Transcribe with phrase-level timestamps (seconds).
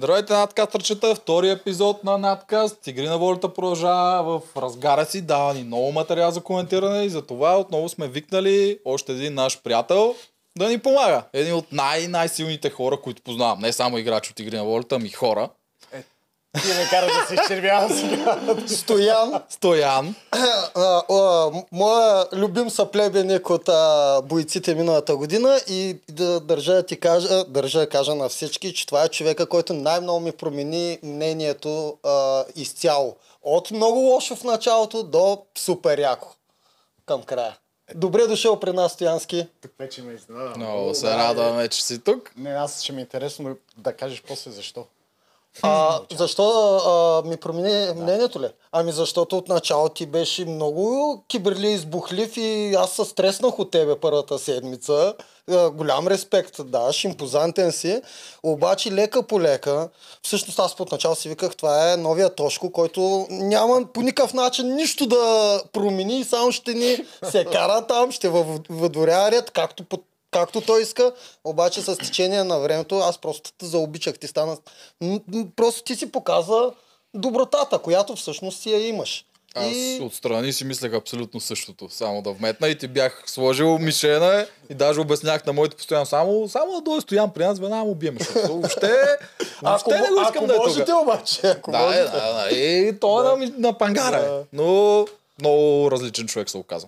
[0.00, 2.86] Здравейте, надкастърчета, втори епизод на надкаст.
[2.86, 7.22] Игри на волята продължава в разгара си, дава ни много материал за коментиране и за
[7.22, 10.14] това отново сме викнали още един наш приятел
[10.58, 11.22] да ни помага.
[11.32, 13.60] Един от най-най-силните хора, които познавам.
[13.60, 15.48] Не само играч от Игри на волята, ами хора.
[16.52, 18.56] Ти ме кара да се изчервявам сега.
[18.66, 20.14] Стоян, Стоян.
[20.74, 27.00] а, а, моя любим съплебеник от а, бойците миналата година и да държа да ти
[27.00, 31.98] кажа, държа да кажа на всички, че това е човека, който най-много ми промени мнението
[32.04, 33.16] а, изцяло.
[33.42, 36.28] От много лошо в началото до супер яко
[37.06, 37.56] към края.
[37.94, 39.46] Добре дошъл при нас, Стоянски.
[39.62, 40.52] Тук вече ме изненада.
[40.56, 42.32] Много се радваме, че си тук.
[42.36, 44.86] Не, аз ще ми е интересно да кажеш после защо.
[45.62, 48.48] А, защо а, ми промени мнението ли?
[48.72, 54.00] Ами защото от начало ти беше много киберли избухлив и аз се стреснах от тебе
[54.00, 55.14] първата седмица.
[55.50, 58.02] А, голям респект даваш, импозантен си.
[58.42, 59.88] Обаче лека по лека,
[60.22, 64.74] всъщност аз от начало си виках, това е новия Тошко, който няма по никакъв начин
[64.74, 66.96] нищо да промени, само ще ни
[67.30, 68.28] се кара там, ще
[68.68, 69.98] въдворя ред, както по
[70.30, 71.12] както той иска,
[71.44, 74.18] обаче с течение на времето аз просто те заобичах.
[74.18, 74.56] Ти стана...
[75.56, 76.70] Просто ти си показа
[77.14, 79.24] добротата, която всъщност си я имаш.
[79.54, 80.00] Аз И...
[80.02, 81.88] отстрани си мислех абсолютно същото.
[81.88, 86.48] Само да вметна и ти бях сложил мишена и даже обяснях на моите постоянно само,
[86.48, 88.18] само да дойде стоян при нас, веднага му бием.
[88.44, 88.92] Въобще,
[89.62, 91.02] Ако, не го искам ако да е можете тук.
[91.02, 92.02] обаче, ако Да, можете.
[92.02, 92.50] да, да.
[92.50, 94.16] И той е на, на пангара.
[94.16, 94.20] е.
[94.20, 94.44] Да.
[94.52, 95.06] Но
[95.40, 96.86] много различен човек се оказа.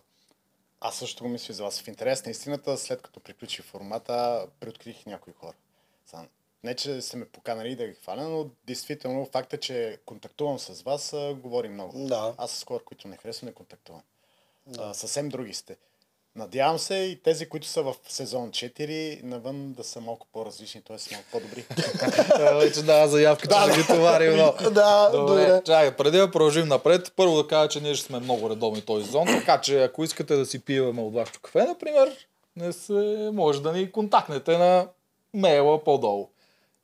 [0.84, 1.80] Аз също го мисля за вас.
[1.80, 5.56] В интерес на истината, след като приключи формата, преоткрих някои хора.
[6.06, 6.28] Сам.
[6.64, 11.14] Не, че са ме поканали да ги хваля, но действително факта, че контактувам с вас,
[11.36, 12.06] говори много.
[12.06, 12.34] Да.
[12.38, 14.02] Аз с хора, които не харесвам, не контактувам.
[14.78, 15.76] А, съвсем други сте.
[16.36, 21.14] Надявам се и тези, които са в сезон 4, навън да са малко по-различни, т.е.
[21.14, 21.64] малко по-добри.
[22.60, 24.36] Вече дава заявка, че ще ги товарим.
[24.72, 25.62] Да, добре.
[25.64, 29.04] чакай, преди да продължим напред, първо да кажа, че ние ще сме много редовни този
[29.04, 33.62] сезон, така че ако искате да си пиваме от вашето кафе, например, не се, може
[33.62, 34.88] да ни контактнете на
[35.34, 36.28] мейла по-долу.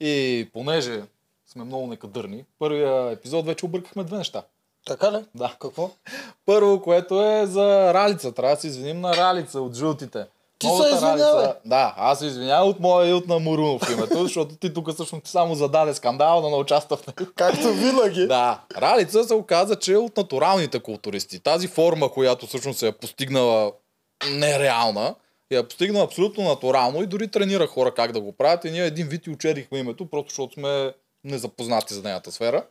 [0.00, 1.02] И понеже
[1.46, 4.42] сме много некадърни, първия епизод вече объркахме две неща.
[4.88, 5.24] Така ли?
[5.34, 5.56] Да.
[5.60, 5.90] Какво?
[6.46, 8.32] Първо, което е за Ралица.
[8.32, 10.26] Трябва да се извиним на Ралица от жълтите.
[10.58, 11.46] Ти Новата се извинявай.
[11.64, 15.26] Да, аз се извинявам от моя и от на Мурунов името, защото ти тук всъщност
[15.26, 17.30] само зададе скандал, да не участва в него.
[17.36, 18.26] Както винаги.
[18.28, 21.40] Да, Ралица се оказа, че е от натуралните културисти.
[21.40, 23.72] Тази форма, която всъщност се е постигнала
[24.30, 25.14] нереална,
[25.52, 28.64] я е постигнала абсолютно натурално и дори тренира хора как да го правят.
[28.64, 30.92] И ние един вид и учерихме името, просто защото сме
[31.24, 32.64] незапознати за нейната сфера.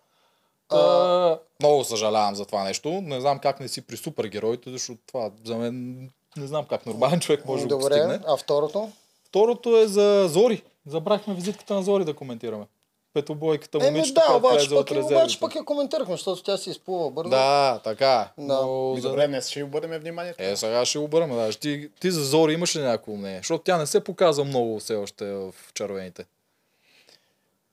[0.70, 2.90] Та, много съжалявам за това нещо.
[2.92, 6.02] Не знам как не си при супергероите, защото това за мен
[6.38, 8.20] не знам как нормален човек може да го Добре, постигне.
[8.28, 8.90] а второто?
[9.26, 10.64] Второто е за Зори.
[10.86, 12.66] Забрахме визитката на Зори да коментираме.
[13.14, 15.40] Петобойката Еми момичето, да, обаче пък, обаче резервите.
[15.40, 17.30] пък я коментирахме, защото тя си изплува бързо.
[17.30, 18.32] Да, така.
[18.38, 18.42] е.
[18.42, 18.54] Да.
[18.56, 19.10] Но И за...
[19.10, 20.34] добре, днес ще обърнем внимание.
[20.38, 21.36] Е, сега ще обърнем.
[21.36, 21.50] Да.
[21.52, 23.38] Ти, ти за Зори имаш ли някакво мнение?
[23.38, 26.26] Защото тя не се показва много все още в червените.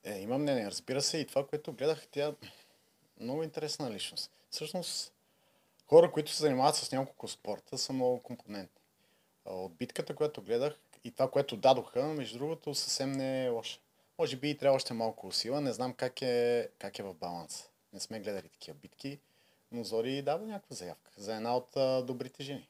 [0.04, 2.32] Е, имам мнение, разбира се, и това, което гледах, тя
[3.20, 4.30] много интересна личност.
[4.50, 5.12] Всъщност,
[5.86, 8.80] хора, които се занимават с няколко спорта, са много компонентни.
[9.44, 13.80] От битката, която гледах и това, което дадоха, между другото, съвсем не е лошо.
[14.18, 17.68] Може би и трябва още малко усила, не знам как е, как е в баланс.
[17.92, 19.18] Не сме гледали такива битки,
[19.72, 21.68] но Зори дава някаква заявка за една от
[22.06, 22.68] добрите жени.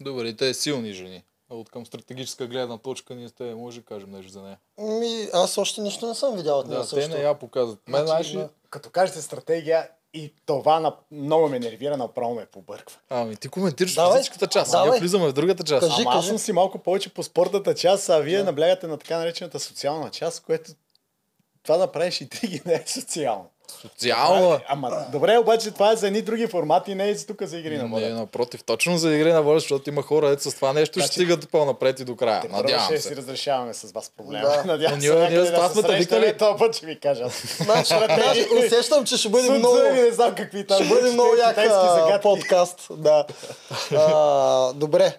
[0.00, 1.24] Добрите силни жени.
[1.52, 4.58] От към стратегическа гледна точка ние сте, може да кажем нещо за нея.
[4.78, 7.10] Ми, аз още нищо не съм видял от нея Да, те също.
[7.10, 7.88] не я показват.
[7.88, 8.36] Мен, знаеш ли?
[8.36, 8.48] да.
[8.70, 10.96] Като кажете стратегия, и това на...
[11.10, 12.98] много ме нервира, направо ме побърква.
[13.10, 14.18] Ами ти коментираш Давай.
[14.18, 14.72] физическата част.
[14.72, 14.90] Давай.
[14.90, 15.88] Ние влизаме в другата част.
[15.88, 16.02] Кажи.
[16.06, 19.60] Ама аз съм си малко повече по спортната част, а вие наблягате на така наречената
[19.60, 20.72] социална част, което
[21.62, 23.50] това да правиш и три не е социално.
[23.72, 24.60] Социално.
[24.68, 27.76] Ама добре, обаче това е за едни други формати, не е за тук за игри
[27.76, 28.08] на Не, воля.
[28.10, 31.12] напротив, точно за игри на воля, защото има хора, ето с това нещо ще Значи-
[31.14, 32.40] стигат по-напред и до края.
[32.42, 33.08] Те Надявам ще се.
[33.08, 34.42] си разрешаваме с вас проблема.
[34.44, 34.64] Да.
[34.66, 36.36] Надявам Е, се ние- ние с това да сме викали.
[36.36, 37.24] този път ще ви кажа.
[37.58, 37.94] Значи,
[38.58, 39.76] усещам, че ще бъде много...
[39.76, 40.76] не знам какви там.
[40.76, 42.22] Ще бъде много як а, загадки.
[42.22, 42.86] подкаст.
[42.92, 43.24] Да.
[44.74, 45.16] Добре.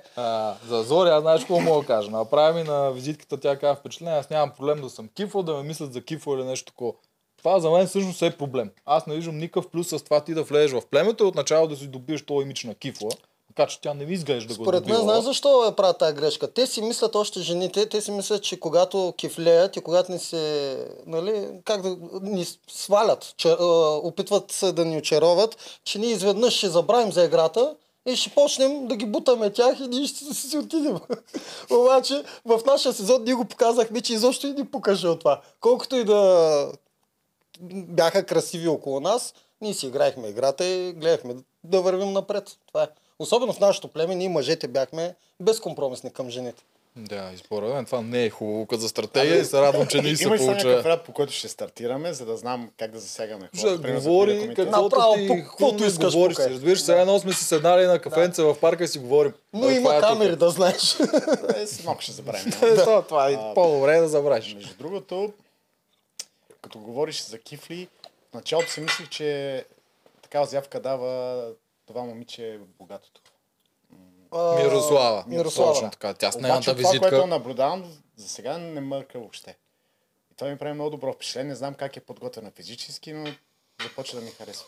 [0.67, 2.11] За Зори, аз знаеш какво мога да кажа.
[2.11, 5.63] Направи ми на визитката тя каза впечатление, аз нямам проблем да съм кифо, да ме
[5.63, 6.94] мислят за кифо или нещо такова.
[7.43, 8.69] Това за мен всъщност е проблем.
[8.85, 11.75] Аз не виждам никакъв плюс с това ти да влезеш в племето и отначало да
[11.75, 13.09] си добиеш този имидж на кифла.
[13.47, 16.15] Така че тя не ми изглежда да го Според мен, знаеш защо е правят тази
[16.15, 16.53] грешка?
[16.53, 20.77] Те си мислят още жените, те си мислят, че когато кифлеят и когато ни се,
[21.05, 23.65] нали, как да ни свалят, че, а,
[24.03, 27.75] опитват се да ни очароват, че ние изведнъж ще забравим за играта
[28.05, 30.99] и ще почнем да ги бутаме тях и ние ще си отидем.
[31.71, 35.41] Обаче в нашия сезон ние го показахме, че изобщо и ни покаже от това.
[35.59, 36.71] Колкото и да
[37.61, 42.57] бяха красиви около нас, ние си играехме играта и гледахме да вървим напред.
[42.67, 42.88] Това е.
[43.19, 46.63] Особено в нашото племе, ние мъжете бяхме безкомпромисни към жените.
[46.95, 50.01] Да, и според мен това не е хубаво като за стратегия и се радвам, че
[50.01, 50.53] не се ли получава.
[50.53, 53.88] някакъв ряд, по който ще стартираме, за да знам как да засягаме Ще хората?
[53.88, 56.35] За говори каквото ти, каквото искаш, говориш.
[56.35, 56.51] покай.
[56.51, 59.33] Разбираш, сега едно сме си седнали на кафенце в парка и си говорим.
[59.53, 60.09] Но Той, има е тук.
[60.09, 61.00] камери, да знаеш.
[61.00, 62.53] Е, малко ще забравим.
[62.63, 62.75] Е,
[63.07, 64.53] това, е А, по-добре да забравиш.
[64.53, 65.33] Между другото,
[66.63, 67.88] като говориш за кифли,
[68.31, 69.65] в началото си мислих, че
[70.21, 71.48] такава заявка дава
[71.88, 73.21] това момиче богатото.
[74.31, 75.24] А, Мирослава.
[75.27, 75.74] Мирослава.
[75.74, 76.13] Точно така.
[76.13, 77.27] Тя с Обаче нейната това, което визитка.
[77.27, 79.57] наблюдавам, за сега не мърка въобще.
[80.31, 81.50] И това ми прави много добро впечатление.
[81.50, 83.31] Не знам как е подготвена физически, но
[83.83, 84.65] започва да ми харесва.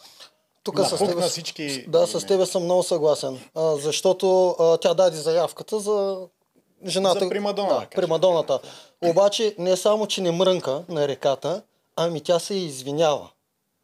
[0.64, 1.86] Тук с тебе, всички...
[1.88, 3.40] да, с тебе съм много съгласен.
[3.56, 6.28] А, защото а, тя даде заявката за
[6.86, 7.20] жената.
[7.20, 8.60] За примадона, да примадоната.
[9.06, 11.64] Обаче не само, че не мрънка на реката,
[11.96, 13.30] ами тя се извинява.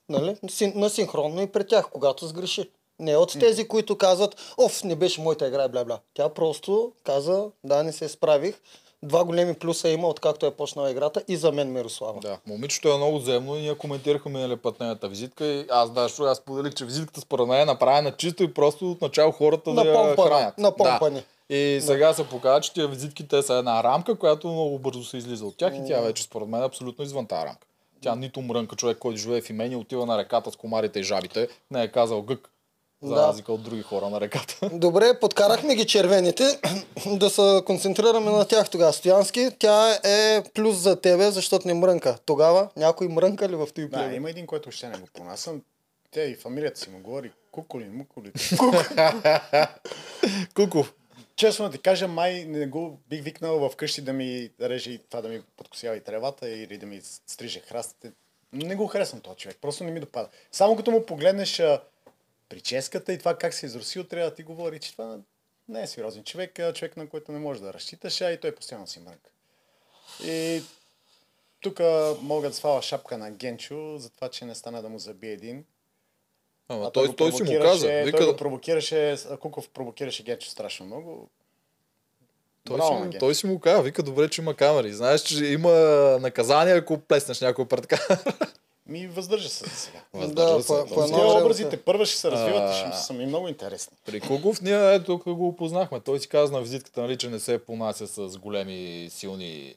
[0.09, 0.37] Нали?
[0.75, 2.69] На синхронно и пред тях, когато сгреши.
[2.99, 5.99] Не от тези, които казват, оф, не беше моята игра, бля-бля.
[6.13, 8.61] Тя просто каза, да, не се справих.
[9.03, 12.19] Два големи плюса има, откакто е почнала играта и за мен Мирослава.
[12.19, 16.23] Да, момичето е много земно и ние коментирахме миналия път нейната визитка и аз даже
[16.23, 19.81] аз споделих, че визитката според мен е направена чисто и просто от начало хората да
[19.81, 20.57] я хранят.
[20.57, 21.23] напомпани.
[21.49, 21.55] Да.
[21.55, 25.45] И сега се показва, че тия визитките са една рамка, която много бързо се излиза
[25.45, 27.67] от тях и тя вече според мен е абсолютно извън тази рамка.
[28.01, 31.47] Тя нито мрънка човек, който живее в имение, отива на реката с комарите и жабите,
[31.71, 32.47] не е казал гък.
[33.03, 33.27] За Да.
[33.27, 34.69] разлика от други хора на реката.
[34.73, 36.43] Добре, подкарахме ги червените.
[37.07, 38.93] да се концентрираме на тях тогава.
[38.93, 42.17] Стоянски, тя е плюс за тебе, защото не мрънка.
[42.25, 45.61] Тогава някой мрънка ли в този Да, има един, който още не го понасям.
[46.11, 48.31] Тя и фамилията си му говори куколи, муколи.
[50.55, 50.93] Куков.
[51.41, 55.21] Честно да ти кажа, май не го бих викнал вкъщи да ми реже и това
[55.21, 58.11] да ми подкосява и тревата или да ми стриже храстите.
[58.53, 60.29] Не го харесвам този човек, просто не ми допада.
[60.51, 61.81] Само като му погледнеш а,
[62.49, 65.19] прическата и това как се е изросил, трябва да ти говори, че това
[65.69, 68.55] не е сериозен човек, а човек на който не може да разчиташ, а и той
[68.55, 69.29] постоянно си мрънка.
[70.25, 70.61] И
[71.61, 71.79] тук
[72.21, 75.65] мога да сваля шапка на Генчо за това, че не стана да му забие един.
[76.71, 77.87] Ама А той, той си му каза.
[77.87, 81.29] Той Вика, го провокираше, а Куков провокираше Генчо страшно много.
[82.63, 84.93] той, Браво си, му- той си му каза, вика добре, че има камери.
[84.93, 85.71] Знаеш, че има
[86.21, 88.23] наказание, ако плеснеш някой пред камера.
[88.85, 89.99] Ми въздържа се за сега.
[90.13, 90.67] Въздържа Да, се.
[90.67, 92.93] по- Той по време образите се- първа ще се развиват и ще А.
[92.93, 93.97] са ми много интересни.
[94.05, 95.99] При Кугов ние ето тук го опознахме.
[95.99, 99.75] Той си каза на визитката, нали, че не се понася с големи, силни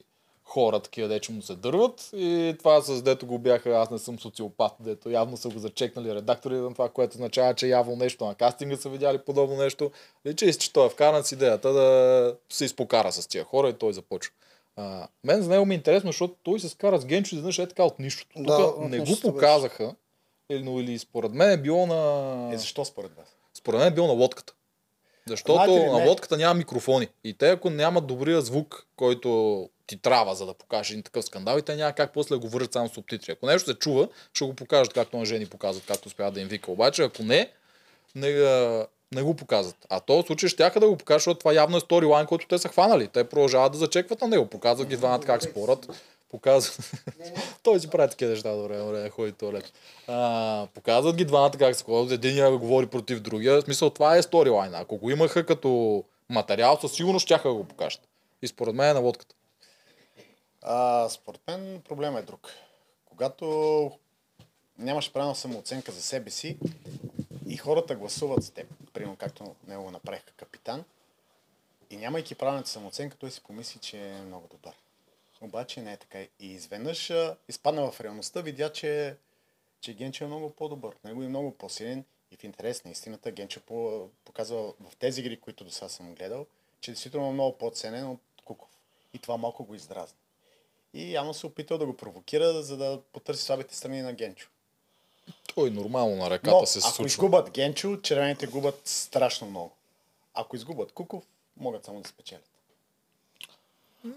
[0.55, 2.09] хора, такива, дече му се дърват.
[2.13, 6.15] И това с дето го бяха, аз не съм социопат, дето явно са го зачекнали
[6.15, 9.91] редактори на това, което означава, че явно нещо на кастинга са видяли подобно нещо.
[10.25, 13.73] И че, че той е вкаран с идеята да се изпокара с тия хора и
[13.73, 14.33] той започва.
[14.75, 17.67] А, мен за него ми е интересно, защото той се скара с Генчо, изведнъж е
[17.67, 18.33] така от нищото.
[18.35, 19.95] Тук Да, не го показаха.
[20.49, 22.49] Или, но или според мен е било на...
[22.53, 23.27] Е, защо според вас?
[23.53, 24.53] Според мен е бил на лодката.
[25.27, 27.07] Защото Знаете ли, на лодката няма микрофони.
[27.23, 31.57] И те, ако нямат добрия звук, който ти трябва, за да покажеш един такъв скандал,
[31.57, 33.31] и те няма как после да го вържат само субтитри.
[33.31, 36.47] Ако нещо се чува, ще го покажат, както на жени показват, както успяват да им
[36.47, 36.71] вика.
[36.71, 37.51] Обаче, ако не,
[38.15, 38.29] не,
[39.11, 39.75] не го показват.
[39.89, 42.69] А този случай щяха да го покажат, защото това явно е сторилайн, който те са
[42.69, 43.07] хванали.
[43.07, 44.45] Те продължават да зачекват на него.
[44.45, 45.87] Показват ги двамата как спорят.
[46.31, 46.91] Показват.
[47.63, 49.73] Той си прави такива неща, добре, добре, ходи туалет.
[50.07, 53.61] А, показват ги двамата как се ходят, един я говори против другия.
[53.61, 54.75] В смисъл, това е сторилайн.
[54.75, 58.01] Ако го имаха като материал, със сигурност да го покажат.
[58.41, 59.35] И според мен е на лодката.
[60.67, 62.51] А, според мен проблема е друг.
[63.05, 63.91] Когато
[64.77, 66.57] нямаш правилна самооценка за себе си
[67.47, 70.83] и хората гласуват за теб, примерно както него го направиха капитан,
[71.89, 74.73] и нямайки правилната самооценка, той си помисли, че е много добър.
[75.41, 76.19] Обаче не е така.
[76.19, 77.13] И изведнъж
[77.49, 79.17] изпадна в реалността, видя, че,
[79.81, 80.95] че Генчо е много по-добър.
[81.03, 85.39] Него е много по-силен и в интерес на истината Генчо по- показва в тези игри,
[85.39, 86.45] които до сега съм гледал,
[86.81, 88.69] че действително е много по-ценен от Куков.
[89.13, 90.17] И това малко го издразни.
[90.95, 94.49] И явно се опитал да го провокира, за да потърси слабите страни на Генчо.
[95.55, 97.05] Той нормално на реката Но се ако случва.
[97.05, 99.71] изгубят Генчо, червените губят страшно много.
[100.33, 101.23] Ако изгубят Куков,
[101.57, 102.54] могат само да спечелят.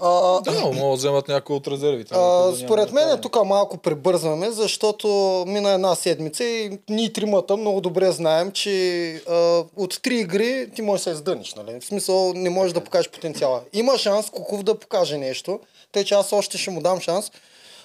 [0.01, 2.15] А, Да, могат да вземат някой от резервите.
[2.15, 5.09] А, да според мен тук малко прибързваме, защото
[5.47, 10.83] мина една седмица и ние тримата много добре знаем, че а, от три игри ти
[10.83, 11.55] можеш да се издъниш.
[11.55, 11.81] Нали?
[11.81, 13.61] В смисъл не можеш да покажеш потенциала.
[13.73, 15.61] Има шанс Куков да покаже нещо,
[15.93, 17.31] тъй че аз още ще му дам шанс.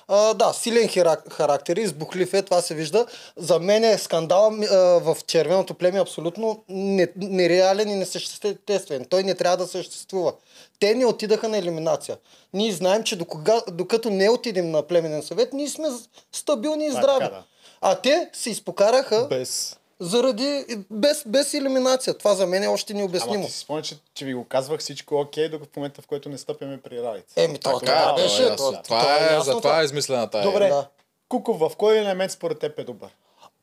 [0.08, 0.90] А, да, силен
[1.32, 3.06] характер, избухлив е, това се вижда.
[3.38, 9.06] За мен е скандал а, в червеното племе абсолютно не, нереален и несъществен.
[9.10, 10.34] Той не трябва да съществува.
[10.80, 12.18] Те не отидаха на елиминация.
[12.54, 15.88] Ние знаем, че докога, докато не отидем на племенен съвет, ние сме
[16.32, 17.20] стабилни и е здрави.
[17.20, 17.44] така, да.
[17.82, 19.78] А те се изпокараха Без...
[20.04, 22.14] заради без, без елиминация.
[22.14, 23.46] Това за мен е още Ама необяснимо.
[23.46, 26.30] ти си спомня, че, че ви го казвах всичко окей, докато в момента, в който
[26.30, 27.34] не стъпяме при равица.
[27.38, 28.38] Еми, то Така, това е, беше.
[28.38, 28.72] то е то- ясно.
[28.74, 30.44] то Това е е, ясно за това е измислена тая.
[30.44, 30.88] Добре, Да.
[31.30, 33.10] Куков, в кой елемент според теб е добър?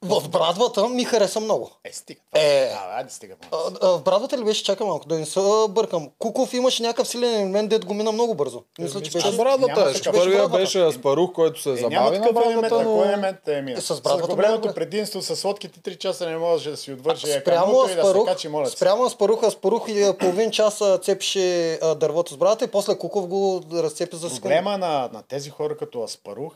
[0.03, 1.71] В брадвата ми хареса много.
[1.85, 2.21] Е, стига.
[2.35, 2.73] Е.
[2.75, 3.35] А, айде стига.
[3.53, 4.65] А, а, в брадвата ли беше?
[4.65, 6.11] Чакай малко, да не се бъркам.
[6.19, 8.63] Куков имаше някакъв силен елемент, дед го мина много бързо.
[8.79, 9.81] Мисля, че Беше брадвата.
[9.91, 9.93] Е.
[9.93, 10.15] такъв.
[10.15, 10.99] Първия Беше брадвата.
[10.99, 12.97] Аспарух, който се Е, забави на брадвата, но...
[12.97, 13.79] кой елемент е мина?
[13.79, 14.75] Е, с брадвата големото много.
[14.75, 18.27] предимство с лодките 3 часа не може да си отвърже Спрямо и да се Аспарух,
[18.27, 23.27] качи, спрямо Аспарух, Аспарух и половин час а, цепеше дървото с брадата и после Куков
[23.27, 24.43] го разцепи за секунда.
[24.43, 26.55] Проблема на, на тези хора като Аспарух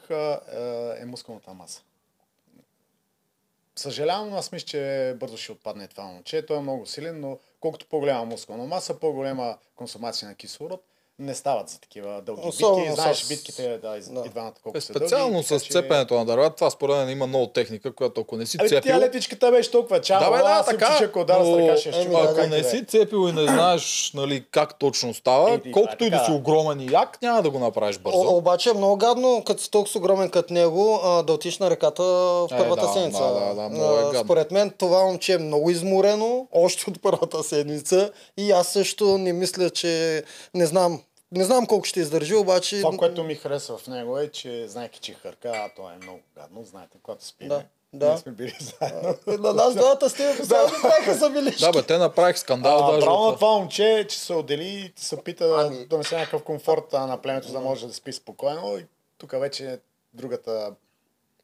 [1.00, 1.80] е мускулната маса.
[3.76, 6.46] Съжалявам, аз мисля, че бързо ще отпадне това момче.
[6.46, 10.84] Той е много силен, но колкото по-голяма мускулна маса, по-голема консумация на кислород,
[11.18, 12.94] не стават за такива дълги Особено битки.
[12.94, 14.22] Знаеш с- битките, да, из, да.
[14.26, 14.98] и двамата колко Е, са дълги.
[15.00, 18.36] специално така с че- цепенето на дърва, това според мен има много техника, която ако
[18.36, 18.96] не си Ами тя цепил...
[18.96, 20.98] летичката беше толкова чава, Да, бе, да, така.
[20.98, 22.64] Че ако удара с но ръка ще Еми, да, ако не да е.
[22.64, 26.10] си цепил и не знаеш нали, как точно става, Е, и това е колкото и
[26.10, 28.18] да си огромен и як, няма да го направиш бързо.
[28.18, 31.70] О, обаче е много гадно, като си толкова огромен като него, а, да отиш на
[31.70, 33.22] реката в Е, първата да, седмица.
[33.24, 34.18] да, да, да, много е.
[34.18, 38.10] Според мен това момче е много изморено, още от първата седмица.
[38.36, 40.22] И аз също не мисля, че...
[40.54, 41.00] Не знам,
[41.34, 42.80] не знам колко ще издържи, обаче...
[42.80, 46.20] Това, което ми харесва в него е, че знаеки, че хърка, а то е много
[46.36, 47.48] гадно, знаете, когато спиме.
[47.48, 47.62] Да,
[47.92, 48.08] да.
[48.08, 49.14] Ние сме били заедно.
[49.26, 51.60] На нас двамата с теб постоянно правиха забележки.
[51.64, 53.06] Да, бе, те направих скандал А, даже.
[53.06, 57.22] на това момче, че се отдели и се опита да Ами- донесе някакъв комфорт на
[57.22, 58.78] племето, за да може да спи спокойно.
[58.78, 58.86] И
[59.18, 59.78] тук вече е
[60.14, 60.72] другата...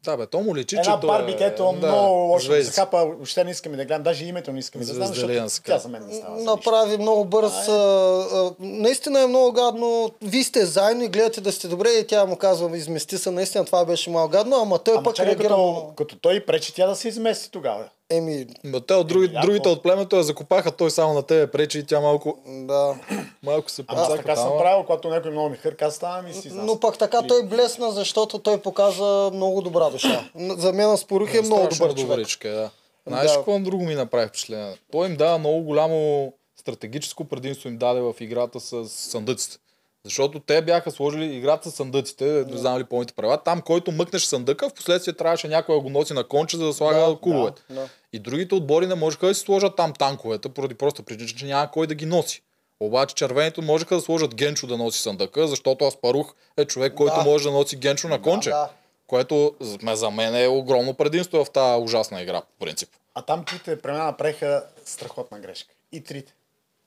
[0.04, 1.37] Да, бе, то му личи, Една че Барби, е...
[1.37, 4.59] където да, много лошо да се хапа, въобще не искаме да гледам, даже името не
[4.59, 6.42] искаме да знам, защото тя за мен не става.
[6.42, 7.69] Направи много бърз.
[7.69, 10.11] А, а, наистина е много гадно.
[10.23, 13.30] Вие сте заедно и гледате да сте добре и тя му казва, измести се.
[13.30, 16.87] Наистина това беше малко гадно, ама той Ама пък реагира като, като той пречи тя
[16.87, 17.85] да се измести тогава.
[18.11, 21.47] Еми, Ма те от други, Еми, другите от племето я закопаха, той само на тебе
[21.47, 22.95] пречи и тя малко, да.
[23.43, 26.35] малко се Ама аз така съм правил, когато някой много ми хърка, аз ставам и
[26.35, 26.67] си знам.
[26.67, 30.25] Но пък така той блесна, защото той показа много добра душа.
[30.37, 32.17] За мен Спорух е много Страшно добър човек.
[32.17, 32.71] добричка, да.
[33.07, 33.37] Знаеш Да.
[33.37, 34.79] какво друго ми направи впечатление?
[34.93, 39.57] Той им дава много голямо стратегическо предимство им даде в играта с съндъците.
[40.04, 43.38] Защото те бяха сложили играта с съндъците, не знам ли помните правила.
[43.38, 46.73] Там, който мъкнеш съндъка, в последствие трябваше някой да го носи на конче, за да
[46.73, 47.62] слага Да, кубовете.
[47.71, 47.88] да.
[48.12, 51.71] И другите отбори не можеха да си сложат там танковете, поради просто причина, че няма
[51.71, 52.42] кой да ги носи.
[52.80, 57.23] Обаче червените можеха да сложат Генчо да носи съндъка, защото Аспарух е човек, който Да.
[57.23, 58.50] може да носи Генчо на конче.
[58.50, 58.69] да.
[59.07, 62.88] Което за мен- за мен е огромно предимство в тази ужасна игра, по принцип.
[63.14, 65.75] А там трите племена направиха страхотна грешка.
[65.92, 66.35] И трите.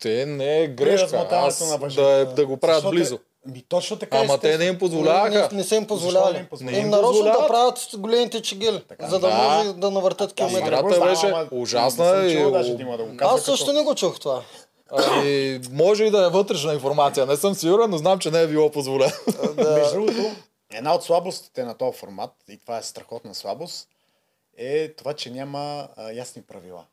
[0.03, 1.27] Те не е грешка.
[1.31, 2.01] Аз на въжето.
[2.01, 3.19] да, е- да го правят е- близо.
[3.45, 5.49] Ми точно така Ама те не им позволяваха.
[5.51, 6.37] Не, не са им не позволявали.
[6.37, 6.73] им позволяват?
[6.73, 9.35] Не им Им нарочно да правят големите чигели, за да Да.
[9.35, 10.61] може да навъртат километри.
[10.61, 13.77] Играта беше ама ужасна не и- чул даже да да го казва Аз също като-
[13.77, 14.41] не го чух това.
[14.91, 17.25] Ами, може и да е вътрешна информация.
[17.25, 19.11] Не съм сигурен, но знам, че не е било позволено.
[19.57, 20.31] Между другото,
[20.73, 23.87] една от слабостите на този формат, и това е страхотна слабост,
[24.57, 26.83] е това, че няма а, ясни правила.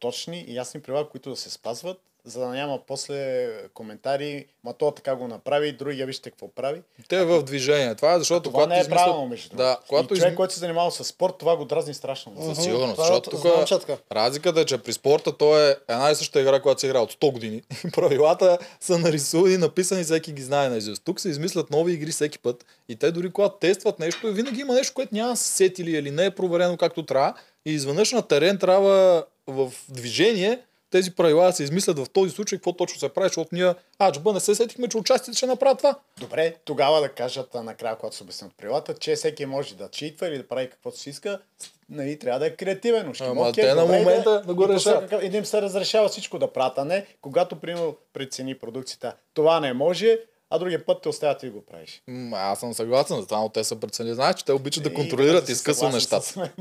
[0.00, 4.90] Точни и ясни правила, които да се спазват, за да няма после коментари, ма то
[4.90, 6.82] така го направи, другия вижте какво прави.
[7.08, 7.94] Те е в движение.
[7.94, 9.56] Това е защото Това когато не е измислят- правилно, между.
[9.56, 12.32] Да, когато и човек, изм- който се занимава с спорт, това го дразни страшно.
[12.32, 12.54] много.
[12.54, 13.44] Със сигурност, Това защото тук
[13.88, 17.00] е разликата е, че при спорта то е една и съща игра, която се игра
[17.00, 17.62] от 100 години.
[17.92, 22.64] Правилата са нарисувани, написани, всеки ги знае на Тук се измислят нови игри всеки път
[22.88, 26.24] и те дори когато тестват нещо, винаги има нещо, което няма се сетили или не
[26.24, 27.34] е проверено както трябва
[27.66, 30.58] и изведнъж на терен трябва в движение
[30.90, 34.32] тези правила да се измислят в този случай, какво точно се прави, защото ние, аджба,
[34.32, 35.98] не се сетихме, че участите ще направят това.
[36.20, 40.38] Добре, тогава да кажат накрая, когато се обяснят правилата, че всеки може да читва или
[40.38, 41.40] да прави каквото си иска,
[41.88, 43.14] нали, трябва да е креативен.
[43.14, 45.12] Ще Ама окей, те на момента да го и по решат.
[45.22, 49.14] И да им се разрешава всичко да правят, а не когато, примерно, прецени продукцията.
[49.34, 50.18] Това не може,
[50.50, 52.02] а другия път те оставят и го правиш.
[52.08, 54.14] М, Аз съм съгласен за това, но те са преценили.
[54.14, 56.52] Знаеш, че те обичат да И контролират си изкъсно съгласен нещата.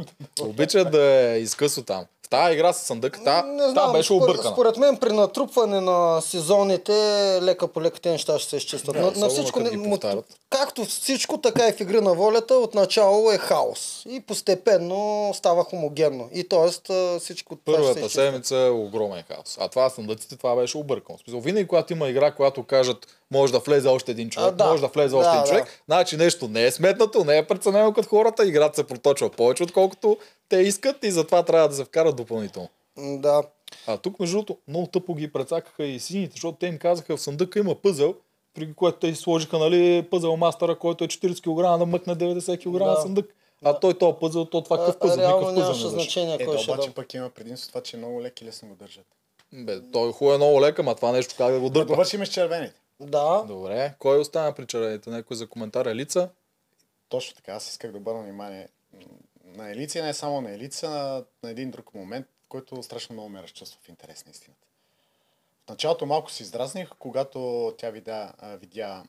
[0.41, 2.05] Обичат да е изкъсно там.
[2.29, 4.53] В Тая игра с съндък, та, Не та знам, беше според, объркана.
[4.53, 6.91] според мен при натрупване на сезоните
[7.41, 8.93] лека по лека те неща ще се изчистят.
[8.93, 10.25] Да, на, на всичко, повтарят.
[10.49, 14.05] както всичко, така и в игри на волята, отначало е хаос.
[14.09, 16.29] И постепенно става хомогенно.
[16.33, 16.67] И т.е.
[17.19, 18.15] всичко това се Първата изчисти.
[18.15, 19.57] седмица е огромен хаос.
[19.59, 21.17] А това съндъците, това беше объркано.
[21.19, 24.65] Смисъл, винаги когато има игра, която кажат, може да влезе още един човек, А, да.
[24.65, 25.47] може да влезе Да, още един да.
[25.49, 29.63] човек, значи нещо не е сметнато, не е преценено като хората, играта се проточва повече,
[29.63, 30.17] отколкото
[30.49, 32.69] те искат и затова трябва да се вкарат допълнително.
[32.97, 33.43] Да.
[33.87, 37.21] А тук, между другото, много тъпо ги прецакаха и сините, защото те им казаха в
[37.21, 38.15] съндъка има пъзел,
[38.53, 42.85] при което те сложиха нали, пъзел мастера, който е 40 кг, да мъкне 90 кг
[42.85, 43.01] Да.
[43.01, 43.35] съндък.
[43.63, 46.03] А той този пъзел, то това какъв реално никакъв пъзел нямаше не беше.
[46.03, 46.93] значение Ето, кой ще обаче да.
[46.95, 49.05] пък има предимство това, че е много леки и лесно го държат.
[49.53, 51.93] Бе, той хубаво е много лека, ма това нещо как да го дърпа.
[51.93, 52.75] Добър ще има с червените.
[52.99, 53.43] Да.
[53.47, 55.09] Добре, кой остана при червените?
[55.09, 56.29] Някой за коментар Елица?
[57.09, 58.67] Точно така, аз исках да обърна внимание
[59.59, 63.29] на Елица и не само на Елица, на, на един друг момент, който страшно много
[63.29, 64.67] ме разчувства в интерес на истината.
[65.65, 69.03] В началото малко се издразних, когато тя видя, видя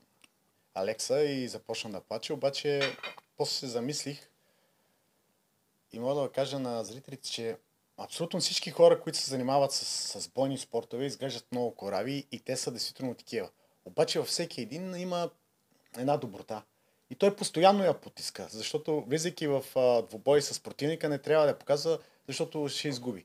[0.75, 2.97] Алекса и започна да плаче, обаче
[3.37, 4.31] после се замислих
[5.93, 7.57] и мога да кажа на зрителите, че
[7.97, 12.57] абсолютно всички хора, които се занимават с, с бойни спортове, изглеждат много корави и те
[12.57, 13.51] са действително такива.
[13.85, 15.31] Обаче във всеки един има
[15.99, 16.63] една доброта.
[17.11, 21.51] И той постоянно я потиска, защото влизайки в а, двубой с противника не трябва да
[21.51, 21.99] я показва,
[22.29, 23.25] защото ще изгуби.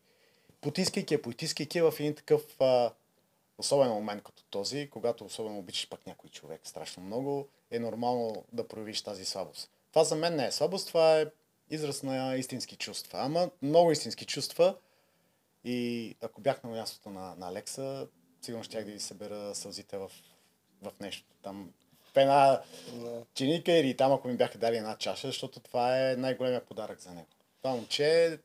[0.62, 2.92] Потискайки я, потискайки я в един такъв а,
[3.58, 8.68] особен момент като този, когато особено обичаш пък някой човек страшно много, е нормално да
[8.68, 9.70] проявиш тази слабост.
[9.89, 11.25] Това за мен не е слабост, това е
[11.70, 13.20] израз на истински чувства.
[13.22, 14.75] Ама много истински чувства
[15.63, 18.08] и ако бях на мястото на, на Алекса,
[18.42, 20.12] сигурно щях да ви събера сълзите в,
[20.82, 21.25] в нещо.
[21.42, 21.72] Там
[22.22, 22.60] една
[23.34, 27.10] чиника или там, ако ми бяха дали една чаша, защото това е най-големия подарък за
[27.10, 27.27] него.
[27.62, 28.39] Това момче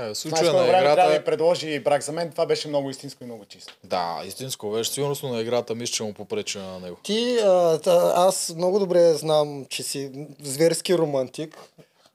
[0.00, 1.18] Е, в случая на време трябва да играта...
[1.18, 2.02] ми предложи брак.
[2.02, 3.74] За мен това беше много истинско и много чисто.
[3.84, 4.90] Да, истинско беше.
[4.90, 6.96] Сигурно на играта мисля, че му попречи на него.
[7.02, 7.78] Ти, а,
[8.16, 11.58] аз много добре знам, че си зверски романтик.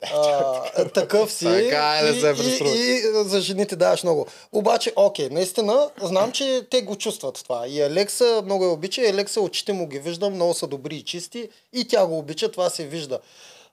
[0.01, 1.45] А, такъв си.
[1.45, 2.75] Така е, да и, се и, преструваш.
[2.77, 4.27] и, за жените даваш много.
[4.51, 7.67] Обаче, окей, наистина, знам, че те го чувстват това.
[7.67, 11.03] И Алекса много я обича, и Алекса очите му ги виждам, много са добри и
[11.03, 13.19] чисти, и тя го обича, това се вижда.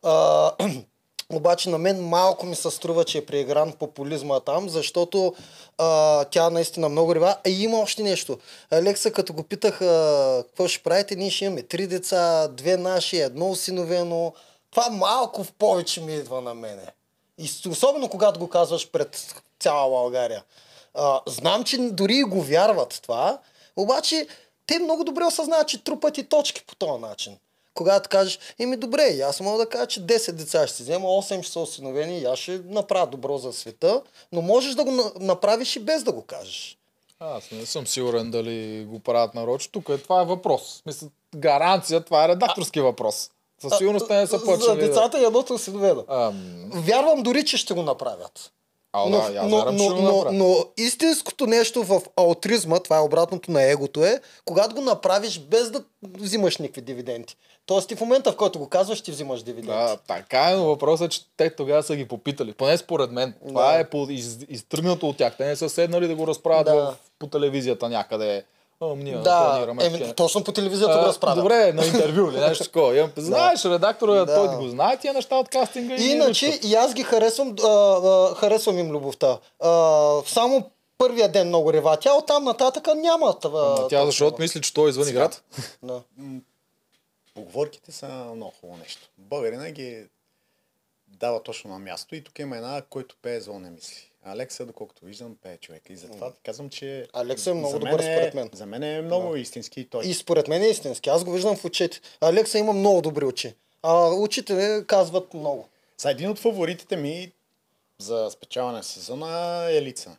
[0.02, 0.52] А,
[1.32, 5.34] обаче на мен малко ми се струва, че е преигран популизма там, защото
[5.78, 7.36] а, тя наистина много рива.
[7.46, 8.38] А и има още нещо.
[8.70, 13.16] Алекса, като го питах а, какво ще правите, ние ще имаме три деца, две наши,
[13.20, 14.32] едно осиновено.
[14.74, 16.86] Това малко в повече ми идва на мене.
[17.38, 20.44] И особено когато го казваш пред цяла България.
[20.94, 23.38] А, знам, че дори и го вярват това,
[23.76, 24.26] обаче
[24.66, 27.36] те много добре осъзнават, че трупат и точки по този начин.
[27.74, 31.42] Когато кажеш, еми добре, аз мога да кажа, че 10 деца ще си взема, 8
[31.42, 35.12] ще са осиновени и аз ще направя добро за света, но можеш да го на-
[35.16, 36.78] направиш и без да го кажеш.
[37.20, 39.72] Аз не съм сигурен дали го правят нарочно.
[39.72, 40.82] Тук е, това е въпрос.
[40.86, 43.30] Мисля, гаранция, това е редакторски въпрос.
[43.64, 44.80] Със сигурност не са За почнали.
[44.80, 46.04] да- децата и едното осиновено.
[46.08, 46.34] Ам,
[46.72, 48.50] Вярвам дори, че ще го направят.
[48.92, 53.50] а, но, да, но, вярвам, но, но, но истинското нещо в аутризма, това е обратното
[53.50, 57.36] на егото е, когато го направиш без да взимаш никакви дивиденти.
[57.66, 59.78] Тоест ти в момента, в който го казваш, ти взимаш дивиденти.
[59.82, 62.52] Да, така е, но въпросът е, че те тогава са ги попитали.
[62.52, 63.34] Поне според мен.
[63.48, 63.78] Това Да.
[63.78, 65.36] е по, из, изтръгнато от тях.
[65.36, 66.74] Те не са седнали да го разправят Да.
[66.74, 68.44] в, по телевизията някъде.
[68.82, 69.82] Ние да планираме.
[69.82, 70.14] такива.
[70.14, 71.38] точно по телевизията го А, разправят.
[71.38, 72.96] Добре, на интервю или нещо такова.
[72.96, 74.34] Имам- Знаеш, редактора, Да.
[74.36, 75.94] той го знае тия неща от кастинга.
[75.94, 79.38] и Иначе и аз ги харесвам, а, а, харесвам им любовта.
[79.60, 79.70] А,
[80.22, 81.96] само първия ден много рева.
[81.96, 83.74] Тя оттам нататък няма това.
[83.78, 85.42] Ама тя защото мисли, че той е извън играта.
[85.82, 86.00] Да.
[87.34, 89.08] Поговорките са много хубаво нещо.
[89.18, 90.04] Българина ги
[91.08, 94.10] дава точно на място и тук има една, който пее зло не мисли.
[94.26, 95.92] Алекса, доколкото виждам, пее човека.
[95.92, 97.06] И затова ти казвам, че...
[97.12, 98.50] Алекса е много за добър е- според мен.
[98.52, 100.04] За мен е много истински и той.
[100.04, 101.10] И според мен е истински.
[101.10, 102.00] Аз го виждам в очите.
[102.20, 103.54] Алекса има много добри очи.
[103.82, 105.68] А очите казват много.
[105.98, 107.32] За един от фаворитите ми
[107.98, 110.16] за спечаване на сезона е Лица.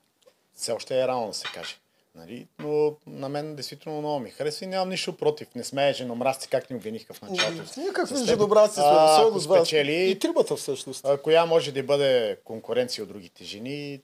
[0.55, 1.75] Все още е рано да се каже.
[2.15, 2.47] Нали?
[2.59, 5.47] Но на мен действително много ми харесва и нямам нищо против.
[5.55, 7.63] Не сме женомразци, как ни обвиниха в началото.
[8.05, 8.17] Теб.
[8.17, 8.83] женобраци сме.
[8.83, 9.59] Особено ако с вас.
[9.59, 11.05] спечели- И тримата всъщност.
[11.05, 13.99] А, коя може да бъде конкуренция от другите жени?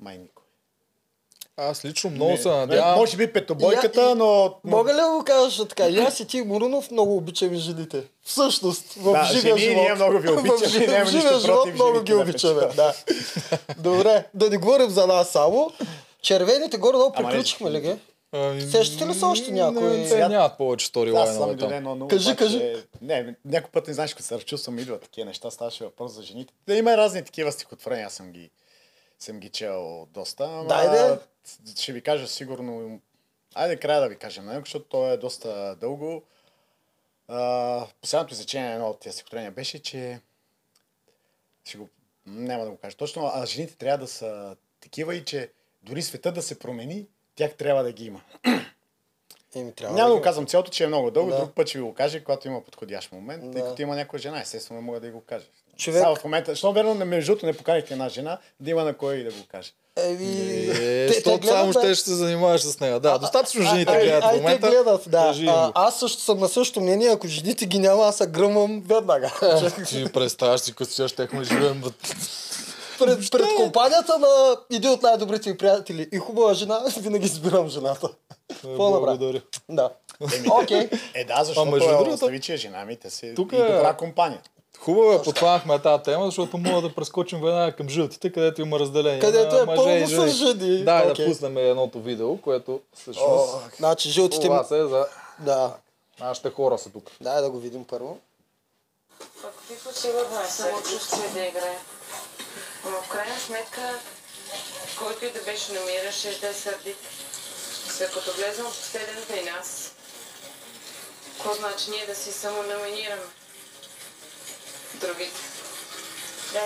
[0.00, 0.42] Май никой.
[1.58, 2.94] Аз лично много Не, се надявам.
[2.96, 4.14] Може би петобойката, и- но...
[4.14, 4.54] но...
[4.66, 5.88] Мога ли да го кажа така?
[5.88, 8.02] И аз и ти, Морунов, много обичаме жените.
[8.22, 9.76] Всъщност, в Да, живия жени живот.
[9.76, 12.60] ние много ви обичаме, В в нищо живия живот много ги да обичаме.
[12.66, 12.94] Да.
[13.78, 15.70] Добре, да не говорим за нас само.
[16.22, 17.96] Червените горе-долу приключихме ли ги?
[18.32, 19.98] Ами, Сещате ли се още някой?
[19.98, 22.84] Не, те нямат повече Аз сторилайнове съм едно, но Кажи, обаче, кажи.
[23.02, 26.54] Не, някой път не знаеш, като се разчувствам, идват такива неща, ставаше въпрос за жените.
[26.66, 28.50] Да има разни такива стихотворения, аз съм ги,
[29.18, 30.44] съм ги чел доста.
[30.44, 31.18] Ама Дай де.
[31.76, 33.00] Ще ви кажа сигурно...
[33.54, 36.22] Айде края да ви кажа на него, защото то е доста дълго.
[37.28, 40.20] А, последното изречение на едно от тези стихотворения беше, че
[41.64, 41.88] ще го,
[42.26, 45.50] няма да го кажа точно, а жените трябва да са такива и че
[45.82, 48.20] дори света да се промени, тях трябва да ги има.
[49.54, 51.36] Еми, трябва Няма да го казвам цялото, че е много дълго, Да.
[51.36, 53.68] друг път ще ви го кажа, когато има подходящ момент, тъй Да.
[53.68, 55.44] като има някоя жена, естествено мога да го кажа.
[55.76, 58.84] Човек- Сега в момента, защо верно на между другото не поканихте една жена, да има
[58.84, 59.72] на кой и да го каже.
[59.96, 60.16] Еми,
[60.66, 63.00] те- те защото само ще ще се занимаваш с нея.
[63.00, 64.60] Да, достатъчно жените гледат в момента.
[64.60, 65.34] те гледат, да.
[65.48, 69.32] А, аз също съм на същото мнение, ако жените ги няма, аз се гръмвам веднага.
[69.88, 71.82] Ти представяш си, като сега щехме живеем.
[73.04, 78.08] Пред, пред компанията на един от най-добрите ми приятели и хубава жена, винаги избирам жената.
[78.48, 78.76] Да правя?
[78.76, 79.42] Благодаря.
[79.68, 79.90] Да.
[80.52, 80.88] Окей.
[81.14, 83.58] Е, да, защото между е, другото- че е жена ми, те си Тук и е-
[83.58, 84.40] добра компания.
[84.78, 89.18] Хубаво е, подхванахме тази тема, защото мога да прескочим веднага към жълтите, където има разделение.
[89.20, 90.84] Където на е пълно с жени.
[90.84, 91.24] Дай Окей.
[91.24, 95.06] да пуснем едното видео, което всъщност Значи жълтите това се е за
[95.38, 95.74] Да.
[96.20, 97.10] нашите хора са тук.
[97.20, 98.18] Дай да го видим първо.
[99.42, 101.78] Какви посилва самочувствие да играе.
[102.84, 104.00] Но в крайна сметка,
[104.98, 106.98] който и да беше намираше да е сърдит.
[107.88, 109.92] След като влезем в последен при нас,
[111.32, 113.22] какво значи ние да си самономинираме?
[114.94, 115.40] Другите.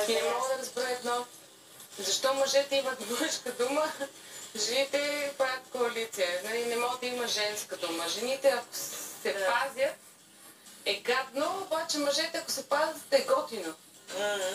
[0.08, 1.26] И не мога да разбера едно.
[1.98, 3.92] Защо мъжете имат мъжка дума,
[4.56, 6.40] жените правят коалиция.
[6.44, 8.08] Нали, не може да има женска дума.
[8.08, 9.94] Жените, ако се пазят,
[10.84, 13.74] е гадно, обаче мъжете, ако се пазят, е готино.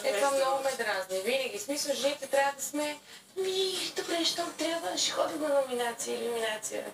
[0.03, 1.19] Е, това много ме дразни.
[1.19, 1.59] Винаги.
[1.59, 2.99] Смисъл, жените трябва да сме
[3.37, 6.85] ми, добре, щом трябва, ще ходим на номинация.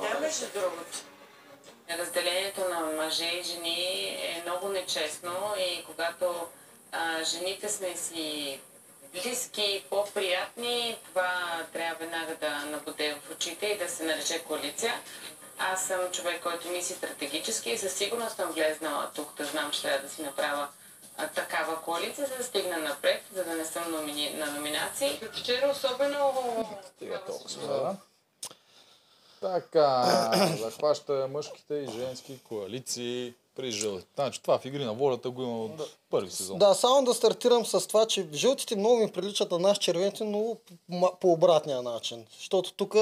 [0.00, 0.98] Няма между другото.
[1.90, 6.46] Разделението на мъже и жени е много нечестно и когато
[6.92, 8.60] а, жените сме си
[9.12, 14.94] близки, по-приятни, това трябва веднага да набуде в очите и да се нарече коалиция.
[15.58, 19.82] Аз съм човек, който мисли стратегически и със сигурност съм влезнала тук да знам, че
[19.82, 20.68] трябва да си направя
[21.26, 24.30] такава коалиция, за да стигна напред, за да не съм номини...
[24.30, 25.20] на номинации.
[25.32, 26.32] Вчера особено...
[26.96, 27.96] Стига толкова.
[29.40, 30.04] Така,
[30.60, 34.10] захваща мъжките и женски коалиции при жълтите.
[34.14, 36.58] Значи това в игри на волята го има от първи сезон.
[36.58, 40.56] Да, само да стартирам с това, че жълтите много ми приличат на нас червените, но
[40.92, 42.26] ма- по обратния начин.
[42.36, 42.94] Защото тук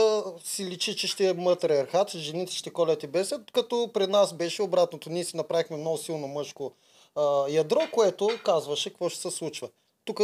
[0.44, 4.62] си личи, че ще е матриархат, жените ще колят и бесят, като при нас беше
[4.62, 5.10] обратното.
[5.10, 6.72] Ние си направихме много силно мъжко
[7.16, 9.68] а, ядро, което казваше какво ще се случва.
[10.04, 10.20] Тук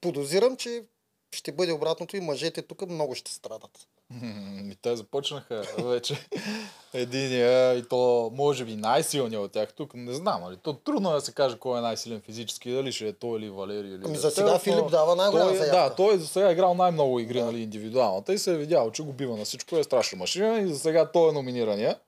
[0.00, 0.84] подозирам, че
[1.32, 3.88] ще бъде обратното и мъжете тук много ще страдат.
[4.70, 6.28] И те започнаха вече
[6.94, 9.94] единия и то може би най-силният от тях тук.
[9.94, 10.56] Не знам, нали?
[10.56, 13.50] То трудно е да се каже кой е най-силен физически, дали ще е той или
[13.50, 13.90] Валерий.
[13.90, 15.88] Или Ами за сега Филип но дава най-голяма той е- заявка.
[15.88, 19.02] Да, той за сега е играл най-много игри, нали, индивидуалната и се е видял, че
[19.02, 21.98] го бива на всичко, е страшна машина и за сега той е номинирания.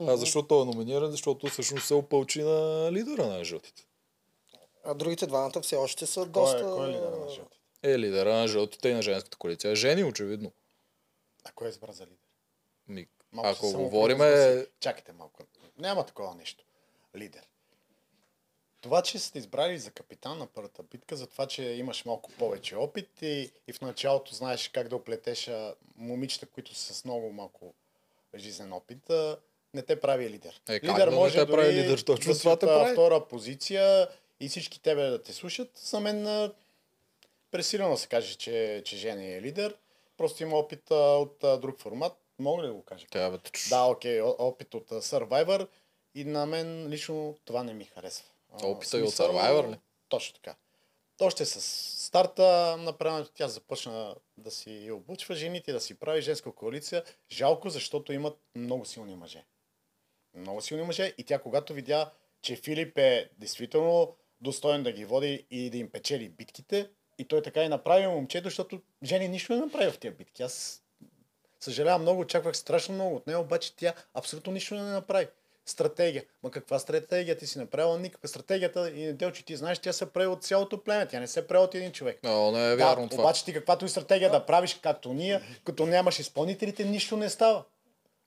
[0.00, 1.10] А защо той е номиниран?
[1.10, 3.86] Защото всъщност се опълчи на лидера на жълтите.
[4.84, 6.58] А другите двамата все още са Кой доста...
[6.58, 7.56] е, кой е лидера на жълтите?
[7.82, 9.76] Е лидера на жълтите и на женската коалиция.
[9.76, 10.52] Жени, очевидно.
[11.44, 12.16] А кой е избра за лидер?
[12.88, 14.18] Ми, Малко ако говорим...
[14.18, 14.68] самопровъзгласи.
[14.80, 15.42] Чакайте малко.
[15.78, 16.64] Няма такова нещо.
[17.16, 17.48] Лидер.
[18.80, 22.76] Това, че сте избрали за капитан на първата битка, за това, че имаш малко повече
[22.76, 25.50] опит и, и в началото знаеш как да оплетеш
[25.96, 27.74] момичета, които са с много малко
[28.34, 29.38] жизнен опит, а,
[29.76, 30.60] не те прави лидер.
[30.68, 31.98] Е, лидер да може те прави лидер?
[31.98, 32.92] Точно да това те прави.
[32.92, 34.08] втора позиция
[34.40, 35.70] и всички тебе да те слушат.
[35.78, 36.50] За мен
[37.50, 39.76] пресилено да се каже, че, че Жени е лидер.
[40.16, 42.12] Просто има опит а, от а, друг формат.
[42.38, 43.06] Мога ли да го кажа?
[43.10, 43.38] Тя, бе.
[43.70, 45.68] Да, окей, опит от а, Survivor
[46.14, 48.26] и на мен лично това не ми харесва.
[48.62, 49.76] Опита и от Survivor ли?
[50.08, 50.54] Точно така.
[51.20, 51.60] Още с
[52.06, 57.04] старта на правенето тя започна да си обучва жените, да си прави женска коалиция.
[57.30, 59.44] Жалко, защото имат много силни мъже.
[60.36, 62.10] Много силни мъже и тя когато видя,
[62.42, 67.42] че Филип е действително достоен да ги води и да им печели битките, и той
[67.42, 70.42] така и направи момчето, защото Жени нищо не направи в тези битки.
[70.42, 70.82] Аз
[71.60, 75.26] съжалявам много, очаквах страшно много от нея, обаче тя абсолютно нищо не направи.
[75.68, 76.24] Стратегия.
[76.42, 77.36] Ма каква стратегия?
[77.36, 81.06] Ти си направила никаква стратегията и Неделче ти знаеш, тя се прави от цялото племе.
[81.06, 82.18] Тя не се прави от един човек.
[82.22, 83.22] Но не е вярно да, това.
[83.22, 87.64] обаче ти каквато и стратегия да правиш, както ние, като нямаш изпълнителите, нищо не става.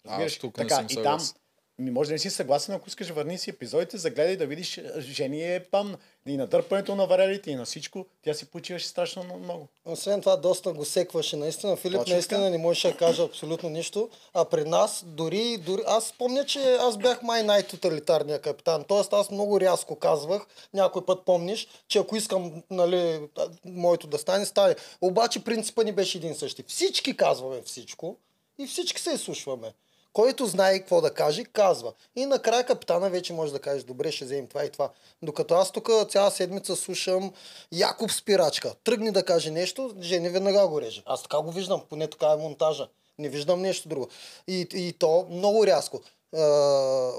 [0.05, 0.33] Разбираш?
[0.33, 1.35] Аз тук не така, съм и там съгласен.
[1.79, 5.55] Ми може да не си съгласен, ако искаш върни си епизодите, загледай да видиш Жени
[5.55, 5.95] е пам
[6.27, 8.05] и на дърпането на варелите и на всичко.
[8.21, 9.67] Тя си почиваше страшно много.
[9.85, 11.37] Освен това, доста го секваше.
[11.37, 12.49] Наистина, Филип Точно наистина така.
[12.49, 14.09] не можеше да каже абсолютно нищо.
[14.33, 15.81] А при нас, дори, дори...
[15.87, 18.83] Аз спомня, че аз бях май най-тоталитарния капитан.
[18.87, 23.19] Тоест, аз много рязко казвах, някой път помниш, че ако искам, нали,
[23.65, 24.75] моето да стане, стане.
[25.01, 26.63] Обаче принципа ни беше един същи.
[26.67, 28.17] Всички казваме всичко
[28.57, 29.73] и всички се изслушваме.
[30.13, 31.93] Който знае какво да каже, казва.
[32.15, 34.89] И накрая капитана вече може да каже, добре, ще вземем това и това.
[35.21, 37.33] Докато аз тук цяла седмица слушам
[37.71, 38.73] Якоб Спирачка.
[38.83, 41.03] Тръгни да каже нещо, Жени веднага го реже.
[41.05, 42.87] Аз така го виждам, поне така е монтажа.
[43.19, 44.07] Не виждам нещо друго.
[44.47, 46.01] И, и то много рязко.
[46.35, 46.39] Е,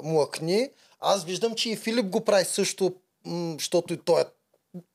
[0.02, 0.70] млъкни.
[1.00, 2.94] Аз виждам, че и Филип го прави също,
[3.58, 4.24] защото и той е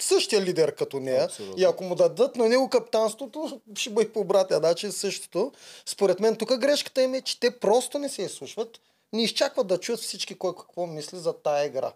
[0.01, 1.23] същия лидер като нея.
[1.23, 1.61] Абсолютно.
[1.61, 5.51] И ако му дадат на него капитанството, ще бъде по обратния начин същото.
[5.85, 8.79] Според мен тук грешката им е, че те просто не се изслушват,
[9.13, 11.93] не изчакват да чуят всички кой какво мисли за тая игра.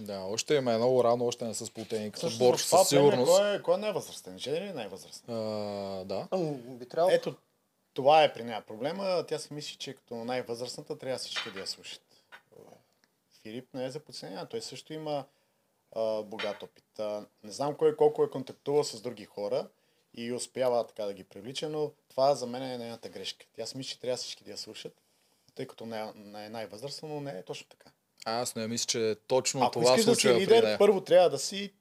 [0.00, 3.32] Да, още има е много рано, още не са сплутени като това със сигурност.
[3.32, 4.38] Кой е, кой е най-възрастен?
[4.38, 5.34] Жени ли е най-възрастен?
[5.34, 6.28] А, да.
[6.30, 7.14] Ам, Би трябвало.
[7.14, 7.34] Ето,
[7.94, 9.24] това е при нея проблема.
[9.28, 12.02] Тя си мисли, че като най-възрастната трябва всички да я слушат.
[13.42, 14.48] Филип не е за подценяване.
[14.48, 15.24] Той също има
[15.92, 16.98] а, богат опит.
[16.98, 19.68] А, не знам кой колко е контактувал с други хора
[20.14, 23.46] и успява така да ги привлича, но това за мен е нейната грешка.
[23.52, 24.92] Тя си мисли, че трябва всички да я слушат,
[25.54, 27.90] тъй като не, е- не е най-възрастна, но не е точно така.
[28.24, 30.78] Аз не мисля, че точно Ако това искаш да си случва при лидер, нея.
[30.78, 31.72] първо трябва да си,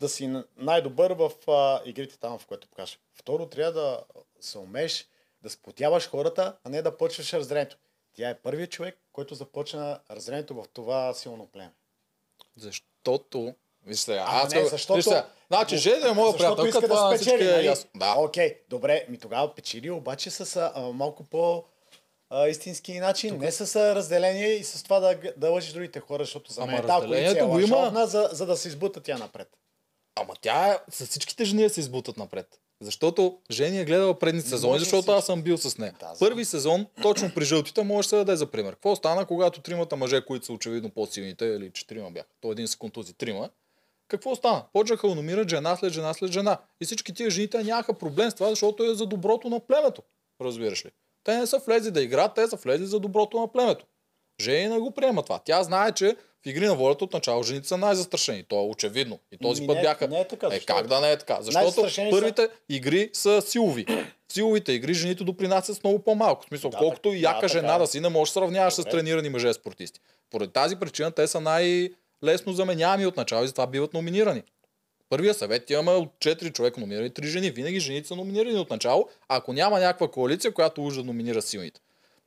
[0.00, 3.00] да си най-добър в а, игрите там, в което покажеш.
[3.14, 4.04] Второ, трябва да
[4.40, 5.08] се умееш
[5.42, 7.76] да сплотяваш хората, а не да почваш разделението.
[8.14, 11.72] Тя е първият човек, който започна разделението в това силно племе.
[12.58, 13.54] Защото...
[14.08, 14.54] Ама аз...
[14.54, 14.94] не, защото...
[14.96, 17.66] Вижте, значи, Жени е моя приятелка, това да всички спечели, е нали?
[17.66, 17.90] ясно.
[17.96, 18.14] Да.
[18.18, 21.64] Окей, добре, ми тогава печели, обаче с а, малко по
[22.30, 26.24] а, истински начин, не с а, разделение и с това да, да лъжиш другите хора,
[26.24, 27.76] защото за Ама мен тази коалиция е го има.
[27.76, 29.48] лъжовна, за, за да се избута тя напред.
[30.14, 32.60] Ама тя е, с всичките жени се избутат напред.
[32.80, 35.94] Защото Жени е гледала предни сезони, може защото аз съм бил с нея.
[36.00, 36.12] Да.
[36.18, 38.72] Първи сезон, точно при жълтите, може да се даде за пример.
[38.72, 42.78] Какво стана, когато тримата мъже, които са очевидно по-силните, или четирима бяха, то един се
[42.78, 43.50] контузи, трима,
[44.08, 44.64] какво стана?
[44.72, 46.58] Почнаха да номират жена след жена след жена.
[46.80, 50.02] И всички тия жените нямаха проблем с това, защото е за доброто на племето.
[50.40, 50.90] Разбираш ли?
[51.24, 53.86] Те не са влезли да играят, те са влезли за доброто на племето.
[54.40, 55.38] Жени не го приема това.
[55.44, 58.42] Тя знае, че в игри на волята от начало жените са най-застрашени.
[58.42, 59.18] То е очевидно.
[59.32, 60.08] И този Ми път не е- бяха.
[60.08, 61.38] не е така, Е, как да не е така?
[61.40, 63.86] Защото Най-застрашени са- първите игри са силови.
[64.28, 66.42] В силовите игри жените допринасят с много по-малко.
[66.42, 67.78] В смисъл, Да, колкото и яка да, жена така е.
[67.78, 68.90] да си, не можеш да сравняваш с Добре.
[68.90, 70.00] тренирани мъже спортисти.
[70.30, 74.42] Поради тази причина те са най-лесно заменяеми от начало и затова биват номинирани.
[75.10, 77.50] Първия съвет имаме от 4 човека номинирани, 3 жени.
[77.50, 81.80] Винаги жените са номинирани от начало, ако няма някаква коалиция, която уж да номинира силните.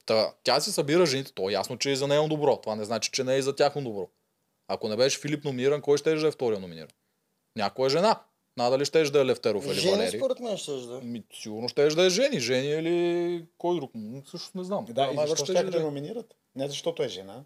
[0.05, 1.31] Та, тя си събира жените.
[1.33, 2.57] То е ясно, че е за нейно добро.
[2.57, 4.07] Това не значи, че не е и за тяхно добро.
[4.67, 6.89] Ако не беше Филип номиниран, кой ще да е втория номиниран?
[7.55, 8.19] Някоя жена.
[8.57, 10.17] Надали ще да е Левтеров или Жени Валери.
[10.17, 11.01] според мен ще да.
[11.01, 12.39] Ми, сигурно ще да е Жени.
[12.39, 13.91] Жени или кой друг?
[14.31, 14.85] Също не знам.
[14.85, 15.83] Да, и Най-вероятно защо ще е да Жени.
[15.83, 16.35] номинират?
[16.55, 17.43] Не защото е жена,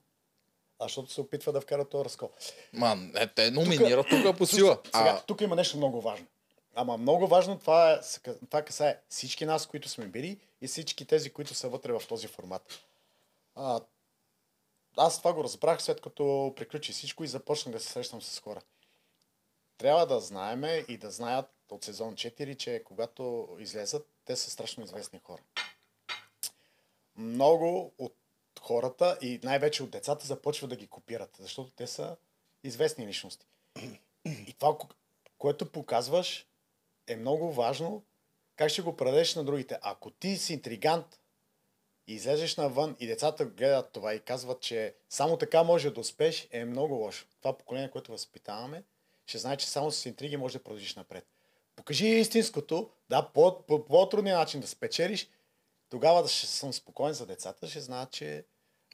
[0.80, 2.30] а защото се опитва да вкара този разкол.
[2.74, 4.78] Ма, не, те номинират тук по сила.
[4.86, 6.26] Сега, А, тук има нещо много важно.
[6.76, 8.00] Ама много важно, това, е,
[8.50, 12.28] това касае всички нас, които сме били и всички тези, които са вътре в този
[12.28, 12.86] формат.
[13.56, 13.82] А,
[14.98, 18.62] аз това го разбрах след като приключи всичко и започнах да се срещам с хора.
[19.78, 24.84] Трябва да знаеме и да знаят от сезон 4, че когато излезат, те са страшно
[24.84, 25.42] известни хора.
[27.16, 28.16] Много от
[28.60, 32.18] хората и най-вече от децата започват да ги копират, защото те са
[32.64, 33.46] известни личности.
[34.26, 34.94] И това, ко-
[35.38, 36.48] което показваш,
[37.08, 38.04] е много важно
[38.56, 39.80] как ще го предадеш на другите.
[39.82, 41.20] Ако ти си интригант
[42.08, 46.48] и излезеш навън и децата гледат това и казват, че само така може да успееш,
[46.52, 47.26] е много лошо.
[47.40, 48.84] Това поколение, което възпитаваме,
[49.26, 51.26] ще знае, че само с интриги може да продължиш напред.
[51.76, 55.30] Покажи истинското, да, по, по, по-трудния начин да спечелиш,
[55.90, 58.46] тогава да ще съм спокоен за децата, ще знаят, че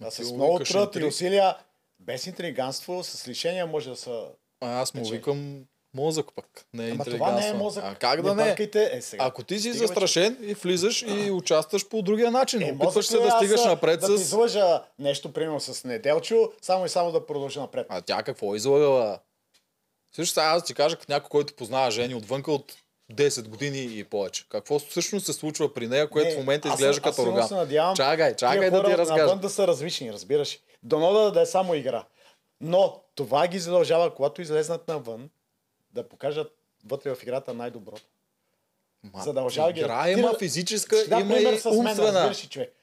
[0.02, 1.58] а, ти с много труд и усилия,
[2.00, 6.66] без интриганство, с лишения може да са а, аз му викам мозък пък.
[6.74, 7.84] Не е Ама това не е мозък.
[7.88, 8.44] А как да не?
[8.44, 8.90] бъркайте.
[8.94, 9.24] Е, сега.
[9.26, 13.08] Ако ти си Стига, бе, застрашен и влизаш и участваш по другия начин, Е, опитваш
[13.08, 14.22] се да стигаш а, напред да ти с...
[14.22, 17.88] излъжа нещо, примерно с неделчо, само и само да продължа напред.
[17.90, 19.20] А тя какво е излагала?
[20.16, 22.74] Също сега аз ти кажа, като някой, който познава Жени отвънка от
[23.14, 24.46] 10 години и повече.
[24.50, 27.48] Какво всъщност се случва при нея, което Не, в момента изглежда като роган?
[27.48, 29.36] се надявам Чакай, чакай да ти разкажа.
[29.36, 30.60] Да са различни, разбираш.
[30.84, 32.06] Дано да, да е само игра.
[32.62, 35.30] Но това ги задължава, когато излезнат навън,
[35.94, 36.52] да покажат
[36.86, 38.02] вътре в играта най-доброто.
[39.04, 39.80] Ма, задължава ги.
[39.80, 42.30] Игра има физическа, Ще има пример и с мен, умствена.
[42.32, 42.74] ли, човек.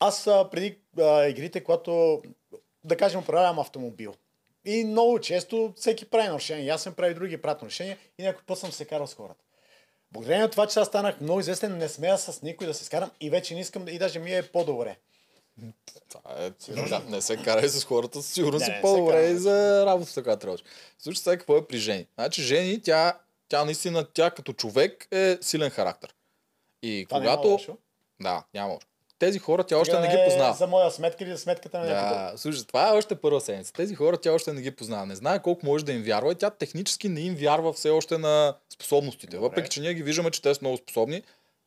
[0.00, 2.22] аз а, преди а, игрите, когато,
[2.84, 4.14] да кажем, управлявам автомобил.
[4.64, 6.74] И много често всеки прави нарушения.
[6.74, 9.44] Аз съм прави други правят нарушения и някой път съм се карал с хората.
[10.12, 13.10] Благодарение на това, че аз станах много известен, не смея с никой да се скарам
[13.20, 14.96] и вече не искам да- и даже ми е по-добре.
[16.38, 16.50] Е,
[16.88, 20.22] да, не се карай с хората, със сигурност Не, си не по-добре и за работата,
[20.22, 20.64] която трябваше.
[20.98, 22.06] Слушай сега какво е при Жени.
[22.14, 23.18] Значи Жени, тя,
[23.48, 26.14] тя наистина, тя като човек е силен характер.
[26.82, 27.48] И Това няма когато...
[27.48, 27.76] лошо.
[28.20, 28.86] Да, няма лошо.
[29.20, 30.54] Тези хора тя още Сега не ги е познава.
[30.54, 31.86] За моя сметка или за сметката на.
[31.86, 33.72] Да, слушай, това е още първа седмица.
[33.72, 35.06] Тези хора тя още не ги познава.
[35.06, 38.18] Не знае колко може да им вярва и тя технически не им вярва все още
[38.18, 39.36] на способностите.
[39.36, 39.48] Добре.
[39.48, 41.22] Въпреки, че ние ги виждаме, че те са много способни.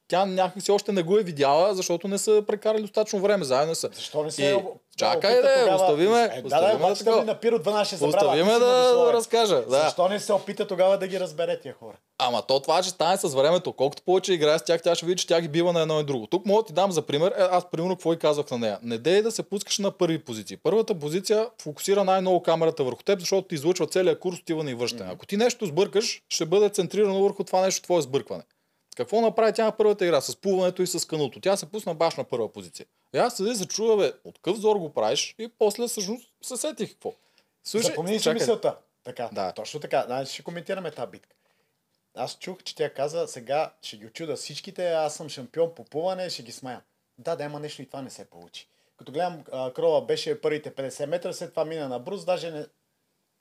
[0.08, 3.89] Тя някакси още не го е видяла, защото не са прекарали достатъчно време заедно са.
[3.94, 4.56] Защо не се И...
[4.98, 6.30] Чакай да, тогава- остави ме.
[6.34, 7.22] Е, да, да, обаче да такова.
[7.22, 8.18] ми на Пиро 12 ще забравя.
[8.18, 9.06] Остави ти ме си да, многословен.
[9.06, 9.62] да разкажа.
[9.62, 9.82] Да.
[9.84, 11.94] Защо не се опита тогава да ги разбере тия хора?
[12.18, 13.74] Ама то това ще стане с времето.
[13.74, 16.04] Колкото повече играе с тях, тя ще види, че тя ги бива на едно и
[16.04, 16.28] друго.
[16.28, 17.32] Тук мога да ти дам за пример.
[17.32, 18.80] Е, аз примерно какво и казвах на нея.
[18.84, 20.58] Не дей да се пускаш на първи позиции.
[20.58, 25.12] Първата позиция фокусира най-много камерата върху теб, защото ти излъчва целият курс отиване и връщане.
[25.13, 28.44] Ако ти нещо сбъркаш, ще бъде центрирано върху това нещо, твое сбъркване.
[28.96, 31.40] Какво направи тя на първата игра с плуването и с кануто?
[31.40, 32.86] Тя се пусна баш на първа позиция.
[33.16, 36.58] И аз седи се чува, бе, от къв зор го правиш и после всъщност се
[36.58, 37.14] сетих какво.
[37.64, 38.78] Запомни си мисълта.
[39.04, 39.52] Така, Да.
[39.52, 40.04] точно така.
[40.06, 41.36] Значи ще коментираме тази битка.
[42.16, 46.30] Аз чух, че тя каза, сега ще ги очуда всичките, аз съм шампион по плуване,
[46.30, 46.82] ще ги смая.
[47.18, 48.68] Да, да, има нещо и това не се получи.
[48.98, 49.44] Като гледам,
[49.76, 52.66] Крова беше първите 50 метра, след това мина на брус, даже не,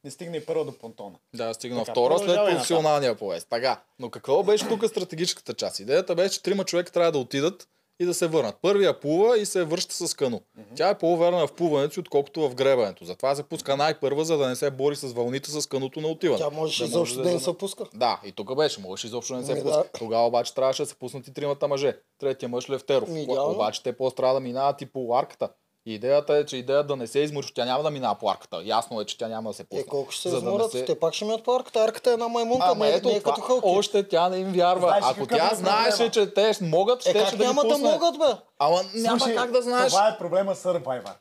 [0.05, 1.17] не стигна и първо до понтона.
[1.35, 3.47] Да, стигна Така, втора след професионалния поезд.
[3.51, 3.81] Така.
[3.99, 5.81] Но какво беше тук стратегическата част?
[5.81, 7.69] Идеята беше, че трима човека трябва да отидат
[8.01, 8.57] и да се върнат.
[8.63, 10.41] Първия плува и се връща с кано.
[10.75, 13.05] Тя е по-уверена в плуването си, отколкото в гребането.
[13.05, 16.39] Затова се пуска най-първа, за да не се бори с вълните с каното на отиване.
[16.39, 17.85] Тя можеше Да изобщо да не се пуска.
[17.95, 19.85] Да, и тук беше, можеше изобщо да не се Ами пуска.
[19.99, 21.97] Тогава обаче трябваше да се пуснат и тримата мъже.
[22.19, 23.09] Третия мъж Левтеров.
[23.09, 23.55] Идеално.
[23.55, 25.49] Обаче те после трябва да минават и по арката.
[25.87, 28.61] И идеята е, че идеята да не се измърши, тя няма да минава по арката.
[28.65, 29.81] Ясно е, че тя няма да се пусне.
[29.81, 30.71] Е, колко ще се За да изморят?
[30.71, 31.81] се- Те пак ще минат по арката.
[31.81, 33.67] Арката е една маймунка, Ама е- ето, не е това, като халки.
[33.69, 34.89] още тя не им вярва.
[34.89, 37.63] Знаеш Ако тя е знаеше, че те могат, Е, ще как ще да ги няма
[37.63, 37.85] да пусне.
[37.85, 38.25] могат, бе?
[38.59, 39.93] Ама няма Слушай, как да знаеш.
[39.93, 41.13] Това е проблема с Survivor.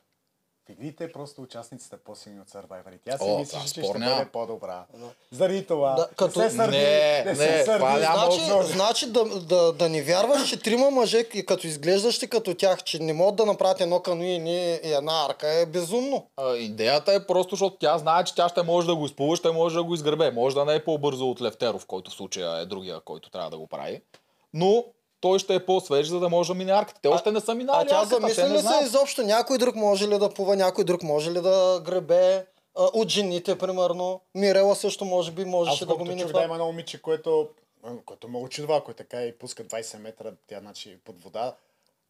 [0.66, 2.94] В игрите просто участниците по-силни от Survivor.
[2.94, 4.84] И тя си О, мислеше, че ще бъде по-добра.
[5.30, 5.94] Заради това.
[5.94, 7.84] Да, като- Не се сърди, Не, не, се сърди.
[7.98, 12.54] Значи, Много- значи да, да, да не вярваш, че трима мъже, и като изглеждащи като
[12.54, 16.26] тях, че не могат да направят едно кану и, не, и една арка, е безумно.
[16.36, 19.50] А, идеята е просто, защото тя знае, че тя ще може да го изплува, ще
[19.50, 20.30] може да го изгребе.
[20.30, 23.58] Може да не е по-бързо от Левтеров, който в случая е другия, който трябва да
[23.58, 24.02] го прави.
[24.54, 24.84] Но
[25.22, 27.00] той ще е по-свеж, за да може да мине арката.
[27.02, 29.22] Те още не са минали А тя не ли се изобщо?
[29.22, 32.46] Някой друг може ли да плува, някой друг може ли да гребе?
[32.78, 34.20] А, от жените, примерно.
[34.34, 36.40] Мирела също може би Аз можеше да го мине чух това.
[36.40, 37.48] да има едно момиче, което,
[38.06, 41.54] което много чудва, ако е така и пуска 20 метра, тя значи под вода.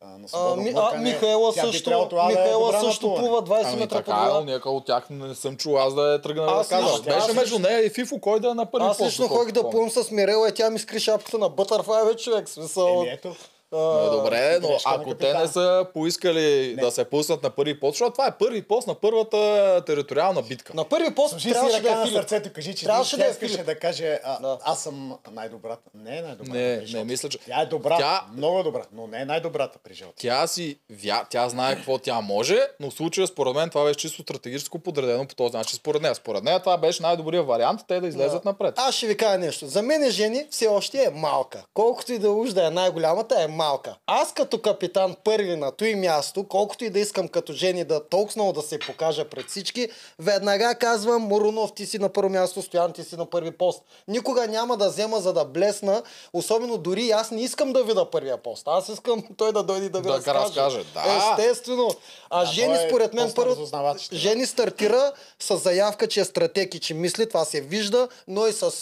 [0.04, 3.76] А, на А, ми, а, Михаела тя също, това да е също плува 20 Ами
[3.76, 4.52] метра така, но вода.
[4.52, 7.00] някой от тях не съм чул аз да е тръгнал да Аз казвам.
[7.02, 9.70] Беше аз между нея и Фифо, кой да е на първи Аз лично ходих да
[9.70, 12.48] плувам с Мирела и тя ми скри шапката на Butterfly, бе, човек.
[12.48, 13.34] Смисъл, Еми ето,
[13.72, 16.82] Е, добре, но грешка на ако те не са поискали Не.
[16.82, 19.38] да се пуснат на първи пост, защото това е първи пост на първата
[19.86, 20.72] териториална битка.
[20.74, 22.16] на първи пост Служи си трябваше да на е Филип.
[22.16, 24.58] сърцето, кажи, че Трябваше да е искаше да каже, а, Да.
[24.62, 25.82] аз съм най-добрата.
[25.94, 26.52] Не е най-добрата.
[26.52, 29.78] Не, при не мисля, че- Тя е добра, Тя- много добра, но не е най-добрата
[29.78, 30.16] при живота.
[30.18, 33.98] Тя си, вя, тя знае какво тя може, но в случая според мен това беше
[33.98, 35.76] чисто стратегическо подредено по този начин.
[35.76, 38.74] Според нея, според нея това беше най-добрият вариант те да излезат напред.
[38.78, 39.66] Аз ще ви кажа нещо.
[39.66, 41.64] За мен жени все още е малка.
[41.74, 43.61] Колкото и да уж да е най-голямата, е малка.
[44.06, 48.32] Аз като капитан първи на той място, колкото и да искам като жени да толкова
[48.36, 52.92] много да се покажа пред всички, веднага казвам, Морунов, ти си на първо място, Стоян,
[52.92, 53.82] ти си на първи пост.
[54.08, 58.42] Никога няма да взема за да блесна, особено дори аз не искам да видя първия
[58.42, 58.62] пост.
[58.66, 60.38] Аз искам той да дойде да ви Да разкаже.
[60.38, 61.34] разкаже, да.
[61.40, 61.90] Естествено.
[62.30, 63.66] А Да, жени е според мен първо...
[64.12, 68.52] Жени стартира с заявка, че е стратег и че мисли, това се вижда, но и
[68.52, 68.72] с,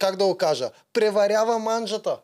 [0.00, 2.18] как да го кажа, преварява манджата.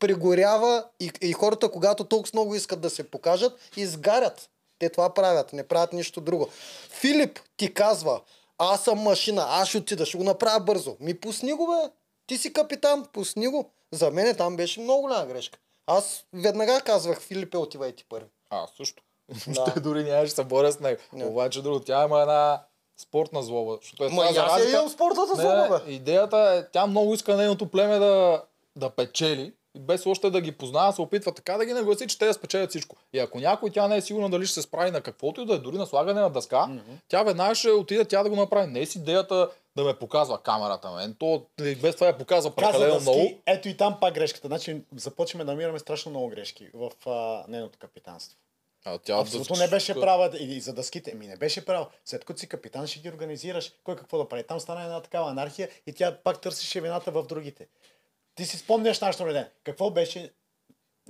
[0.00, 4.50] Пригорява и, и хората, когато толкова много искат да се покажат, изгарят.
[4.78, 6.48] Те това правят, не правят нищо друго.
[6.90, 8.20] Филип ти казва,
[8.58, 10.96] аз съм машина, аз ще отида, ще го направя бързо.
[11.00, 11.90] Ми пусни го, бе.
[12.26, 13.70] Ти си капитан, пусни го.
[13.92, 15.58] За мен там беше много голяма грешка.
[15.86, 18.26] Аз веднага казвах, Филипе, отивай ти първи.
[18.50, 19.02] Аз също.
[19.48, 19.74] Да.
[19.80, 21.00] Дори нямаше се боря с него.
[21.12, 21.24] Не.
[21.24, 22.62] Обаче друго, тя има една
[23.00, 23.78] спортна злоба.
[23.80, 25.92] Защото е Ма аз разлика- имам спортната злоба, бе.
[25.92, 28.42] Идеята е, тя много иска нейното племе да,
[28.76, 29.52] да печели.
[29.78, 32.70] Без още да ги познава, се опитва така да ги нагласи, че те да спечелят
[32.70, 32.96] всичко.
[33.12, 35.54] И ако някой тя не е сигурна дали ще се справи на каквото и да
[35.54, 36.68] е, дори на слагане на дъска,
[37.08, 38.66] тя веднага ще отиде тя да го направи.
[38.66, 41.16] Не е с идеята да ме показва камерата мен.
[41.18, 43.38] То и без това я показва Каза прекалено да много.
[43.46, 44.46] ето и там пак грешката.
[44.46, 48.38] Значи започваме да намираме страшно много грешки в а, нейното капитанство.
[48.84, 51.14] А тя Абсолютно не беше права и, и за дъските.
[51.14, 51.86] Ми не беше права.
[52.04, 53.72] След като си капитан ще ги организираш.
[53.84, 54.42] Кой какво да прави.
[54.42, 57.66] Там стана една такава анархия и тя пак търсеше вината в другите.
[58.34, 59.46] Ти си спомняш нашето реден.
[59.64, 60.30] Какво беше?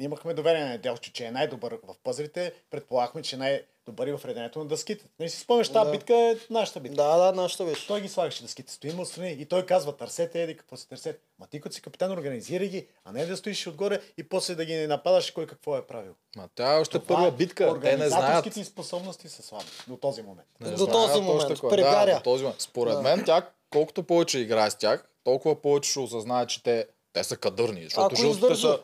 [0.01, 2.53] Имахме доверие на Делчо, че е най-добър в пъзрите.
[2.71, 5.05] Предполагахме, че е най-добър и в реденето на дъските.
[5.21, 5.91] Не си спомняш, тази Да.
[5.91, 6.97] битка е нашата битка.
[6.97, 7.87] Да, да, нашата беше.
[7.87, 11.19] Той ги слагаше дъските, стоим отстрани и той казва, търсете, еди какво се търсете.
[11.39, 14.65] Ма ти като си капитан, организирай ги, а не да стоиш отгоре и после да
[14.65, 16.15] ги нападаш кой какво е правил.
[16.37, 17.81] Ма тя е още Това първа битка.
[17.83, 18.55] Те не знаят.
[18.65, 20.49] Способности са слаби до този момент.
[20.61, 22.07] Не До този момент, прегаря.
[22.07, 22.61] Да, до този момент.
[22.61, 23.03] Според Да.
[23.03, 27.37] мен тя, колкото повече играе с тях, толкова повече ще осъзнае, че те, те са
[27.37, 27.83] кадърни.
[27.85, 28.69] Защото Ако жълтите издържа.
[28.69, 28.81] са...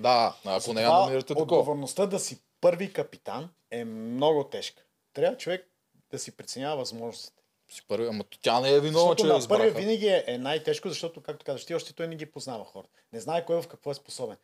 [0.00, 1.42] Да, ако не я Това намирате такова.
[1.42, 4.82] Отговорността да си първи капитан е много тежка.
[5.14, 5.68] Трябва човек
[6.10, 7.42] да си преценява възможностите.
[7.70, 9.70] Си първи, ама тя не е виновна, Защото че на избраха.
[9.70, 12.98] винаги е, е най-тежко, защото, както казваш, ти още той не ги познава хората.
[13.12, 14.36] Не знае кой в какво е способен.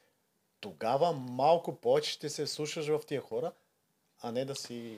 [0.60, 3.52] Тогава малко повече ще се слушаш в тия хора,
[4.22, 4.96] а не да си...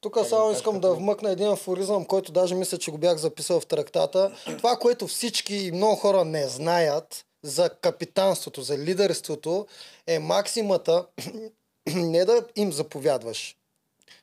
[0.00, 3.60] Тук само искам като- да вмъкна един афоризъм, който даже мисля, че го бях записал
[3.60, 4.36] в трактата.
[4.58, 9.66] Това, което всички и много хора не знаят за капитанството, за лидерството,
[10.06, 11.06] е максимата
[11.86, 13.56] не да им заповядваш.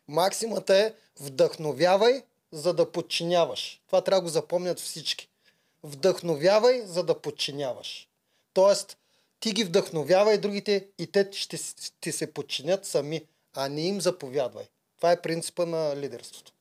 [0.07, 3.81] Максимата е вдъхновявай, за да подчиняваш.
[3.87, 5.29] Това трябва да го запомнят всички.
[5.83, 8.07] Вдъхновявай, за да подчиняваш.
[8.53, 8.97] Тоест,
[9.39, 11.57] ти ги вдъхновявай другите и те ще
[12.01, 14.65] ти се подчинят сами, а не им заповядвай.
[14.97, 16.51] Това е принципа на лидерството.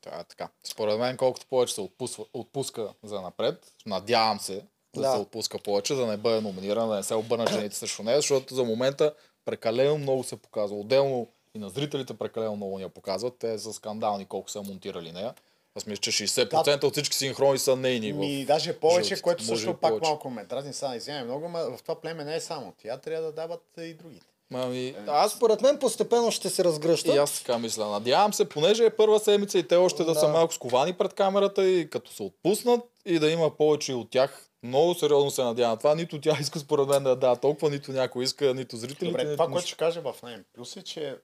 [0.00, 0.48] Това е така.
[0.64, 5.12] Според мен, колкото повече се отпусва, отпуска за напред, надявам се да, Да.
[5.12, 8.54] се отпуска повече, да не бъде номиниран, да не се обърнат жените срещу нея, защото
[8.54, 9.12] за момента
[9.44, 10.76] прекалено много се показва.
[10.76, 13.34] Отделно и на зрителите прекалено много ни я показват.
[13.38, 15.34] Те са скандални колко са монтирали нея.
[15.76, 18.12] Аз мисля, че 60% от всички синхрони са нейни.
[18.12, 19.22] в Ми, даже повече, жълтите.
[19.22, 20.08] което Може също и пак повече.
[20.08, 22.72] малко ме дразни, сега извинявай много, но в това племе не е само.
[22.78, 24.26] Тя трябва да дават и другите.
[24.54, 27.14] Ами, аз Според мен постепенно ще се разгръщат.
[27.14, 27.86] И аз така мисля.
[27.86, 30.20] Надявам се, понеже е първа седмица и те още да, Да.
[30.20, 34.46] са малко сковани пред камерата и като се отпуснат и да има повече от тях.
[34.64, 35.78] Много сериозно се надявам.
[35.78, 39.04] Това нито тя иска според мен да дава толкова, нито някой иска, нито зрителите.
[39.06, 39.68] Добре, нито това, което нищо.
[39.68, 41.18] ще кажа в най плюс е, че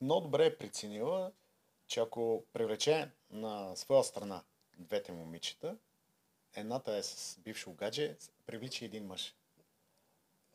[0.00, 1.30] много добре е преценила,
[1.86, 4.42] че ако привлече на своя страна
[4.78, 5.76] двете момичета,
[6.56, 9.34] едната е с бившо гадже, привлича един мъж.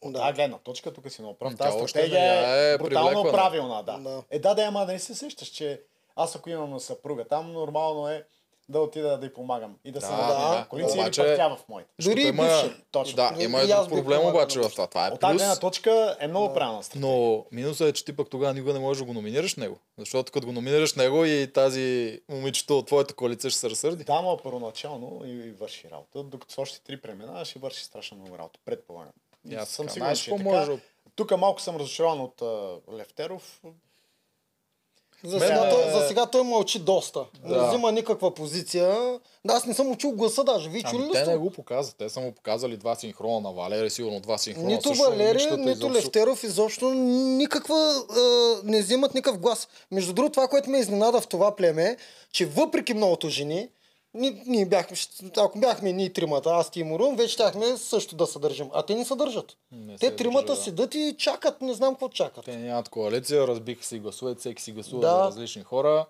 [0.02, 0.20] От Да.
[0.20, 1.58] тази гледна точка, тук си много прав.
[1.58, 3.98] Тази тя още стратегия е, е брутално правилна, да.
[3.98, 4.24] Да.
[4.30, 5.82] Е, да, да, ама не се сещаш, че
[6.16, 8.28] аз ако имам съпруга там, нормално е
[8.70, 10.64] да отида да й помагам и да, се Да, надявам да.
[10.64, 11.90] в коалиция или Обаче- тя в моите.
[12.02, 12.82] Дори има, бивши.
[12.92, 13.16] Точно.
[13.16, 14.88] Да, И- има и един проблем обаче в това.
[14.88, 17.10] Това е От тази гледна точка е много правилна стратегия.
[17.10, 19.78] но минусът е, че ти пък тогава никога не можеш да го номинираш него.
[19.98, 24.04] Защото като го номинираш него и тази момичето от твоята коалиция ще се разсърди.
[24.04, 26.24] Да, но първоначално и, и върши работа.
[26.24, 28.60] Докато с още три премена, ще върши страшно много работа.
[28.66, 29.14] Предполагам.
[29.58, 30.44] Аз съм сигурен, че е така.
[30.46, 30.72] може?
[31.16, 33.62] Тук малко съм разочарован от а, Левтеров.
[35.24, 37.20] За сега, е- той, за сега той мълчи доста.
[37.44, 37.68] Не Да.
[37.68, 39.20] взима никаква позиция.
[39.46, 40.70] Да, аз не съм му чул гласа даже.
[40.70, 41.32] Вие чули Ами ли те сте?
[41.32, 41.96] не го показват.
[41.98, 44.68] Те са му показали два синхрона на Валери, сигурно два синхрона.
[44.68, 47.76] Нито също, Валери, нито изобщо- Левтеров изобщо никаква,
[48.10, 48.22] а,
[48.64, 49.68] не взимат никакъв глас.
[49.92, 51.98] Между другото, това, което ме изненада в това племе, е,
[52.32, 53.70] че въпреки многото жени,
[54.14, 54.98] ни, ние бяхме,
[55.38, 58.70] ако бяхме ние тримата, аз ти и Мурун, вече щяхме също да съдържим.
[58.74, 59.58] А те не съдържат.
[59.72, 60.64] Не те се тримата държа, да.
[60.64, 62.46] седат и чакат, не знам какво чакат.
[62.46, 65.16] Те нямат коалиция, разбиха си гласове, всеки си гласува Да.
[65.16, 66.06] за различни хора.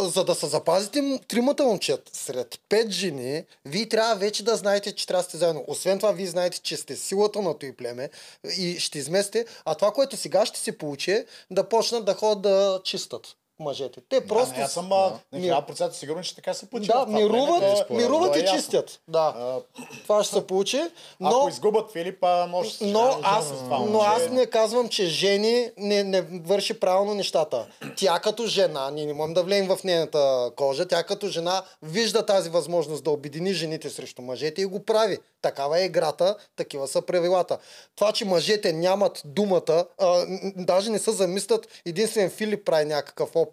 [0.00, 5.06] За да се запазите тримата момчета сред пет жени, вие трябва вече да знаете, че
[5.06, 5.64] трябва да сте заедно.
[5.68, 8.10] Освен това, вие знаете, че сте силата на този племе
[8.58, 9.46] и ще изместе.
[9.64, 14.00] А това, което сега ще се получи, е да почнат да ходят да чистат мъжете.
[14.08, 14.44] Те просто...
[14.54, 14.60] Просто...
[14.60, 14.96] аз съм а,
[15.32, 16.86] на Ми- 1000% сигурен, че така се получи.
[16.86, 17.60] Да, мируват.
[17.60, 18.58] То е- мируват то е и ясно.
[18.58, 19.00] чистят.
[19.08, 19.58] Да, А,
[20.02, 20.80] това ще се получи.
[21.20, 21.28] Но...
[21.28, 26.04] Ако изгубят Филипа, може да Но аз, това но аз не казвам, че жени не,
[26.04, 27.66] не върши правилно нещата.
[27.96, 32.26] Тя като жена, ние не можем да влеем в нейната кожа, тя като жена вижда
[32.26, 35.18] тази възможност да обедини жените срещу мъжете и го прави.
[35.42, 37.58] Такава е играта, такива са правилата.
[37.96, 40.24] Това, че мъжете нямат думата, а,
[40.56, 43.47] даже не се замислят, единствен Филип прави някакъв опит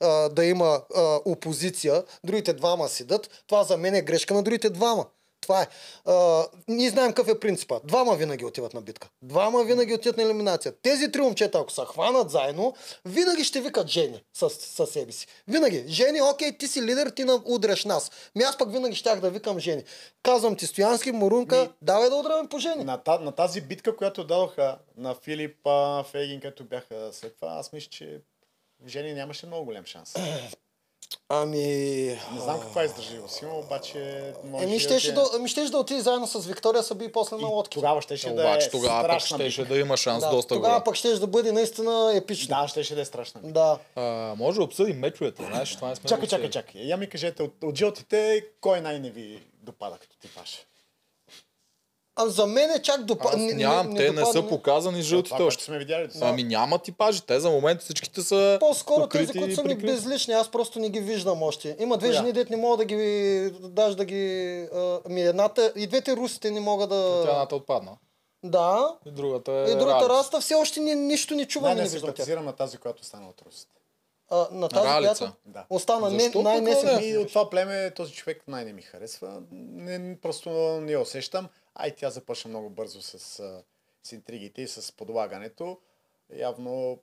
[0.00, 4.70] а, да има а, опозиция, другите двама седат, това за мен е грешка на другите
[4.70, 5.06] двама.
[5.40, 5.68] Това е.
[6.04, 7.80] А, ние знаем какъв е принципа.
[7.84, 9.08] Двама винаги отиват на битка.
[9.22, 10.72] Двама винаги отиват на елиминация.
[10.82, 12.74] Тези три момчета, ако се хванат заедно,
[13.04, 15.26] винаги ще викат Жени със, със себе си.
[15.48, 15.84] Винаги.
[15.88, 18.10] Жени, окей, ти си лидер, ти удряш нас.
[18.34, 19.84] Ми аз пък винаги щях да викам Жени.
[20.22, 22.84] Казвам ти, Стоянски, Морунка, Ми- давай да удряме по Жени.
[22.84, 25.56] На, та, на тази битка, която дадоха на Филип,
[26.10, 28.20] Фейгин, като бяха след това, аз мисля, че
[28.86, 30.14] Жени нямаше много голям шанс.
[31.28, 31.58] Ами...
[32.32, 36.00] Не знам каква издържливост има, обаче може Еми, да щеше да, ами щеше да отиде
[36.00, 37.74] заедно с Виктория Съби и после на И лодки.
[37.74, 40.84] Тогава щеше да е Обаче тогава пък щеше да има шанс Да, доста тогава голям.
[40.84, 42.56] пък щеше да бъде наистина епично.
[42.56, 43.40] Да, щеше да е страшна.
[43.44, 43.78] Да.
[43.96, 46.82] А, може да обсъдим мечовете, знаеш, това не сме Чакай, чакай, чакай.
[46.82, 50.66] Я ми кажете, от, от жълтите, кой най-не ви допада като типаж?
[52.20, 53.28] А за мен е чак допа...
[53.28, 55.64] Аз нямам, те не са показани жълтите Това, което още.
[55.64, 56.06] сме видяли.
[56.06, 56.26] до сега.
[56.26, 60.50] Ами няма типажи, те за момента всичките са По-скоро тези, които са ми безлични, аз
[60.50, 61.76] просто не ги виждам още.
[61.78, 62.16] Има две Коя?
[62.18, 64.58] жени, дет не мога да ги, даже да ги...
[64.74, 67.22] А, ми едната, и двете русите не мога да...
[67.24, 67.92] Тя едната отпадна.
[68.44, 68.96] Да.
[69.06, 70.08] И другата е И другата Ралица.
[70.08, 71.90] раста все още ни, нищо не чувам не тях.
[71.90, 73.72] симпатизирам на тази, която остана от русите.
[74.30, 75.14] А, на тази, Ралица.
[75.18, 75.64] която Да.
[75.70, 76.86] остана не, Защо най-не пък, си...
[76.86, 77.06] бе?
[77.06, 79.42] И от това племе този човек най-не ми харесва.
[79.52, 80.50] Не, просто
[80.80, 81.48] не я усещам.
[81.82, 83.18] А и тя започна много бързо с,
[84.02, 85.78] с интригите и с подлагането.
[86.30, 86.98] Явно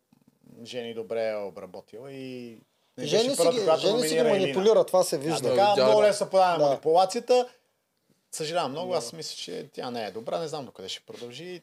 [0.64, 2.50] Жени добре е обработила и
[2.98, 4.40] не беше Жени си първата, ги, жени си ги номинира Елина.
[4.40, 5.50] манипулира, това се Да, вижда.
[5.50, 6.66] така, Тя- много лесно подава Да.
[6.66, 7.50] манипулацията.
[8.32, 11.62] Съжалявам много, аз мисля, че тя не е добра, не знам докъде ще продължи.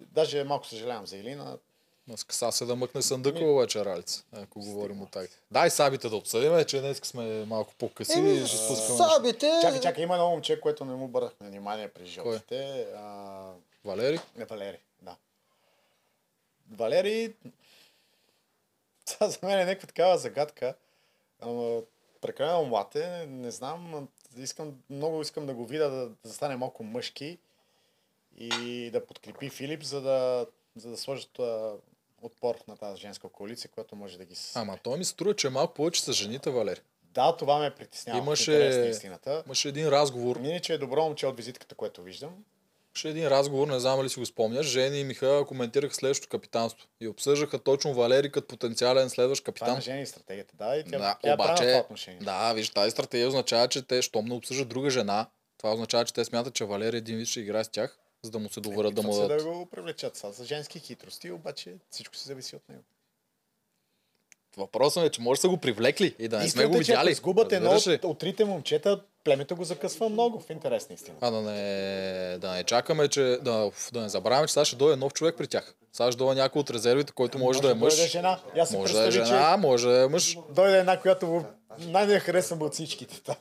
[0.00, 1.58] Даже малко съжалявам за Елина.
[2.06, 5.30] Днес са се да мъкне съндъка обаче, Ралица, ако говорим от так.
[5.50, 8.98] Дай сабите да обсъдим, че днес сме малко по-къси Еми, и ще спускаме.
[8.98, 9.58] сабите...
[9.62, 12.86] Чакай, чакай, има едно момче, което не му обърнахме внимание при жълтите.
[12.96, 13.42] А,
[13.84, 14.20] Валери?
[14.36, 15.16] Не, Валери, да.
[16.70, 17.34] Валери,
[19.06, 20.74] това за мен е някаква такава загадка.
[21.40, 21.80] Ама,
[22.20, 26.56] прекалено млад е, не, знам, ам, искам, много искам да го видя да, да стане
[26.56, 27.38] малко мъжки
[28.36, 30.46] и да подкрепи Филип, за да,
[30.76, 31.72] за да сложат а,
[32.24, 34.34] отпор на тази женска коалиция, която може да ги...
[34.34, 36.80] с- Ама той ми струва, че е малко повече с жените, Валери.
[37.04, 38.18] Да, това ме притеснява.
[38.18, 39.42] Имаше- истината.
[39.46, 42.30] Имаше един разговор, Мини, че е добро момче от визитката, което виждам.
[42.90, 46.88] имаше един разговор, не знам ли си го спомняш, Жени и Михаил коментираха следващото капитанство
[47.00, 49.80] и обсъждаха точно Валери като потенциален следващ Това е капитан.
[49.82, 52.20] жени стратегията, да, и тя, Да, тя е в това обаче, отношение.
[52.20, 55.26] да, виж, тази стратегия означава, че те, щом не обсъждат друга жена,
[55.58, 58.38] това означава, че те смятат, че Валери един вид ще играе с тях, за да
[58.38, 59.38] му се доверят да му дадат.
[59.38, 62.82] да го привлечат са за женски хитрости, обаче всичко се зависи от него.
[64.56, 66.92] Въпросът е, че може да са го привлекли и да не сме го е, че
[66.92, 67.10] ако видяли.
[67.10, 71.16] изгубят едно от, от трите момчета, племето го закъсва много в интерес на истина.
[71.20, 74.96] А да не, да не чакаме, че да, да не забравяме, че сега ще дойде
[74.96, 75.74] нов човек при тях.
[75.94, 77.94] Сега ще дойде някой от резервите, който може, да е мъж.
[77.96, 78.38] дойде жена.
[78.64, 80.24] Си Може да е жена, може да е мъж.
[80.24, 81.44] че дойде една, която
[81.78, 83.36] най-не харесвам от всичките.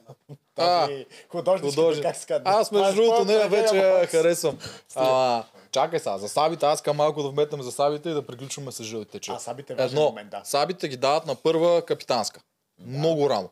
[0.58, 2.06] А, Тази художничка, Художник.
[2.06, 2.44] как се казва.
[2.46, 4.58] Аз е между другото нея вече я харесвам.
[4.96, 8.72] Ама, чакай сега, за сабите, аз искам малко да вметнем за сабите и да приключваме
[8.72, 9.20] с жълтите.
[9.20, 9.32] Че.
[9.32, 10.42] А, сабите е Едно, момент, да.
[10.44, 12.42] сабите ги дават на първа капитанска.
[12.80, 13.50] Много рано.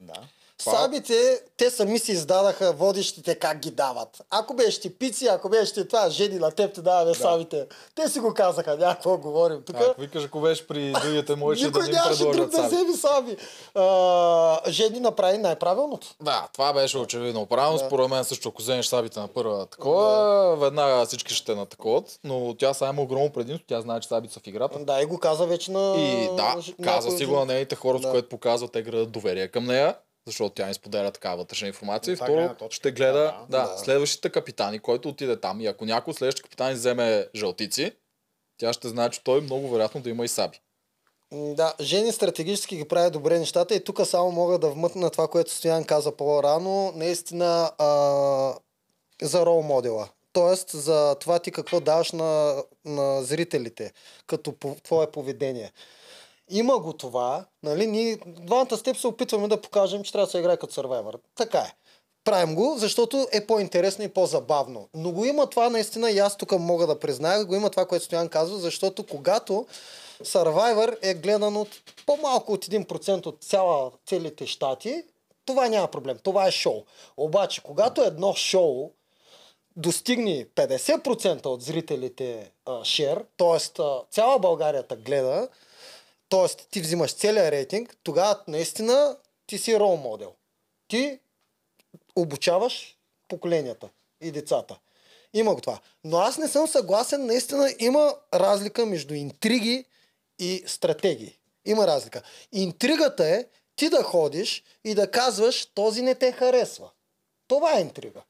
[0.00, 0.12] Да.
[0.70, 4.22] Сабите, те сами си издадаха водещите как ги дават.
[4.30, 7.66] Ако беше ти пици, ако беше ти това, жени на теб те даваме сабите.
[7.94, 9.62] Те си го казаха, някакво говорим.
[9.66, 13.36] Тук Ако викаш, ако беше при другите, можеше да им нямаше друг да вземе саби.
[13.74, 16.06] А, жени направи най-правилното.
[16.22, 17.78] Да, това беше очевидно правилно.
[17.78, 22.02] Според мен също, ако вземеш сабите на първа такова, веднага всички ще на такова.
[22.24, 23.66] Но тя сега има огромно предимство.
[23.68, 24.78] Тя знае, че сабите са в играта.
[24.78, 25.94] Да, и го каза вече на...
[25.98, 28.10] И да, каза си го на нейните хора, с Да.
[28.10, 29.96] което показва те градат доверие към нея,
[30.26, 32.12] защото тя им споделя такава вътрешна информация.
[32.12, 33.78] И второ, точка, ще гледа да, да, да.
[33.78, 35.60] следващите капитани, който отиде там.
[35.60, 37.92] И ако някой от следващите капитани вземе жълтици,
[38.58, 40.60] тя ще знае, че той много вероятно да има и саби.
[41.32, 45.50] Да, Жени стратегически ги прави добре нещата и тук само мога да вмъкна това, което
[45.50, 47.88] Стоян каза по-рано, наистина а,
[49.22, 50.08] за рол модела.
[50.32, 53.92] Тоест за това ти какво даваш на, на зрителите,
[54.26, 55.72] като по, твое поведение.
[56.50, 60.30] Има го това, нали, ние двамата с теб се опитваме да покажем, че трябва да
[60.30, 61.20] се играе като Survivor.
[61.34, 61.72] Така е.
[62.24, 64.88] Правим го, защото е по-интересно и по-забавно.
[64.94, 68.04] Но го има това наистина и аз тук мога да призная, го има това, което
[68.04, 69.66] Стоян казва, защото когато
[70.24, 71.68] Survivor е гледан от
[72.06, 75.02] по-малко от 1% от цяла, целите щати,
[75.44, 76.18] това няма проблем.
[76.22, 76.82] Това е шоу.
[77.16, 78.90] Обаче, когато едно шоу
[79.76, 82.50] достигне 50% от зрителите
[82.84, 83.82] шер, т.е.
[84.10, 85.48] цяла България гледа,
[86.32, 86.48] т.е.
[86.70, 89.16] ти взимаш целия рейтинг, тогава наистина
[89.46, 90.34] ти си рол модел.
[90.88, 91.18] Ти
[92.16, 93.88] обучаваш поколенията
[94.20, 94.78] и децата.
[95.34, 95.80] Има го това.
[96.04, 99.84] Но аз не съм съгласен, наистина има разлика между интриги
[100.38, 101.38] и стратегии.
[101.64, 102.22] Има разлика.
[102.52, 106.90] Интригата е ти да ходиш и да казваш, този не те харесва.
[107.48, 108.22] Това е интрига.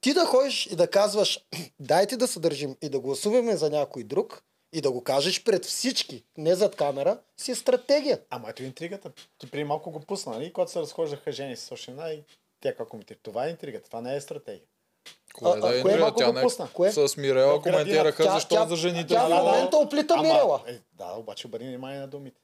[0.00, 1.40] Ти да ходиш и да казваш,
[1.80, 4.44] дайте да се държим и да гласуваме за някой друг
[4.74, 8.20] и да го кажеш пред всички, не зад камера, си е стратегия.
[8.30, 9.10] Ама ето интригата.
[9.38, 10.52] Ти преди малко го пусна, нали?
[10.52, 12.22] Когато се разхождаха жени с една и
[12.60, 13.18] тя как коментира.
[13.22, 14.66] Това е интригата, това не е стратегия.
[15.34, 15.98] Кое А- да кое е интрига?
[15.98, 16.42] малко Тя го не...
[16.42, 16.68] пусна?
[16.72, 16.92] Кое?
[16.92, 19.06] С Мирела коментираха Тя- защо тя- за жените.
[19.08, 20.62] тя в момента оплита Ама, Мирела.
[20.66, 22.40] Е, да, обаче обърни внимание на думите.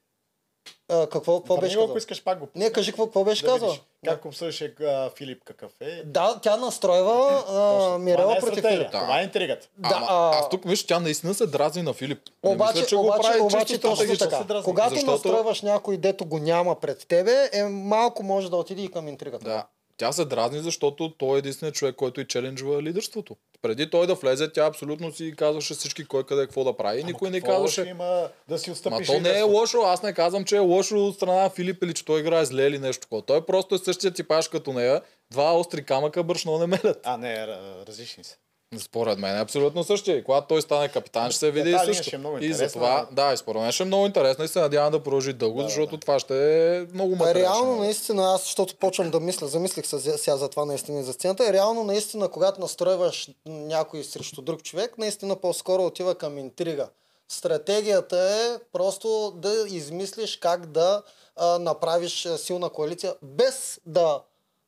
[0.89, 1.91] А, какво, какво Върни беше го, казал?
[1.91, 2.47] ако искаш пак го.
[2.55, 3.69] Не, кажи какво, какво беше да казал.
[3.69, 6.03] видиш Как обсъждаше а, Филип какъв е.
[6.05, 8.91] Да, тя настройва а, Мирела е против Филип.
[8.91, 8.99] Да.
[8.99, 9.67] Това е интригата.
[9.77, 12.19] Да, Ама, а- аз тук виж, тя наистина се дразни на Филип.
[12.43, 14.45] Обаче, мисля, че го обаче, прави обаче точно така.
[14.63, 18.91] Когато Защото- настройваш някой, дето го няма пред тебе, е малко може да отиде и
[18.91, 19.45] към интригата.
[19.45, 19.65] Да.
[20.01, 23.35] Тя се дразни, защото той е единственият човек, който и челенджва лидерството.
[23.61, 26.99] Преди той да влезе, тя абсолютно си казваше всички кой къде какво да прави.
[26.99, 27.81] И никой не казваше.
[27.81, 29.07] Има да си Ма отстъпиш.
[29.07, 31.93] то не е лошо, аз не казвам, че е лошо от страна на Филип или
[31.93, 33.21] че той играе зле или нещо такова.
[33.21, 35.01] Той просто е същия типаж като нея.
[35.31, 36.99] Два остри камъка брашно не мелят.
[37.03, 38.35] А, не, ра- различни са.
[38.77, 40.17] Според мен е абсолютно същия.
[40.17, 42.03] И когато той стане капитан, ще се види линия също.
[42.03, 44.59] ще е много и затова, да, и според мен ще е много интересно и се
[44.59, 46.35] надявам да продължи дълго, защото това ще
[46.75, 47.43] е много А материал.
[47.43, 51.03] реално наистина, аз защото почвам да мисля, замислих се за- сега за това наистина и
[51.03, 56.37] за сцената, е реално наистина, когато настройваш някой срещу друг човек, наистина по-скоро отива към
[56.37, 56.89] интрига.
[57.29, 61.01] Стратегията е просто да измислиш как да
[61.35, 64.21] а, направиш силна коалиция, без да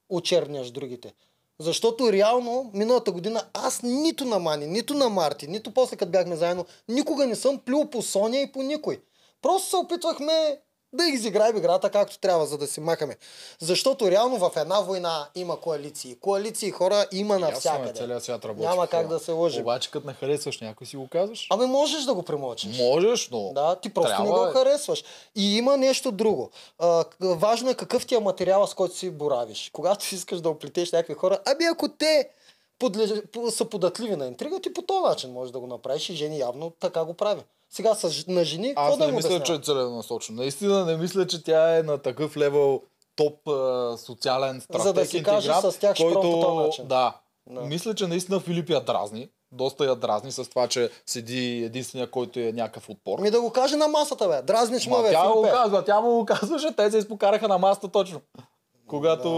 [0.09, 1.13] очерняш другите.
[1.59, 6.35] Защото реално, миналата година, аз нито на Мани, нито на Марти, нито после като бяхме
[6.35, 9.01] заедно, никога не съм плюл по Соня и по никой.
[9.41, 10.59] Просто се опитвахме
[10.93, 13.17] да изиграем играта както трябва, за да си махаме.
[13.59, 16.15] Защото реално в една война има коалиции.
[16.15, 17.93] Коалиции хора има навсякъде.
[17.93, 18.65] Целият свят работи.
[18.67, 19.61] Няма как да се лъжим.
[19.61, 21.47] Обаче, като не харесваш някой, си го казваш.
[21.49, 22.77] Ами можеш да го премълчиш.
[22.77, 23.53] Можеш, но...
[23.53, 24.51] Да, ти просто трябва не го е.
[24.51, 25.03] харесваш.
[25.35, 26.49] И има нещо друго.
[26.79, 29.69] А, важно е какъв ти е материала, с който си боравиш.
[29.73, 32.29] Когато искаш да оплетеш някакви хора, ами ако те
[32.79, 36.15] подлежа, по- са податливи на интрига, ти по този начин можеш да го направиш и
[36.15, 37.41] жени явно така го прави.
[37.73, 40.37] Сега с, на жени, какво Аз да не им мисля, че е целенасочено.
[40.37, 42.81] Наистина не мисля, че тя е на такъв левел
[43.15, 46.21] топ а, социален стратег, За да си каже, интегрант, с тях който...
[46.21, 46.87] по този начин.
[46.87, 47.17] Да.
[47.49, 47.61] Да.
[47.61, 49.29] Мисля, че наистина Филип я дразни.
[49.51, 53.19] Доста я дразни с това, че седи единствения, който е някакъв отпор.
[53.19, 54.41] Ми да го каже на масата, бе.
[54.41, 55.57] Дразниш ме, бе, тя го Филипе.
[55.57, 58.21] казва, тя му го казваше, те се изпокараха на масата точно.
[58.87, 59.29] Когато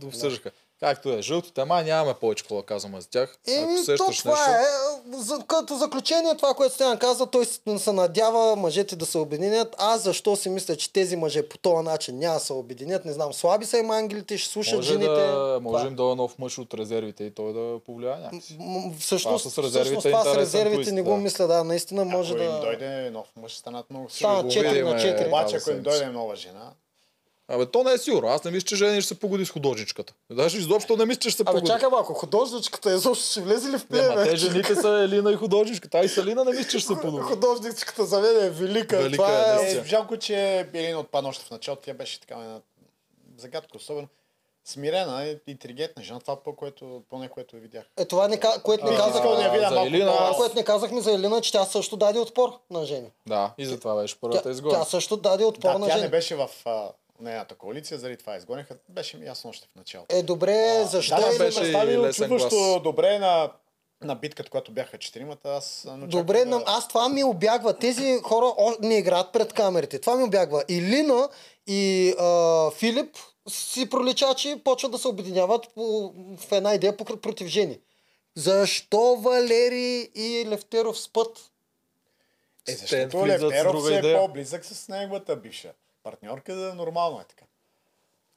[0.00, 0.06] да.
[0.06, 0.50] обсъждаха.
[0.80, 3.38] Както е, жълтите, ама нямаме повече какво да казваме за тях.
[3.48, 4.50] Еми, Ако то това нещо.
[4.50, 4.90] е.
[5.12, 7.44] За, като заключение, това, което Стоян каза, той
[7.78, 9.74] се надява мъжете да се обединят.
[9.78, 13.04] Аз защо си мисля, че тези мъже по този начин няма да се обединят?
[13.04, 15.08] Не знам, слаби са им ангелите, ще слушат Може жените.
[15.10, 18.56] да, може им да е нов мъж от резервите и той да повлияе някакси.
[18.60, 21.16] М- Всъщност, Това с резервите всъщност е това с резервите твист, не го да.
[21.16, 22.44] мисля, да, наистина може Ако да...
[22.44, 24.52] им дойде нов мъж, станат много Станат сигурни.
[24.52, 25.28] четири видим, на е, четири.
[25.28, 26.72] Обаче, тази ако им дойде нова жена,
[27.50, 28.28] Абе, то не е сигурно.
[28.28, 30.14] Аз не мисля, че жени ще се погоди с художничката.
[30.30, 31.66] Даже изобщо не мисля, че ще се Абе, погоди.
[31.66, 34.30] чакай малко, художничката изобщо ще влезе ли в Не, ма, нея?
[34.30, 35.98] те жените са Елина и художничката.
[35.98, 37.22] А и Салина не мисля, че ще се подобри.
[37.22, 38.96] Художничката за мен е велика.
[38.98, 40.36] Велика това е, е, е, жалко, че
[40.74, 41.82] Елина отпадна още в началото.
[41.82, 42.60] Тя беше така една
[43.38, 44.08] загадка, особено
[44.64, 46.20] смирена и интелигентна жена.
[46.20, 47.84] Това по което, поне което видях.
[47.96, 49.22] е това, не, което не казах.
[49.22, 52.50] да видя за Елина, Това, което не казахме за Елина, че тя също даде отпор
[52.70, 53.10] на Жени.
[53.26, 54.74] Да, и затова беше първата Тя, изгоня.
[54.78, 56.02] тя също даде отпор Да, на тя Жени.
[56.04, 56.48] не беше в
[57.20, 58.76] а, нейната коалиция, заради това изгониха.
[58.88, 60.16] Беше ми ясно още в началото.
[60.16, 62.82] Е, добре, защо да, е да, беше се представи и лесен очудващо глас.
[62.82, 63.52] добре на,
[64.04, 65.48] на битката, когато бяха четиримата.
[65.48, 66.62] Аз а, Добре, да...
[66.66, 67.78] аз това ми обягва.
[67.78, 70.00] Тези хора не играят пред камерите.
[70.00, 70.64] Това ми обягва.
[70.68, 71.28] И Лина
[71.66, 73.16] и а, Филип
[73.48, 77.80] си проличачи почват да се обединяват по, в една идея по, против жени.
[78.34, 81.38] Защо Валери и Левтеров спът?
[81.38, 85.72] Е, Те защото Левтеров се е по-близък с неговата бивша
[86.10, 87.44] партньорка, да нормално е така.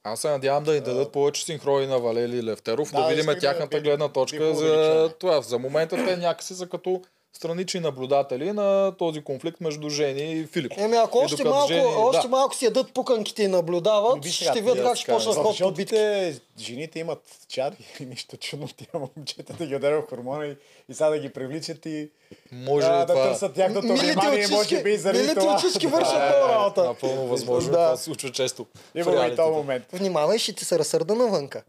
[0.04, 3.08] Аз се надявам да ни дадат повече синхрони на Валели и Левтеров, да, Да, да
[3.08, 5.42] видим да тяхната би- гледна точка за това.
[5.42, 7.02] За момента те някакси са като
[7.32, 10.72] странични наблюдатели на този конфликт между Жени и Филип.
[10.76, 12.28] Еми, ако още малко, Жени- още да.
[12.28, 15.94] малко си ядат пуканките и наблюдават, Виж ще видят как ще почнат ход по битки.
[15.96, 20.56] Жълтите жените имат чари и нищо чудно тия момчета да ги ударят хормона и,
[20.88, 22.10] и сега да ги привличат и
[22.52, 23.28] Може да това?
[23.28, 25.52] търсят тяхното Милите внимание, може би и заради милите това.
[25.80, 25.88] Да.
[25.88, 26.84] вършат Е, тази работа.
[26.84, 27.70] Напълно възможно.
[27.70, 27.76] Да.
[27.76, 28.66] Това се случва често.
[28.94, 29.84] Имаме и този момент.
[29.92, 31.62] Внимавай, ще ти се разсърда навънка.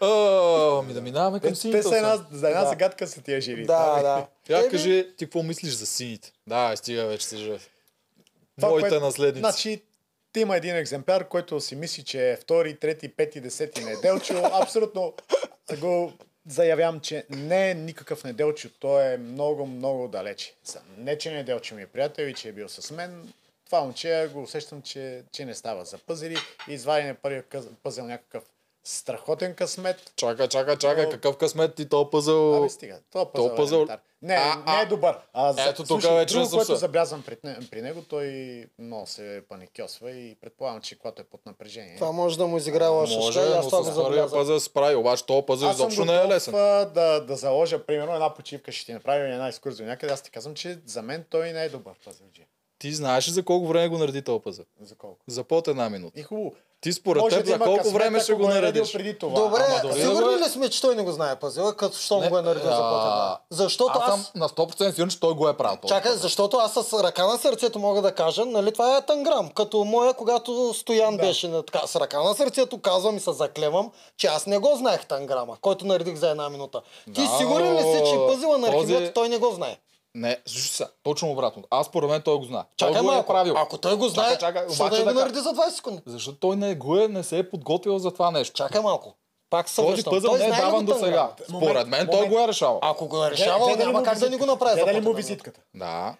[0.00, 1.78] А, Ми да минаваме към Те, сините.
[1.78, 2.68] те са една, за една Да.
[2.68, 3.64] загадка са тия жени.
[3.64, 4.26] Да, Това да.
[4.54, 6.32] Я Еми, кажи, ти какво мислиш за сините?
[6.46, 7.68] Да, стига вече се жив.
[8.62, 9.40] Моите наследници.
[9.40, 9.82] Значи,
[10.32, 14.34] ти има един екземпляр, който си мисли, че е втори, трети, пети, десети неделчо.
[14.52, 15.14] Абсолютно
[15.80, 16.12] го
[16.46, 18.70] заявявам, че не е никакъв неделчо.
[18.80, 20.54] Той е много, много далече.
[20.96, 23.32] Не, че неделчо ми е приятел и че е бил с мен.
[23.66, 26.36] Това момче го усещам, че, че не става за пъзели.
[26.68, 27.44] Извади на първия
[27.82, 28.44] пъзел някакъв
[28.84, 30.12] страхотен късмет.
[30.16, 32.56] Чакай, чакай, чакай, Но- какъв късмет ти то пъзъл?
[32.56, 32.98] Абе, стига.
[33.10, 33.98] Това пъзел, То пъзел- е.
[34.22, 35.18] Не, А, не е а, добър.
[35.32, 38.26] А, за- ето тук вече друго, което забелязвам при, не- при него, той
[38.78, 41.94] много се паникьосва и предполагам, че когато е под напрежение.
[41.94, 44.64] Това може да му изиграе лоша Може, и аз но това с го пъзъл се
[44.64, 44.94] справи.
[44.96, 46.54] Обаче то пъзъл аз съм изобщо не е лесен.
[46.54, 50.12] а, да, да заложа, примерно, една почивка ще ти направим една екскурзия някъде.
[50.12, 52.46] Аз ти казвам, че за мен той не е добър пазълджия.
[52.82, 54.64] Ти знаеш ли за колко време го нареди този пъзел?
[54.80, 55.16] За колко?
[55.28, 56.20] За под една минута.
[56.20, 56.52] И хубаво.
[56.80, 58.92] Ти според Може теб да за колко късмет, време ще го е наредиш?
[58.92, 59.40] преди това.
[59.40, 61.96] Добре, Ама дори да сигурни го ли сме, че той не го знае пазила, като
[61.96, 63.38] щом Не, го е наредил за а, под една?
[63.50, 64.22] Защото аз аз...
[64.22, 65.76] съм на 100% сигурен, че той го е правил.
[65.76, 69.50] този Чакай, защото аз с ръка на сърцето мога да кажа, нали това е танграм.
[69.50, 71.22] Като моя, когато Стоян Да.
[71.22, 74.76] беше на, така, с ръка на сърцето, казвам и се заклевам, че аз не го
[74.76, 76.80] знаех танграма, който наредих за една минута.
[77.04, 79.76] Ти Да, сигурен ли си, че но пъзела на този- Архимед той не го знае?
[80.14, 81.62] Не, слушай сега, точно обратно.
[81.70, 82.62] Аз според мен той го знае.
[82.76, 83.54] Чакай той го е правил.
[83.56, 86.02] Ако той го знае, Чакай, чакай, обаче да го да нареди за 20 секунди?
[86.06, 88.54] Защото той не, го е, не се е подготвил за това нещо.
[88.54, 89.14] Чакай малко.
[89.50, 91.30] Пак се Този Той не е ли даван го до сега.
[91.48, 92.78] Според мен той го е решавал.
[92.82, 94.78] Ако го е решавал, няма как да не го направи.
[94.78, 95.60] за Гледа ли под му визитката?
[95.74, 96.14] Да.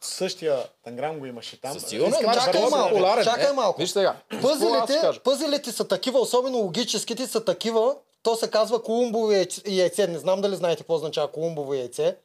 [0.00, 1.72] Същия танграм го имаше там.
[1.72, 3.24] Със сигурност, да чакай той е малко, популярен.
[3.24, 3.80] чакай Е, малко.
[3.80, 4.16] Виж сега.
[4.42, 10.06] Пъзелите, пъзелите са такива, особено логическите са такива, то се казва колумбово яйце- яйце.
[10.06, 12.16] Не знам дали знаете какво означава колумбово яйце.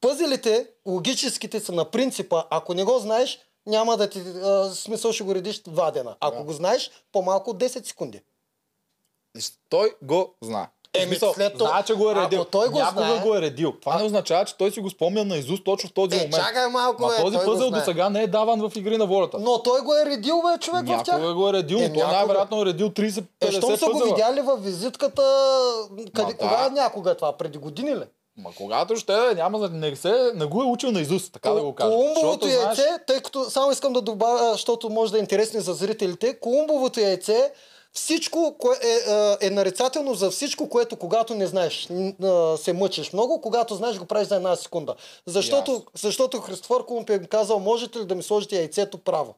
[0.00, 5.24] Пъзелите, логическите са на принципа, ако не го знаеш, няма да ти, а, смисъл ще
[5.24, 6.16] го редиш два дена.
[6.20, 6.44] Ако Да.
[6.44, 8.20] го знаеш, по-малко от 10 секунди.
[9.68, 10.66] Той го знае.
[10.94, 12.44] Еми, смисъл, след това- знае, че го е ако редил.
[12.44, 13.72] той го Някога знае- го е редил.
[13.72, 16.34] Това не означава, че той си го спомня на изуст точно в този Е, момент.
[16.36, 17.70] чакай малко, Ма бе, този знае.
[17.70, 19.38] до сега не е даван в игри на волята.
[19.38, 21.06] Но той го е редил, бе, човек в тях.
[21.08, 22.06] Някога го е редил, Е, той някога.
[22.08, 25.22] най-вероятно е редил 30-50 Е, щом са го видяли във визитката,
[26.14, 26.36] къде, да.
[26.38, 27.32] кога някога е това?
[27.32, 28.04] Преди години ли?
[28.38, 31.74] Ма когато ще няма не, се, не го е учил на изуст, така да го
[31.74, 31.90] кажа.
[31.90, 35.74] Колумбовото яйце, знаеш, тъй като само искам да добавя, защото може да е интересно за
[35.74, 37.52] зрителите, колумбовото яйце
[37.92, 41.88] всичко кое е, е, е нарицателно за всичко, което когато не знаеш,
[42.56, 44.94] се мъчиш много, когато знаеш го правиш за една секунда.
[45.26, 45.86] Защото, Ясно.
[45.94, 49.34] защото Христофор Колумб е казал, можете ли да ми сложите яйцето право?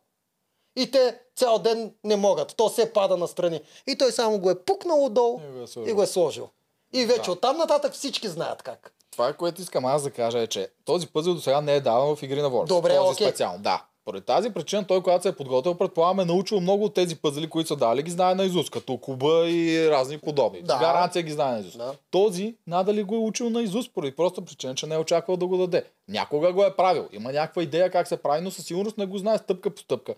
[0.77, 2.55] И те цял ден не могат.
[2.57, 3.61] То се пада настрани.
[3.87, 5.91] И той само го е пукнал отдолу И го е сложил.
[5.91, 6.49] и го е сложил.
[6.93, 7.33] И вече Да.
[7.33, 8.93] оттам нататък всички знаят как.
[9.11, 12.17] това, което искам аз да кажа е, че този пъзел до сега не е даван
[12.17, 12.75] в игри на волята.
[12.75, 13.27] Добре, този окей.
[13.27, 13.59] специално.
[13.59, 13.85] Да.
[14.05, 17.49] Поради тази причина той, когато се е подготвил, предполагаме, е научил много от тези пъзели,
[17.51, 20.63] които са дали, ги знае на изуст, като куба и разни подобни.
[20.63, 20.79] Да.
[20.79, 21.79] Гаранция ги знае на изуст.
[21.79, 21.93] Да.
[22.11, 25.47] Този надали го е учил на изуст, поради просто причина, че не е очаквал да
[25.47, 25.85] го даде.
[26.09, 27.09] Някога го е правил.
[27.13, 30.15] Има някаква идея как се прави, но със сигурност не го знае стъпка по стъпка.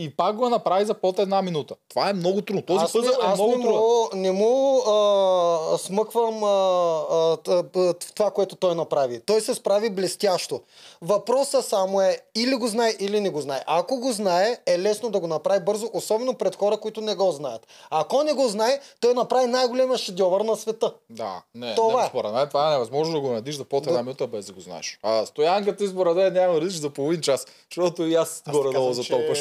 [0.00, 1.74] И пак го направи за под една минута.
[1.88, 2.62] Това е много трудно.
[2.62, 3.80] Този аз пъзел не, е аз много не труден.
[3.80, 9.20] му, не му а, смъквам а, а, това, което той направи.
[9.20, 10.60] Той се справи блестящо.
[11.02, 13.60] Въпросът само е или го знае, или не го знае.
[13.66, 17.32] Ако го знае, е лесно да го направи бързо, особено пред хора, които не го
[17.32, 17.66] знаят.
[17.90, 20.92] Ако не го знае, той направи най-големия шедьовър на света.
[21.10, 22.08] Да, не, Това не, е.
[22.08, 24.60] според мен това е невъзможно да го надиш за под една минута без да го
[24.60, 24.98] знаеш.
[25.02, 29.04] А стоянката според мен няма да за половин час, защото и аз Аз горе-долу за
[29.04, 29.34] толкова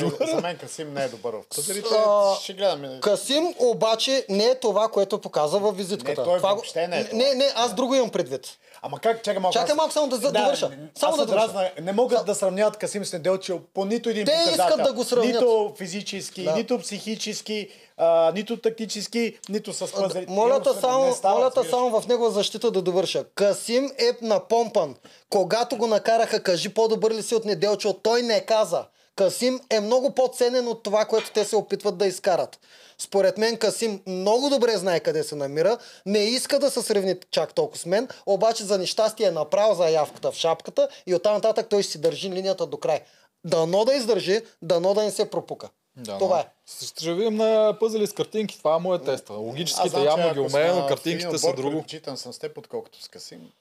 [0.50, 1.88] мен Касим не е добър в пъзелите.
[1.98, 3.00] А, Ще гледаме.
[3.02, 6.22] Касим обаче не е това, което показа във визитката.
[6.22, 7.18] Не, той това, въобще не е това.
[7.18, 8.48] Не, не, аз друго имам предвид.
[8.82, 9.54] Ама как, чакай малко.
[9.54, 10.72] Чакай малко само да за- довърша.
[10.96, 11.48] Само да довърша.
[11.48, 11.70] дразна.
[11.82, 14.64] Не могат да сравняват Касим с Неделчев по нито един Те показател.
[14.66, 15.34] искат да го сравнят.
[15.34, 16.54] Нито физически, Да.
[16.54, 20.32] нито психически, а, нито тактически, нито с пъзелите.
[20.32, 21.70] Моля те Просто само, не става, моля те разбираш.
[21.72, 23.24] само в негова защита да довърша.
[23.26, 24.96] Касим е напомпан.
[25.30, 28.84] Когато го накараха, кажи по-добър ли си от Неделчо, той не каза.
[29.20, 32.60] Касим е много по-ценен от това, което те се опитват да изкарат.
[32.98, 37.54] Според мен Касим много добре знае къде се намира, не иска да се сравни чак
[37.54, 41.84] толкова с мен, обаче за нещастие е направил заявката в шапката и оттам нататък той
[41.84, 43.02] ще си държи линията до край.
[43.46, 45.70] Дано да издържи, дано да не се пропука.
[45.98, 46.46] Да, Това е.
[46.86, 48.58] Ще видим на пъзели с картинки.
[48.58, 49.30] Това е моят тест.
[49.30, 51.72] Аз Логическите знам, явно ги умея, но картинките са друго.
[51.72, 53.52] Предпочитам съм с теб, отколкото с Касим.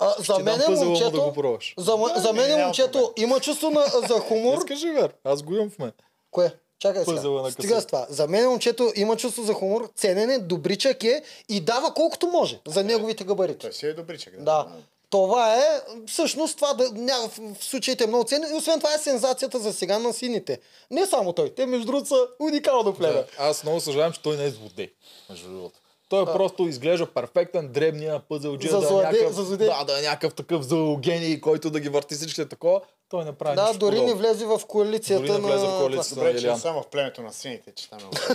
[0.00, 1.74] А, за дам мен пъзела му момчето, да го пробваш.
[1.78, 4.58] за, Да, за мен няма момчето има чувство на, за хумур.
[4.58, 5.14] Искаш ли вер?
[5.24, 5.92] Аз го имам в мен.
[6.30, 6.52] Кое?
[6.78, 7.50] Чакай сега.
[7.50, 8.06] Стига с това.
[8.08, 12.60] За мен момчето има чувство за хумор, ценен е, добричък е и дава колкото може
[12.66, 13.58] за неговите габарити.
[13.58, 14.42] Той си е добричък.
[14.42, 14.66] Да.
[15.10, 18.46] Това е, всъщност, това да, ня, в, в случаите е много ценно.
[18.50, 20.58] И освен това е сензацията за сега на сините.
[20.90, 21.54] Не само той.
[21.54, 23.12] Те, между другото, са уникално племе.
[23.12, 23.26] Да.
[23.38, 24.92] Аз много съжалявам, че той не е злодей.
[25.30, 25.79] Между другото.
[26.10, 30.02] Той просто изглежда перфектен, дребния пъзелджия, За да, е злоде- някакъв, за да, да е
[30.02, 32.80] някакъв такъв зъл гений, който да ги върти всичките такова.
[33.08, 34.16] Той не прави Да, нищо дори не подобно.
[34.18, 35.78] влезе в коалицията Дори не влезе в на...
[35.78, 36.14] коалицията.
[36.14, 38.34] Добре, че не съм в племето на сините, че там е.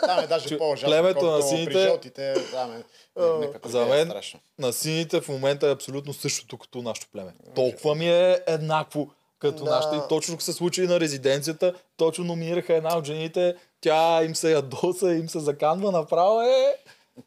[0.00, 2.34] Там е даже Че по-ужасно, племето на сините- при жълтите.
[2.52, 2.82] Там е,
[3.18, 4.12] не, не, като За е мен
[4.58, 7.32] на сините в момента е абсолютно същото като нашето племе.
[7.54, 9.08] Толкова ми е еднакво
[9.38, 9.70] като Да.
[9.70, 9.96] нашите.
[9.96, 11.74] И точно се случи и на резиденцията.
[11.96, 13.54] Точно номинираха една от жените.
[13.80, 16.40] Тя им се ядоса, им се заканва направо.
[16.40, 16.74] Е...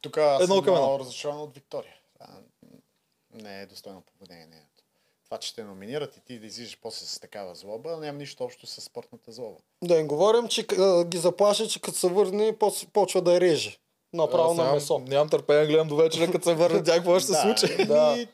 [0.02, 1.94] Тук аз Едно съм много разочарован от Виктория.
[2.20, 2.28] А,
[3.34, 4.84] Не е достойно поведение нейното.
[5.26, 8.68] Това, че те номинират и ти да излизаш после с такава злоба, няма нищо общо
[8.68, 9.58] с спортната злоба.
[9.84, 13.78] Да им говорим, че а, ги заплаши, че като се върне, поч- почва да реже.
[14.14, 15.00] Направо Аз на месо.
[15.00, 17.74] Нямам търпение да гледам до вечера, като се върне тя какво ще се Да, случи.
[17.74, 18.28] и- Да.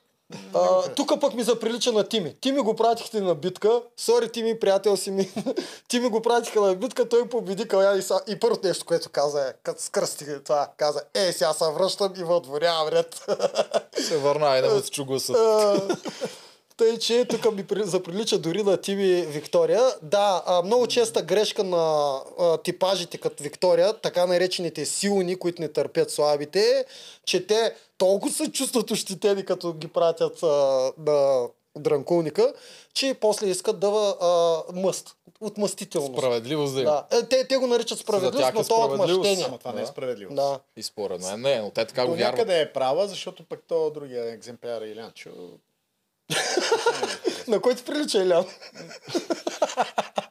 [0.54, 2.36] А, тук пък ми заприлича на Тими.
[2.42, 3.82] Тими го пратихте на битка.
[3.98, 5.32] Сори, Тими, приятел си ми.
[5.88, 8.22] Тими го пратиха на битка, той победи Калян и, са...
[8.28, 12.24] и първото нещо, което каза е, като скръсти това, каза, е, сега се връщам и
[12.24, 13.26] въдворявам ред.
[14.08, 15.34] Се върна и не му се чу гласа.
[16.78, 19.82] Тъй, че тук ми при- заприлича дори на Тими Виктория.
[20.02, 25.68] Да, а, много честа грешка на а, типажите като Виктория, така наречените силни, които не
[25.68, 26.86] търпят слабите, е,
[27.26, 30.48] че те толкова се чувстват ощетени, като ги пратят а,
[31.00, 31.48] на
[31.78, 32.54] дранкулника,
[32.94, 33.88] че после искат да
[34.22, 34.28] а,
[34.74, 35.16] мъст.
[35.42, 36.18] Отмъстителност.
[36.18, 37.04] Справедливост да има.
[37.12, 37.18] Да.
[37.18, 39.12] Е, те, те го наричат За справедливост, тях е но то е справедливост.
[39.12, 39.46] отмъщение.
[39.48, 39.88] Ама това не е Да.
[39.88, 40.36] справедливо.
[40.36, 40.60] Да.
[40.78, 42.34] И според мен не, но те така го До вярват.
[42.34, 45.30] някъде е права, защото пък то другия екземпляр е Илянчо.
[47.48, 48.46] На който прилича Илян?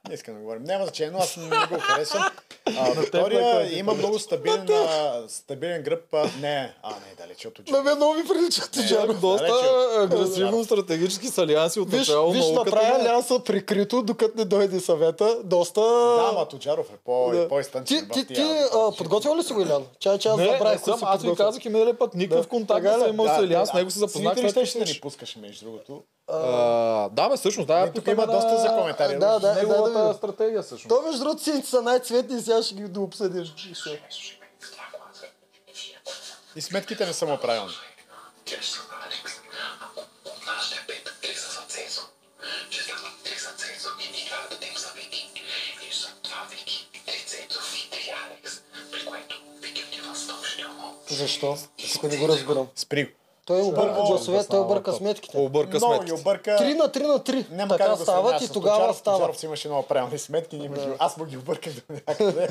[0.08, 0.62] Не искам да говорим.
[0.62, 2.22] Няма значение, но аз не го харесвам.
[2.68, 6.14] А, Виктория ти има много стабилен, а, стабилен гръб.
[6.14, 9.20] а, Не, а не, далеч от На мен много ми прилича Тоджаров.
[9.20, 9.68] Доста Далече.
[9.98, 12.32] агресивно стратегически с алианси от Виж, начало.
[12.32, 15.38] виж направя алианса прикрито, докато не дойде съвета.
[15.44, 15.80] Доста...
[15.80, 17.48] Да, ама Тоджаров е по, Да.
[17.48, 18.08] по-изтънчен.
[18.12, 18.42] Ти, ти, ти
[18.74, 19.82] а, подготвил ли си го, Илян?
[19.98, 22.48] Чай, че аз Не, забравих, аз ви казах и миналия път, никакъв Да.
[22.48, 24.38] контакт не съм имал с Илиан, с него се запознах.
[24.52, 25.81] След ще ни пускаш, между другото.
[26.28, 27.92] А, Да, бе, всъщност, да.
[27.92, 29.18] Тук има на- доста за коментари.
[29.18, 30.14] Да, да, Неговата да, да.
[30.14, 30.88] стратегия, всъщност.
[30.88, 33.44] То, между другото, сините са най-цветни и сега ще ги дообсъдим.
[36.56, 37.72] И сметките не са му правилни.
[51.08, 51.56] Защо?
[51.92, 52.68] Тук не го разбирам.
[52.76, 53.10] Спри го.
[53.46, 55.38] Той обърка Първо, гласове, той обърка сметките.
[55.38, 56.12] Обърка Много сметките.
[56.14, 56.50] обърка.
[56.52, 57.50] 3 на 3 на 3.
[57.50, 58.96] Няма така как да стават сравняваш и тогава Тоджаров.
[58.96, 59.18] стават.
[59.18, 62.48] Тоджаров си имаше много правилни сметки, ние ги- аз му ги обърках до някъде.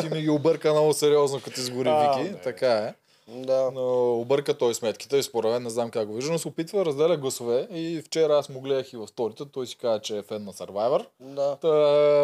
[0.00, 2.30] Ти ми ги обърка много сериозно, като изгори Вики.
[2.30, 2.34] не.
[2.34, 2.94] Така е.
[3.34, 3.70] Да.
[3.74, 6.78] Но обърка той сметките и според мен не знам как го вижда, но се опитва
[6.78, 10.18] да разделя гласове и вчера аз му гледах и в сторите, той си каза, че
[10.18, 11.06] е фен на Survivor.
[11.20, 11.56] Да.
[11.56, 11.68] Та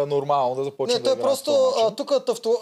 [0.02, 2.12] е нормално да започне Не, да той просто а, тук,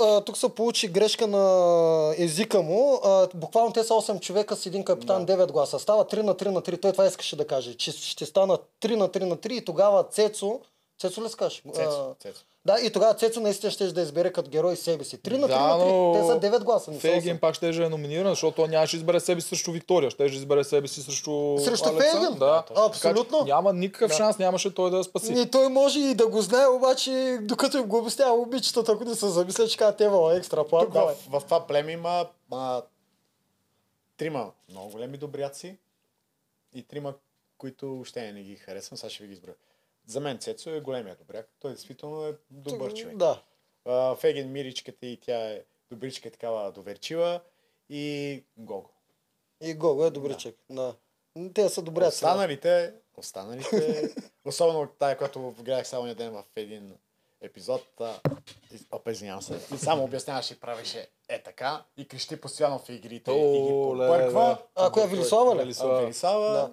[0.01, 3.01] а, тук се получи грешка на езика му.
[3.05, 5.78] А, буквално те са 8 човека с един капитан, 9 гласа.
[5.78, 6.82] Става 3 на 3 на 3.
[6.82, 10.05] Той това искаше да каже, че ще стана 3 на 3 на 3 и тогава
[10.09, 10.61] Цецо,
[11.01, 11.62] Цецо ли скаш?
[11.74, 12.45] Цецо, Цецо.
[12.67, 15.19] Да, и тогава Цецо наистина ще да избере като герой себе си.
[15.19, 15.89] 3 на 3 Да, на 3.
[15.89, 16.91] но Те са 9 гласа.
[16.91, 17.41] Не са Фейгин 8.
[17.41, 20.89] пак ще е номиниран, защото той нямаше избере себе си срещу Виктория, ще избере себе
[20.89, 22.21] си срещу Срещу Александър.
[22.21, 22.39] Фейгин?
[22.39, 23.39] Да, Абсолютно.
[23.39, 24.17] Така, няма никакъв Да.
[24.17, 25.33] шанс, нямаше той да я спаси.
[25.37, 29.15] И той може и да го знае, обаче докато им го обяснява обичата, ако не
[29.15, 30.85] се замисля, че казва, те вала екстра плат.
[30.85, 32.83] Тук в, в това племе има а,
[34.17, 35.77] трима много големи добряци
[36.75, 37.15] и трима,
[37.59, 38.99] които още не ги харесвам.
[38.99, 39.55] Сега ще ви ги изброя.
[40.07, 41.49] За мен Цецо е големия добряк.
[41.61, 43.17] Той действително е добър човек.
[43.17, 43.43] Да.
[43.85, 47.41] А, Феген Миричката и тя е добричка, е такава доверчива.
[47.89, 48.91] И Гого.
[49.61, 50.57] И Гого е добричък.
[50.71, 50.95] Да.
[51.55, 52.07] Те са добре.
[52.07, 56.97] Останалите, останалите, особено тая, която гледах само един ден в един
[57.41, 58.01] епизод,
[59.11, 63.63] извинявам се, и само обясняваше и правеше е така и крещи постоянно в игрите и
[63.63, 64.59] ги О, побърква.
[64.75, 65.75] А, коя Велислава ли?
[65.81, 66.73] А, Велислава, Да.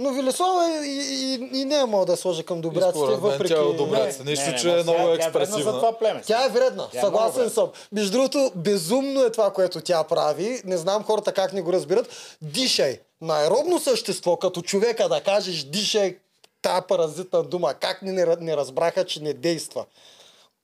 [0.00, 3.54] Но Велислава и, и, и, не е мога да сложи към добряците, въпреки...
[3.54, 4.18] тя е добряци.
[4.18, 5.62] Не, Нищо, не, че не, е много тя вредна експресивна.
[5.62, 6.22] за това племе.
[6.26, 7.50] Тя е вредна, Тя е съгласен вредна.
[7.50, 7.70] съм.
[7.92, 10.62] Между другото, безумно е това, което тя прави.
[10.64, 12.36] Не знам хората как не го разбират.
[12.42, 13.00] Дишай.
[13.20, 16.18] На аеробно същество, като човека да кажеш дишай,
[16.62, 17.74] тая паразитна дума.
[17.74, 19.84] Как ни не, не разбраха, че не действа?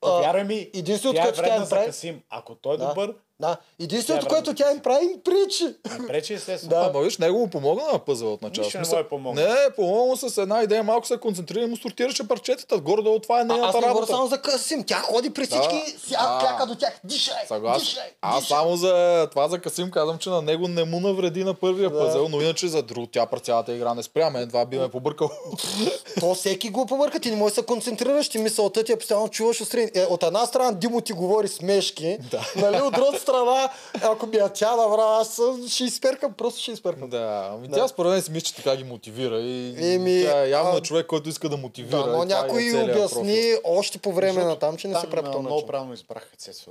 [0.02, 1.86] А, Повярвай ми, единственото, тя е тя вредна им за прави...
[1.86, 2.20] Касим.
[2.30, 2.88] Ако той е Да.
[2.88, 3.56] добър, Да.
[3.80, 5.64] Единственото, е което тя им прави, им причи.
[6.00, 6.70] не пречи естествено.
[6.70, 6.90] Да.
[6.90, 8.64] Ама виж, него му помогна на пъзъл от начало.
[8.64, 9.42] Нищо не му е помогна.
[9.42, 12.78] Не, помогна с една идея, малко се концентрира и му сортираше парчетата.
[12.78, 14.06] Горе-долу това е аз нейната не говоря работа.
[14.06, 14.84] само за Касим.
[14.84, 16.00] Тя ходи при всички, Да.
[16.00, 17.00] сега кляка до тях.
[17.04, 17.80] Дишай, Съгласен.
[17.80, 21.54] дишай, Аз само за това за Касим казвам, че на него не му навреди на
[21.54, 21.98] първия Да.
[21.98, 24.30] пъзел, но иначе за друг тя през цялата игра не спря.
[24.30, 25.30] Мен това би ме побъркал.
[26.20, 29.28] То всеки го побърка, ти не можеш да се концентрираш, ти мисълта ти е постоянно
[29.28, 29.90] чуваш острин.
[29.94, 32.52] Е, от една страна Димо ти говори смешки, Да.
[32.56, 33.70] нали, от страна,
[34.02, 37.10] ако ми я тя направо, аз ще изперкам, просто ще изперкам.
[37.10, 37.76] да, ами Да.
[37.76, 39.38] тя според мен си мисля, че така ги мотивира.
[39.38, 41.96] И Еми, тя е явно а- е човек, който иска да мотивира.
[41.98, 43.58] Да, но е някой целият обясни профил.
[43.64, 46.70] още по време Защото на там, че не се прави по Много правилно избраха Цецо.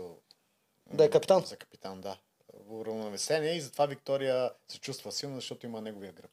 [0.88, 1.43] Да е капитан.
[1.45, 2.18] За капитан, да.
[2.70, 6.32] Уравновесение и затова Виктория се чувства силна, защото има неговия гръб.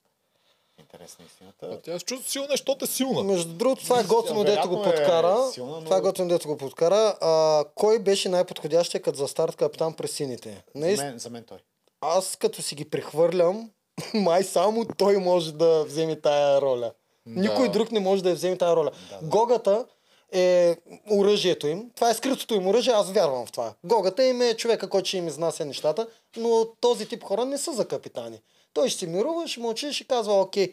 [0.82, 1.66] Интересна истината.
[1.68, 3.22] А Тя се чувства силна, защото е силна.
[3.24, 5.48] Между другото, това е готино, дето го е подкара.
[5.48, 7.16] силна, но- Това е готино, дето го подкара.
[7.20, 10.64] А, кой беше най-подходящия като за старт капитан през сините?
[10.76, 11.58] За мен, за мен той.
[12.00, 13.70] аз като си ги прехвърлям,
[14.14, 16.92] май само той може да вземе тая роля.
[17.26, 18.90] Никой друг не може да я вземе тая роля.
[19.22, 19.86] Гогата
[20.32, 20.76] е
[21.10, 21.90] оръжието им.
[21.94, 23.74] Това е скритото им оръжие, аз вярвам в това.
[23.84, 26.06] Гогата им е човека, който ще им изнася нещата,
[26.36, 28.40] но този тип хора не са за капитани.
[28.74, 30.72] Той ще мирува, ще мълчи ще казва окей.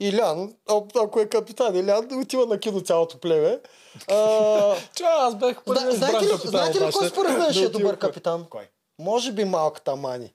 [0.00, 0.54] Илян,
[0.96, 3.60] ако е капитан Илян, отива на кино цялото племе.
[4.08, 6.50] А, Че аз бех първи да, знаете ли, капитан.
[6.50, 8.46] знаете ли кой според мен ще е добър капитан?
[8.50, 8.68] Кой?
[8.98, 10.32] Може би малката Мани.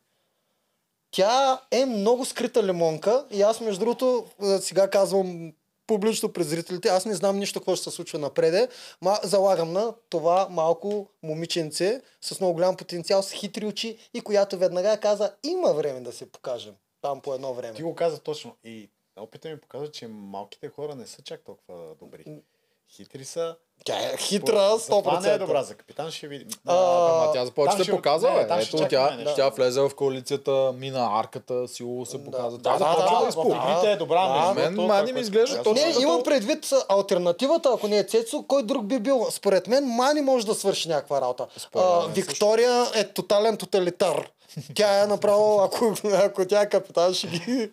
[1.12, 4.26] Тя е много скрита лимонка и аз между другото
[4.60, 5.54] сега казвам
[5.88, 8.68] публично пред зрителите, аз не знам нищо какво ще се случва напреде,
[9.02, 14.58] ма залагам на това малко момиченце с много голям потенциал, с хитри очи и която
[14.58, 16.74] веднага каза, има време да се покажем.
[17.02, 17.74] Там по едно време.
[17.74, 18.56] Ти го каза точно.
[18.64, 22.42] И опита ми показва, че малките хора не са чак толкова добри.
[22.90, 23.56] Хитри са.
[23.86, 25.40] Тя е хитра, За това не е 100%.
[25.40, 25.64] добра.
[25.64, 26.48] За капитан ще видим.
[26.66, 28.62] Ама тя започва да ще- показва, бе.
[28.62, 32.58] ще Ето тя, тя влезе в коалицията, мина арката, силово се показва.
[32.58, 33.82] Да, Тя да, започва да, да да, изпълни.
[33.82, 33.90] да.
[33.90, 34.28] Е добра.
[34.46, 38.44] Да, мен Мани ми което изглежда точно Не, имам предвид альтернативата, ако не е Цецо,
[38.44, 39.28] кой друг би бил?
[39.32, 41.48] Според мен Мани може да свърши някаква работа.
[41.76, 44.30] А, мен Виктория е тотален тоталитар.
[44.76, 47.70] Тя е направо, ако, ако тя е капитан, ще ги...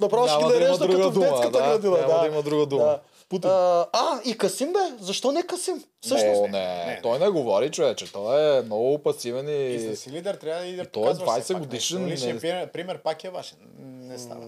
[0.00, 1.96] Направо ще ги да нарежда като в детската да, градина.
[1.98, 2.98] няма да има друга дума.
[3.26, 3.28] Да.
[3.28, 3.50] Путин.
[3.50, 4.78] А, а, и Касим бе?
[5.00, 5.84] Защо не Касим?
[6.00, 8.12] Всъщност, О, не, той не говори, човече.
[8.12, 9.78] Той е много пасивен И и...
[9.80, 12.06] за си лидер трябва и да И той е показваш 20 все пак годишен.
[12.06, 13.58] Личният не- пример, пример пак е вашен.
[13.78, 14.46] Не става.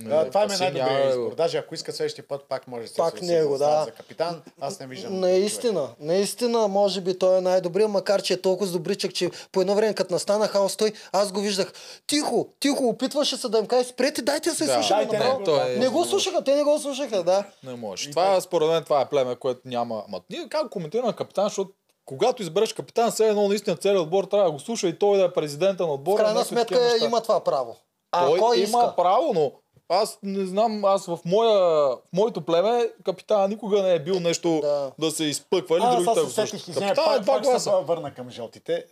[0.00, 1.34] Не, Да, това ми е най-добрият няма- избор.
[1.34, 3.82] Даже ако иска следващия път, пак може да се Пак него, да.
[3.84, 5.20] За капитан, аз не виждам.
[5.20, 9.74] Наистина, наистина, може би той е най-добрият, макар че е толкова добричък, че по едно
[9.74, 11.72] време, като настана хаос, той, аз го виждах.
[12.06, 15.42] Тихо, тихо, опитваше се да им каже, спрете, дайте да се Да, слушаме дайте него,
[15.44, 17.44] той е- Не го слушаха, те не го слушаха, да.
[17.64, 18.10] Не може.
[18.10, 20.04] Това е, според мен, това е племе, което няма...
[20.08, 21.70] Ма, ние как коментираме капитан, защото
[22.06, 25.24] когато избереш капитан, все едно наистина целият отбор трябва да го слуша и той да
[25.24, 26.16] е президента на В отбора.
[26.16, 27.76] крайна някакви такива сметка има това право.
[28.12, 28.94] А Той кой има иска?
[28.96, 29.52] право, но
[29.88, 31.58] аз не знам, аз в, моя,
[31.88, 34.92] в моето племе капитана никога не е бил нещо Да.
[34.98, 37.70] да, се изпъква или А, другите да се сетих, извиня, Капитана е два гласа.
[37.70, 38.86] се върна към жълтите.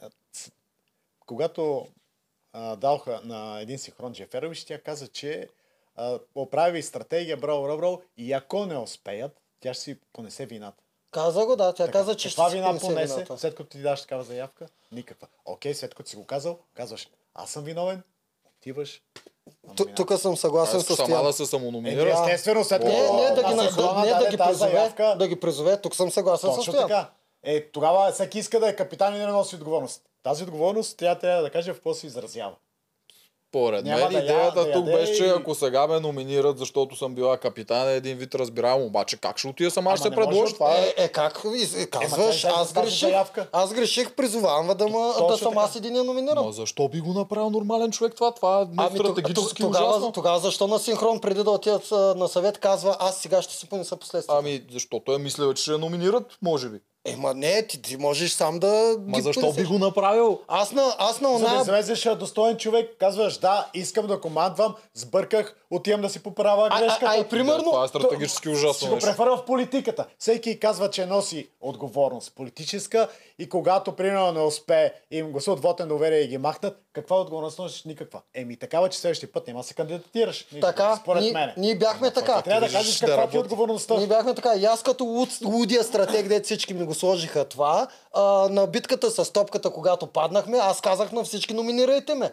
[1.27, 1.87] Когато
[2.53, 5.49] а, далха на един синхрон Джеферович, тя каза, че
[5.97, 10.83] а, оправи стратегия, браво, браво, браво, и ако не успеят, тя ще си понесе вината.
[11.11, 11.73] Каза го, да.
[11.73, 13.39] Тя каза, че ще си вина понесе понесе, вината.
[13.39, 14.67] след като ти даш такава заявка?
[14.93, 15.29] Никаква.
[15.45, 18.03] Окей, след като си го казал, казваш, аз съм виновен,
[18.59, 19.03] отиваш.
[19.65, 19.95] Номинация.
[19.95, 21.25] Тук съм съгласен с сама Стоян.
[21.25, 22.11] да се самономинира.
[22.11, 24.71] естествено, след като Не, не, да ги, на на, синхрона да, не, да ги призове,
[24.71, 25.81] заявка, да ги призове.
[25.81, 26.89] Тук съм съгласен с Точно Стоян.
[26.89, 27.11] така.
[27.43, 30.03] Е, тогава всеки иска да е капитан и да не носи отговорност.
[30.23, 32.55] Тази отговорност тя трябва да каже в какво се изразява.
[33.57, 36.01] Поред Няма мен да я- идеята да тук яде беше, че и- ако сега ме
[36.01, 38.85] номинират, защото съм била капитан, е един вид разбираемо.
[38.85, 40.55] Обаче как ще отида сама, Ама ще се предложи.
[40.55, 40.81] Това е...
[40.81, 42.09] Е, е, как из- казваш,
[42.43, 43.15] тя излезе аз греших,
[43.53, 46.45] аз греших, призовавам да, ма, да съм аз един я номинирам.
[46.45, 48.33] Ма защо би го направил нормален човек това?
[48.33, 50.13] Това е Ами стратегически тог- тогава, ужасно.
[50.13, 53.97] тогава защо на синхрон преди да отидат на съвет казва аз сега ще си понеса
[53.97, 54.39] последствия?
[54.39, 56.79] Ами, защото е мислил, че ще я номинират, може би.
[57.07, 60.41] Ема не, ти, ти можеш сам да Ма ги защо би го направил?
[60.49, 61.61] Аз на, аз на За да она...
[61.61, 66.81] излезеш а, достоен човек, казваш, да, искам да командвам, сбърках, отивам да си поправя А,
[66.81, 67.07] грешката.
[67.07, 67.65] а, а и примерно...
[67.65, 69.11] Това е стратегически Ще ужасно го нещо.
[69.11, 70.07] префера в политиката.
[70.19, 75.89] Всеки казва, че носи отговорност политическа и когато примерно не успее и им гласуват вотен
[75.89, 77.85] доверие и ги махнат, каква отговорност носиш?
[77.85, 78.21] Никаква.
[78.35, 80.47] Еми такава, че следващия път няма да се кандидатираш.
[80.53, 81.53] Никога, Така, според ние, мен.
[81.57, 82.43] ние бяхме така.
[82.43, 83.97] Трябва да кажеш да каква е отговорността.
[83.97, 84.55] Ние бяхме така.
[84.55, 89.11] И аз като луд, лудия стратег, де всички ми го сложиха това, а, на битката
[89.11, 92.33] с топката, когато паднахме, аз казах на всички, номинирайте ме.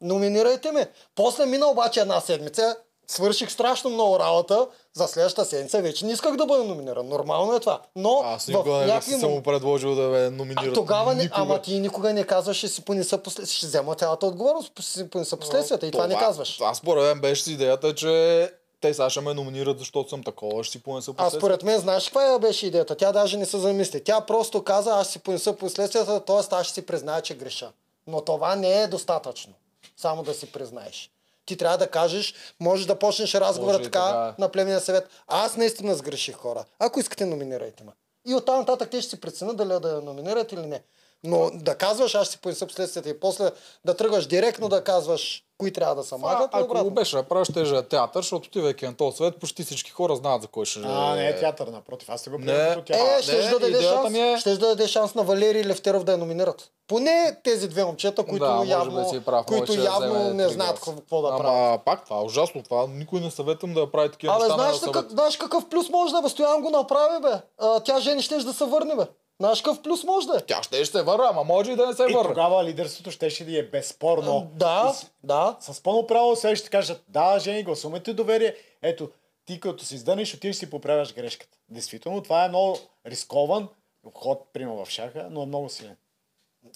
[0.00, 0.90] Номинирайте ме.
[1.14, 2.76] После мина обаче една седмица,
[3.08, 7.08] свърших страшно много работа, за следващата седмица вече не исках да бъда номиниран.
[7.08, 7.80] Нормално е това.
[7.96, 10.74] Но Аз в никога не бих някакви си мом- му предложил да ме а, номинират.
[10.74, 13.46] тогава не, ама ти никога не казваш, ще си понеса после...
[13.46, 16.60] ще взема цялата отговорност, ще си понеса последствията и това не казваш.
[16.60, 18.50] Аз според мен беше с идеята, че
[18.80, 21.40] те сега ще ме номинират, защото съм такова, ще си понеса А последствия.
[21.40, 22.96] според мен, знаеш каква беше идеята?
[22.96, 24.04] Тя даже не се замисли.
[24.04, 26.54] Тя просто каза, аз ще си понеса последствията, т.е.
[26.54, 27.72] аз ще си призная, че греша.
[28.06, 29.52] Но това не е достатъчно.
[29.96, 31.10] Само да си признаеш.
[31.46, 34.34] Ти трябва да кажеш, можеш да почнеш разговора Може така така.
[34.38, 35.08] на племения съвет.
[35.28, 36.64] Аз наистина сгреших хора.
[36.78, 37.92] Ако искате, номинирайте ме.
[38.28, 40.82] И оттам нататък те ще си преценят дали да я номинират или не.
[41.24, 43.50] Но да казваш, аз ще си понеса последствията и после
[43.84, 46.90] да тръгваш директно да казваш кои трябва да се Това, махат, ако го обратно.
[46.90, 50.48] беше направил, ще е театър, защото отивайки на този свет, почти всички хора знаят за
[50.48, 52.08] кой ще А, не е театър, напротив.
[52.10, 52.52] Аз те го Не.
[52.52, 56.12] Е, ще не, да даде шанс, е- щеш да даде шанс на Валерий Левтеров да
[56.12, 56.70] я номинират.
[56.88, 61.22] Поне тези две момчета, които да, явно, си прав, които да явно не знаят какво
[61.22, 61.80] да Ама, правят.
[61.84, 62.62] пак това е ужасно.
[62.62, 64.54] Това никой не съветвам да прави такива Абе, неща.
[64.54, 64.94] знаеш, на ли съвет.
[64.94, 66.22] как, знаеш какъв плюс може да е?
[66.22, 66.28] бе?
[66.28, 67.32] Стоян го направи, бе.
[67.58, 69.04] А, тя жени ще да се върне, бе.
[69.40, 70.40] Знаеш какъв плюс може да е?
[70.40, 72.28] Тя ще ще се върне, ама може и да не се И върне.
[72.28, 74.50] тогава лидерството ще да е безспорно.
[74.54, 75.56] Да, с- да.
[75.60, 78.54] С пълно право сега ще кажат, да, Жени, гласуваме доверие.
[78.82, 79.10] Ето,
[79.44, 81.58] ти като си издънеш, отиваш си поправяш грешката.
[81.68, 83.68] Действително, това е много рискован
[84.14, 85.96] ход, примерно в шаха, но е много силен.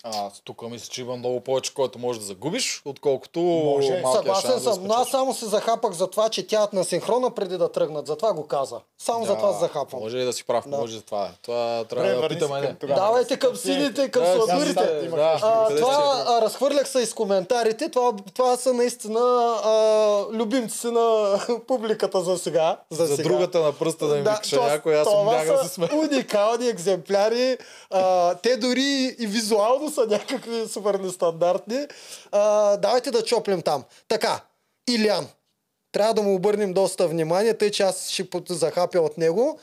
[0.04, 4.02] Аз тук мисля, че има много повече, който може да загубиш, отколкото Може.
[4.14, 7.58] Съгласен да съм, но аз само се захапах за това, че тя на синхрона преди
[7.58, 8.06] да тръгнат.
[8.06, 8.76] Затова го каза.
[8.98, 10.00] Само за това се захапвам.
[10.00, 10.76] Може и да си прав, Да.
[10.76, 11.28] може за това.
[11.42, 12.54] Това трябва Добре, да питаме.
[12.54, 12.74] към не.
[12.74, 13.00] тогава.
[13.00, 14.74] Давайте към сините, към Да, сладурите.
[15.06, 15.38] да.
[15.42, 17.88] А, това а, разхвърлях се из коментарите.
[17.88, 19.20] Това, това са наистина
[19.54, 19.74] а,
[20.30, 22.76] любимци на публиката за сега.
[22.90, 23.28] За, За сега.
[23.28, 25.88] другата на пръста да ми викаше то- някой, аз съм бягал са се сме.
[25.94, 27.58] уникални екземпляри.
[27.90, 28.82] А, те дори
[29.18, 31.86] и визуално са някакви супер нестандартни.
[32.32, 33.84] А, давайте да чоплим там.
[34.08, 34.40] Така,
[34.88, 35.28] Илян.
[35.92, 39.58] Трябва да му обърнем доста внимание, тъй че аз ще захапя от него.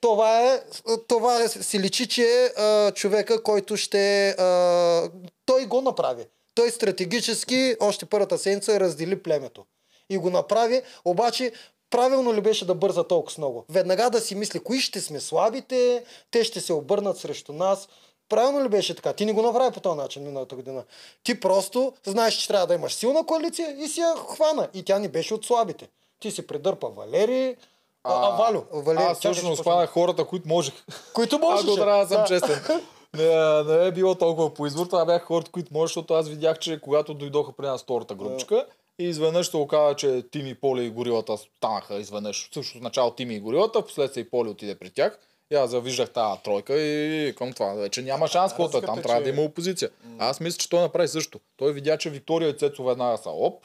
[0.00, 0.62] Това е,
[1.08, 4.28] това е, си личи, че е а, човека, който ще...
[4.30, 5.10] А,
[5.46, 6.26] той го направи.
[6.54, 9.64] Той стратегически, още първата седмица, раздели племето.
[10.10, 11.52] И го направи, обаче
[11.90, 13.64] правилно ли беше да бърза толкова много?
[13.68, 17.88] Веднага да си мисли, кои ще сме слабите, те ще се обърнат срещу нас.
[18.28, 19.12] Правилно ли беше така?
[19.12, 20.84] Ти не го направи по този начин миналата година.
[21.22, 24.68] Ти просто знаеш, че трябва да имаш силна коалиция и си я хвана.
[24.74, 25.88] И тя не беше от слабите.
[26.20, 27.56] Ти си придърпа Валери,
[28.04, 28.62] а, а, Валю.
[28.72, 30.74] Валери, Аз всъщност хванах хората, които можех.
[31.12, 31.74] Които Ако можеше.
[31.74, 32.26] трябва да съм Да.
[32.26, 32.80] честен.
[33.16, 36.58] Не, не е било толкова по избор, това бяха хората, които може, защото аз видях,
[36.58, 38.66] че когато дойдоха при нас втората групчка,
[38.98, 42.50] и изведнъж се оказа, че Тими, Поли и Горилата станаха изведнъж.
[42.54, 45.18] Също в начало Тими и Горилата, последствие и Поли отиде при тях.
[45.52, 48.80] И аз завиждах тази тройка и към това вече няма шанс, каквото е.
[48.80, 49.90] Там трябва да че- има опозиция.
[50.18, 51.40] Аз мисля, че той направи също.
[51.56, 53.64] Той видя, че Виктория и Цецо веднага са оп,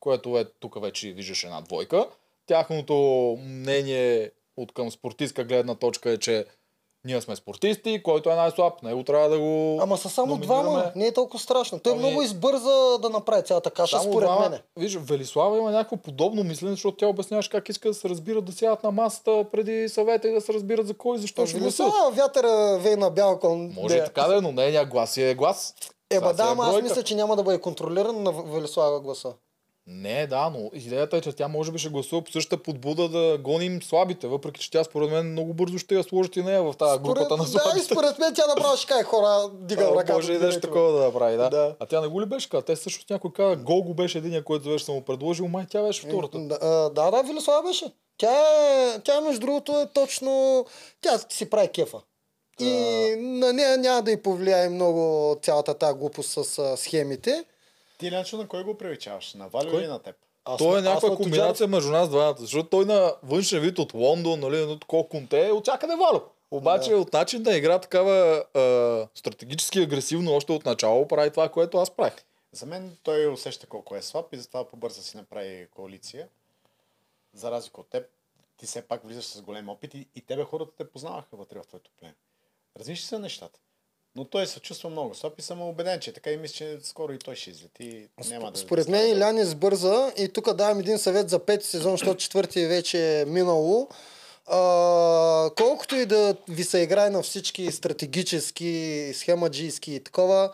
[0.00, 2.06] което е тук вече виждаш една двойка.
[2.46, 2.94] Тяхното
[3.42, 6.46] мнение от към спортистка гледна точка е, че
[7.04, 10.62] ние сме спортисти, който е най-слаб, него трябва да го Ама са само номинираме.
[10.62, 11.78] двама, не е толкова страшно.
[11.78, 14.62] Той Ами- много избърза да направи цялата каша, Само според двама- мене.
[14.76, 18.52] Виж, Велислава има някакво подобно мислене, защото тя обясняваш как иска да се разбират да
[18.52, 21.92] сядат на масата преди съвета и да се разбират за кой и защо ще гласуват.
[22.12, 23.72] Вятъра вей на бял кон.
[23.74, 25.74] Може и така да е, но нейният глас си е глас.
[26.10, 26.82] Еба да, е ама аз бройка.
[26.84, 29.32] мисля, че няма да бъде контролиран на Велислава гласа.
[29.86, 33.38] Не, да, но идеята е, че тя може би ще гласува по същата подбуда да
[33.38, 36.74] гоним слабите, въпреки че тя според мен много бързо ще я сложат и нея в
[36.78, 37.84] тази групата на да, и слабите.
[37.84, 40.12] според мен тя направо ще каже хора, дига ръка.
[40.12, 41.50] Може и нещо такова да направи, да.
[41.50, 41.76] Да.
[41.80, 42.48] А тя не го ли беше?
[42.66, 46.06] Те също някой каза, гол го беше един, който беше му предложил, май тя беше
[46.06, 46.38] втората.
[46.38, 47.92] Да, а, да, да, Велислава беше.
[48.18, 48.40] Тя,
[48.94, 50.64] е, тя между другото е точно...
[51.00, 51.98] Тя си прави кефа.
[52.60, 57.44] И на нея няма да й повлияе много цялата тази глупост с схемите.
[58.04, 59.34] Ти Ленчо на кой го привичаваш?
[59.34, 59.80] На Валю Кой?
[59.80, 60.16] или на теб?
[60.44, 63.94] Аз, Той е някаква на комбинация между нас двамата, защото той на външен вид от
[63.94, 66.22] Лондон, нали, едно такова конте, е от всякъде вало.
[66.50, 66.96] Обаче Да.
[66.96, 71.90] от начин да игра такава а, стратегически агресивно още от начало прави това, което аз
[71.90, 72.14] правих.
[72.52, 76.28] За мен той усеща колко е слаб и затова побърза си направи коалиция.
[77.34, 78.06] За разлика от теб,
[78.56, 81.66] ти все пак влизаш с голям опит и, и тебе хората те познаваха вътре в
[81.66, 82.14] твоето племе.
[82.78, 83.60] Различни са нещата.
[84.16, 87.12] Но той се чувства много слаб и съм убеден, че така и мисля, че скоро
[87.12, 88.08] и той ще излети.
[88.28, 92.16] Няма да Според мен Илян избърза и тук давам един съвет за пети сезон, защото
[92.16, 93.88] четвърти вече е минало.
[94.46, 100.50] А, колкото и да ви се играе на всички стратегически, схемаджийски и такова,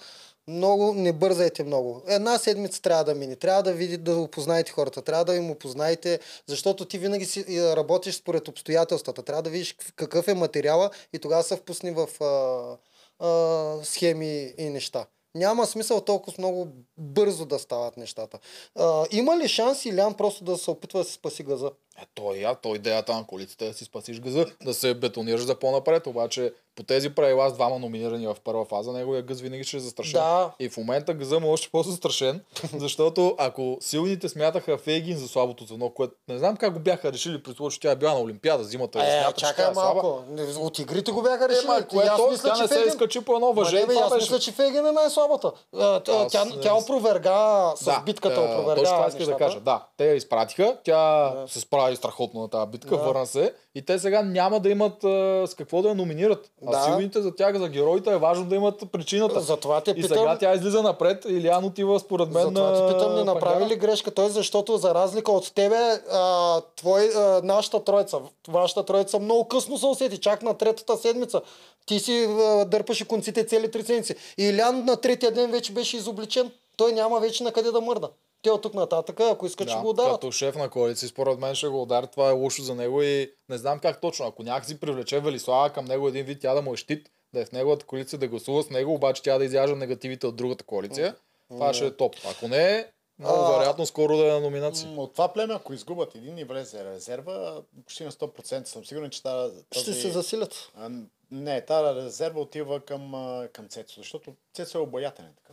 [0.49, 2.03] много, не бързайте много.
[2.09, 3.37] Една седмица трябва да мине.
[3.37, 5.03] Трябва да видите, да опознаете хората.
[5.03, 9.23] Трябва да им опознаете, защото ти винаги си е, работиш според обстоятелствата.
[9.23, 12.77] Трябва да видиш какъв е материала и тогава се впусни в а,
[13.21, 15.07] а, схеми и неща.
[15.35, 16.69] Няма смисъл толкова много
[16.99, 18.39] бързо да стават нещата.
[18.75, 21.71] А, има ли шанс Илян просто да се опитва да си спаси газа?
[22.01, 25.41] Е, той я, той идеята на колицата е да си спасиш газа, да се бетонираш
[25.41, 29.65] за по-напред, обаче по тези правила с двама номинирани в първа фаза, неговия гъз винаги
[29.65, 30.13] ще е застрашен.
[30.13, 30.51] Да.
[30.61, 32.41] И в момента газа му е още по-застрашен,
[32.75, 37.43] защото ако силните смятаха Фейгин за слабото звено, което не знам как го бяха решили,
[37.43, 38.99] при случай, че тя е била на Олимпиада зимата.
[38.99, 39.95] Е, смятат, че чакай тя е слаба.
[39.95, 40.23] малко.
[40.29, 41.67] Не, От игрите го бяха решили.
[41.81, 43.77] И което аз мисля, тя че не се Фегин- изкачи по едно Ма въже.
[43.77, 45.53] не, бе, това аз мисля, че Фегин е най-слабата.
[45.75, 49.37] А, тя, Аз тя, не опроверга с Да, битката, е, опроверга Точно това исках да
[49.37, 49.61] кажа.
[49.61, 52.97] Да, те я изпратиха, тя се справи страхотно на тази битка, Да.
[52.97, 55.09] върна се и те сега няма да имат а,
[55.47, 56.51] с какво да я номинират.
[56.67, 56.83] А Да.
[56.83, 59.41] силните за тях, за героите е важно да имат причината.
[59.41, 63.15] Затова те и питам- сега тя излиза напред, Илиан отива според мен Затова ти питам,
[63.15, 65.77] не направи ли грешка той, защото за разлика от тебе,
[66.13, 68.19] а, твой, а, нашата троица,
[68.49, 71.41] вашата троица много късно се усети, чак на третата седмица.
[71.87, 74.15] Ти си а, дърпаше конците цели три седмици.
[74.39, 76.51] И Илян на третия ден вече беше изобличен.
[76.77, 78.09] Той няма вече на къде да мърда.
[78.43, 80.13] Те от тук нататък, ако искат, ще Да, го ударят.
[80.13, 82.07] като шеф на коалиция, според мен ще го удари.
[82.07, 84.27] Това е лошо за него и не знам как точно.
[84.27, 87.45] Ако някакси привлече Велислава към него един вид, тя да му е щит, да е
[87.45, 91.17] в неговата коалиция, да гласува с него, обаче тя да изяжда негативите от другата коалиция,
[91.49, 92.17] това ще е топ.
[92.31, 94.91] Ако не, много А, вероятно скоро да е на номинация.
[94.91, 99.23] От това племе, ако изгубят един и влезе резерва, почти на 100% съм сигурен, че
[99.23, 99.65] тази...
[99.73, 100.71] Ще се засилят.
[100.77, 100.91] А,
[101.31, 103.13] Не, тази резерва отива към,
[103.53, 105.50] към Цецо, защото Цецо е обаятелен такъв.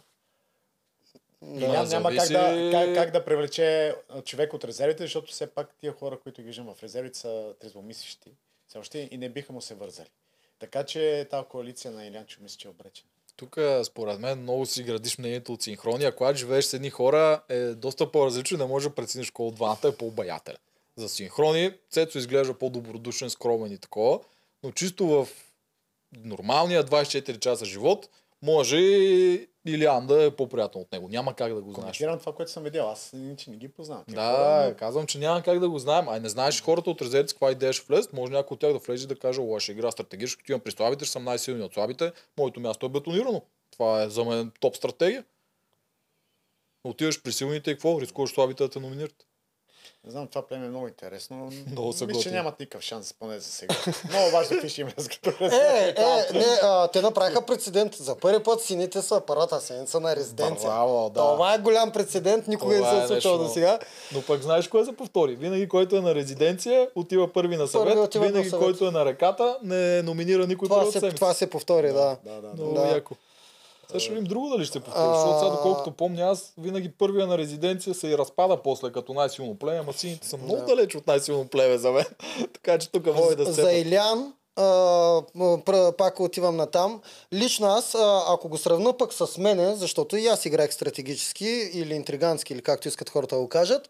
[1.41, 3.95] Да, няма, няма как, зависи- да, как, как да привлече
[4.25, 8.31] човек от резервите, защото все пак тия хора, които ги виждам в резервите, са трезвомислещи.
[8.67, 10.09] Все още и не биха му се вързали.
[10.59, 13.09] Така че тази коалиция на Илянчо мисля, че е обречена.
[13.35, 16.05] Тук, според мен, много си градиш мнението от синхрони.
[16.05, 19.55] А когато живееш с едни хора, е доста по-различно не можеш да прецениш кой от
[19.55, 20.57] двамата е по-обаятелен.
[20.95, 24.19] За синхрони, Цецо изглежда по-добродушен, скромен и такова,
[24.63, 25.27] но чисто в
[26.23, 28.09] нормалния 24 часа живот,
[28.41, 28.77] може
[29.65, 31.09] Илиан да е по-приятен от него.
[31.09, 31.75] Няма как да го знаеш.
[31.75, 32.89] Коментирам това, което съм видял.
[32.89, 34.03] Аз иначе не ги познавам.
[34.07, 36.09] Да, хора, но- казвам, че няма как да го знаем.
[36.09, 38.13] Ай, не знаеш хората от резервите с каква идея ще влезат.
[38.13, 41.05] Може някой от тях да влезе и да каже, ще игра стратегически, отивам при слабите,
[41.05, 42.11] ще съм най-силни от слабите.
[42.37, 43.41] Моето място е бетонирано.
[43.71, 45.23] Това е за мен топ стратегия.
[46.83, 48.01] Отиваш при силните и какво?
[48.01, 49.26] Рискуваш слабите да те номинират.
[50.07, 51.51] Не знам, това племе е много интересно.
[51.71, 53.75] Много са Мисля, че нямат никакъв шанс, поне за сега.
[54.09, 54.91] много важно какви ще има
[55.41, 57.95] Е, е, не, а, те направиха прецедент.
[57.95, 60.69] За първи път сините са първата седмица на резиденция.
[60.69, 61.21] Браво, да.
[61.21, 63.79] Това е голям прецедент, никога Това не се е случвало до сега.
[64.13, 65.35] Но пък знаеш кое се повтори?
[65.35, 67.87] Винаги който е на резиденция, отива първи на съвет.
[67.87, 68.65] Първи отива на винаги съвет.
[68.65, 72.17] който е на ръката, не номинира никой Това се, това се повтори, да.
[72.25, 72.63] Да, да, да.
[72.63, 72.87] Много Да.
[72.87, 73.15] яко.
[73.87, 77.37] Сега ще видим друго дали ще повтори, защото сега доколкото помня, аз винаги първия на
[77.37, 81.47] резиденция се и разпада после като най-силно племе, ама сините са много далеч от най-силно
[81.47, 82.05] племе за мен.
[82.53, 83.71] така че тук може да За се...
[83.71, 87.01] Илян, а, пак отивам на там.
[87.33, 91.93] Лично аз, а, ако го сравна пък с мене, защото и аз играех стратегически или
[91.93, 93.89] интригански, или както искат хората да го кажат,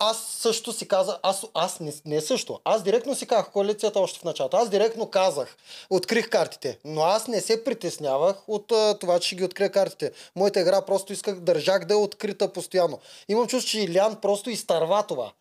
[0.00, 4.18] аз също си казах, аз, аз не, не също, аз директно си казах коалицията още
[4.18, 4.56] в началото.
[4.56, 5.56] Аз директно казах,
[5.90, 10.12] открих картите, но аз не се притеснявах от а, това, че ще ги открия картите.
[10.36, 12.98] Моята игра просто исках, държах да е открита постоянно.
[13.28, 15.32] Имам чувство, че Илян просто изтърва това.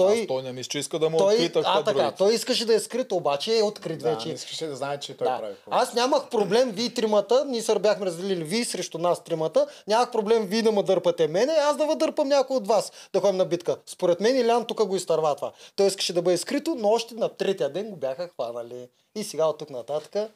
[0.00, 2.16] Той, Аз той не мисля, че иска да му той, открита а, така, другите.
[2.18, 4.28] той искаше да е скрит, обаче е открит Да, вече.
[4.28, 5.38] не искаше да знае, че той Да.
[5.38, 5.82] прави хубаво.
[5.82, 10.46] Аз нямах проблем, вие тримата, ние се бяхме разделили вие срещу нас тримата, нямах проблем
[10.46, 13.76] вие да ме дърпате мене, аз да въдърпам някой от вас да ходим на битка.
[13.86, 15.52] Според мен Илян тук го изтърва това.
[15.76, 18.88] Той искаше да бъде скрито, но още на третия ден го бяха хванали.
[19.14, 20.30] И сега от тук нататък.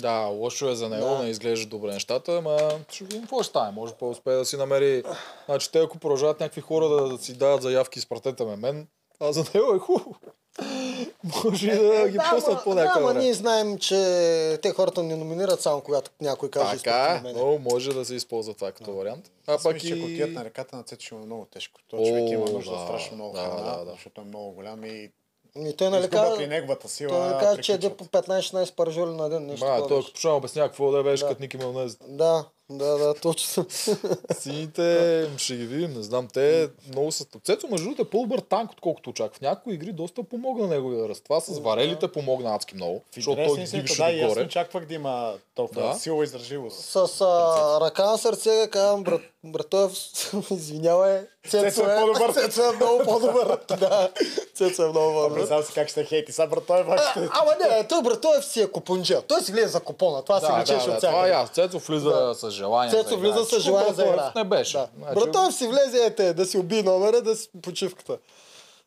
[0.00, 1.22] Да, лошо е за него, Да.
[1.22, 2.58] не изглежда добре нещата, ама
[2.90, 3.72] ще видим какво ще стане.
[3.72, 5.02] Може по-успее да си намери...
[5.44, 8.86] Значи те ако продължават някакви хора да, да си дават заявки, изпратете ме мен,
[9.20, 10.14] а за него е хубаво.
[11.44, 13.20] Може и да ги пуснат по да, някакъв ама време.
[13.20, 13.96] ние знаем, че
[14.62, 17.40] те хората не номинират само когато някой каже Така е, мене.
[17.40, 19.30] но може да се използва това като вариант.
[19.46, 20.04] А Аз пък мисля, че ако и...
[20.04, 21.80] отидат на реката на Цецо ще е много тежко.
[21.88, 23.90] Той О, човек има нужда да, страшно много да, храна, да, да.
[23.90, 25.10] защото е много голям и
[25.56, 27.10] И той нали при неговата сила.
[27.10, 27.96] той нали каза, че приключват.
[27.98, 29.46] по 15-16 паржоли на ден.
[29.46, 31.28] Нещо Ба, такова той като почна обяснява какво да беше Да.
[31.28, 31.96] като Ники Малнез.
[32.08, 33.66] Да, да, да, точно.
[34.32, 34.82] Сините
[35.36, 37.24] ще ги видим, не знам, те много са...
[37.44, 39.38] Цецо, между другото, е по-добър танк, отколкото очаквах.
[39.38, 41.24] В някои игри доста помогна неговия ръст.
[41.24, 44.26] Това с варелите помогна адски много, защото той на истината, дигаше да, и аз не
[44.28, 44.44] догоре.
[44.44, 45.94] очаквах да има толкова Да.
[45.94, 46.80] сила издържливост.
[46.80, 49.92] С а, ръка на сърце казвам, брат, братов,
[50.50, 52.32] извинявай, Цецо, Цецо е по-добър.
[52.34, 53.58] Цецо е много по-добър.
[53.70, 54.10] да,
[54.54, 55.34] Цецо е много по-добър.
[55.34, 56.32] Представя си как ще хейти.
[56.32, 59.22] Сега брат, той е А, ама не, той братов си е купунджия.
[59.22, 60.22] Той си влезе за купона.
[60.22, 61.54] Това Да, личеше да, от да, това е ясно.
[61.54, 62.90] Цецо влиза с желание.
[62.90, 64.32] Цецо да влиза с желание за игра.
[64.36, 64.76] Не беше.
[64.76, 64.88] Да.
[64.98, 68.18] Значи, Братов си влезе ете, да си уби номера, да си почивката.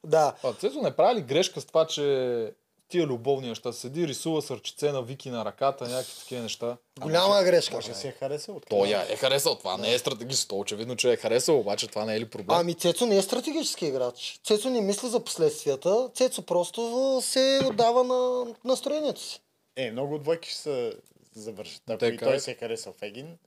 [0.05, 0.33] Да.
[0.43, 2.51] А, Цецо не прави ли грешка с това, че
[2.87, 6.77] тия любовни неща седи, рисува сърчице на Вики на ръката, някакви такива неща.
[6.99, 7.75] Голяма грешка.
[7.75, 8.61] Може да си е харесал.
[8.69, 9.55] Той я е харесал.
[9.55, 10.47] Това не е стратегически.
[10.47, 12.57] То очевидно, че е харесал, обаче това не е ли проблем?
[12.59, 14.39] Ами Цецо не е стратегически играч.
[14.43, 16.09] Цецо не мисли за последствията.
[16.15, 19.41] Цецо просто се отдава на настроението си.
[19.75, 20.93] Е, много двойки ще се
[21.35, 21.89] завършат.
[21.89, 23.37] Ако и той се е харесал Фегин.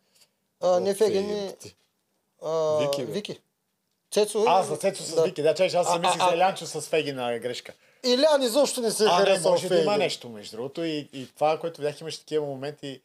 [0.60, 1.52] А, не О, Феген, фей, не...
[1.52, 1.76] ти.
[2.42, 3.12] А, Вики, бе.
[3.12, 3.40] Вики.
[4.10, 4.44] Цецо...
[4.46, 5.22] А, за Цецо с да.
[5.22, 5.42] Вики.
[5.42, 7.72] Да, чай, аз съм мислих за а- Лянчо с Фегин е грешка.
[8.04, 10.84] Илян изобщо не се А, не, харесал може да има нещо, между другото.
[10.84, 13.00] И, и това, което видях, имаше такива моменти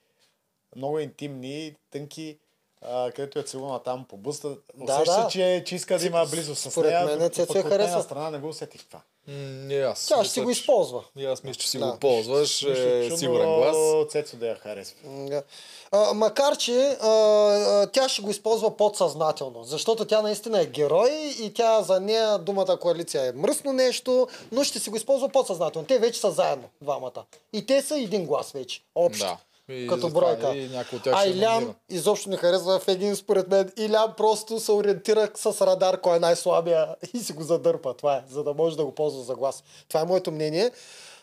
[0.76, 2.38] много интимни, тънки,
[2.84, 4.50] а, където я целуна там по буста.
[4.76, 5.28] Да, Усеща, да.
[5.28, 7.06] че, че иска да има близо с Според нея.
[7.06, 8.04] мен докато Цецо нейна харесва.
[8.04, 9.00] страна не го усетих това.
[9.28, 10.06] Не, аз.
[10.08, 11.04] Тя ще си го използва.
[11.18, 11.86] И аз мисля, че си Да.
[11.86, 12.64] го ползваш.
[12.64, 13.76] Е, сигурен глас.
[14.10, 14.98] Цецо да я харесва.
[15.06, 15.44] Да.
[15.92, 21.10] А, макар, че а, а, тя ще го използва подсъзнателно, защото тя наистина е герой
[21.42, 25.88] и тя за нея думата коалиция е мръсно нещо, но ще си го използва подсъзнателно.
[25.88, 27.24] Те вече са заедно, двамата.
[27.54, 29.26] И те са един глас вече, общо.
[29.26, 29.38] Да.
[29.70, 30.56] И Като бройка.
[30.56, 30.70] И
[31.12, 33.72] А Илян изобщо не харесва в един според мен.
[33.78, 37.94] Илян просто се ориентира с радар кой е най-слабия и си го задърпа.
[37.94, 39.64] Това е, за да може да го ползва за глас.
[39.88, 40.72] Това е моето мнение.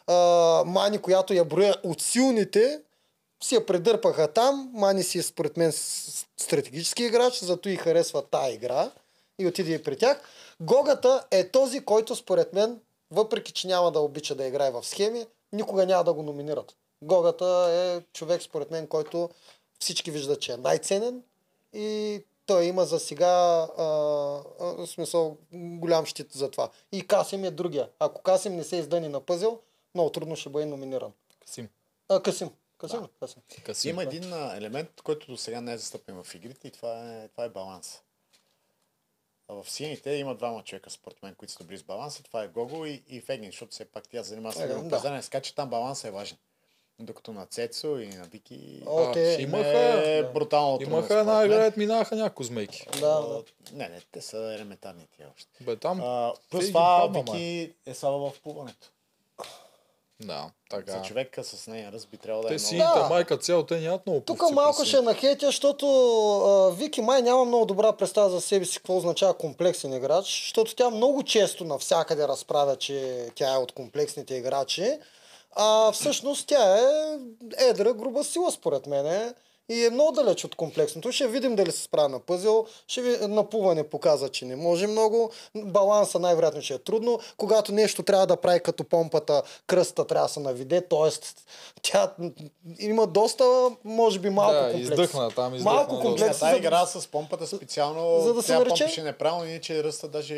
[0.07, 0.15] А,
[0.67, 2.81] Мани, която я броя от силните,
[3.43, 4.71] си я предърпаха там.
[4.75, 5.73] Мани си е според мен
[6.37, 8.91] стратегически играч, зато и харесва тая игра
[9.39, 10.21] и отиде и при тях.
[10.61, 12.81] Гогата е този, който според мен,
[13.11, 16.75] въпреки че няма да обича да играе в схеми, никога няма да го номинират.
[17.02, 19.31] Гогата е човек, според мен, който
[19.78, 21.22] всички виждат, че е най-ценен
[21.72, 23.85] и той има за сега а,
[24.60, 26.70] а, смисъл голям щит за това.
[26.93, 27.89] И Касим е другия.
[27.98, 29.60] Ако Касим не се издъни на пъзел,
[29.94, 31.12] много трудно ще бъде номиниран.
[31.40, 31.68] Касим.
[32.09, 32.51] А, Касим.
[32.78, 33.01] Касим.
[33.01, 33.09] Да.
[33.20, 33.43] Касим.
[33.64, 33.90] Касим.
[33.90, 37.28] Има един а, елемент, който до сега не е застъпен в игрите и това е,
[37.28, 38.02] това е баланс.
[39.48, 42.22] А в сините има двама човека, според мен, които са добри с баланса.
[42.22, 45.40] Това е Гого и, и Фегин, защото все пак тя занимава с Е, е, да.
[45.40, 46.39] че там балансът е важен.
[47.01, 50.28] Докато на Цецо и на Вики О, А, те- имаха, е да.
[50.28, 52.86] брутално трудно, имаха една игра, ето минаха няколко змейки.
[52.93, 53.43] Да, да.
[53.72, 55.51] Не, не, те са елементарни тия още.
[55.60, 56.01] Бе, там...
[56.01, 57.09] А, плюс това.
[57.14, 58.90] Вики е слаба в плуването.
[60.20, 60.93] Да, така.
[60.93, 62.94] За човека с нея ръст би трябвало да е Те много...
[62.94, 63.06] си Да.
[63.10, 65.02] майка цел, те нямат много Тук малко ще си.
[65.02, 65.86] нахейтя, защото
[66.39, 70.74] а, Вики май няма много добра представа за себе си какво означава комплексен играч, защото
[70.74, 74.98] тя много често навсякъде разправя, че тя е от комплексните играчи,
[75.52, 77.18] а всъщност тя е
[77.60, 79.35] едра, груба сила според мен
[79.68, 81.12] и е много далеч от комплексното.
[81.12, 85.31] Ще видим дали се справя на пъзел, ще ви, напуване показа, че не може много,
[85.56, 90.32] баланса най-вероятно ще е трудно, когато нещо трябва да прави като помпата, кръста трябва да
[90.32, 91.10] се наведе, т.е.
[91.82, 92.14] тя
[92.78, 93.44] има доста,
[93.85, 94.82] може би малко Да, комплекс.
[94.82, 96.39] издъхна там, издъхна Малко комплекс.
[96.39, 100.09] За да- игра с помпата специално, за да се тя нарече- помпеше неправилно, иначе ръста
[100.09, 100.35] даже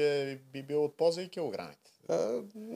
[0.53, 1.82] би бил от полза и килограмите.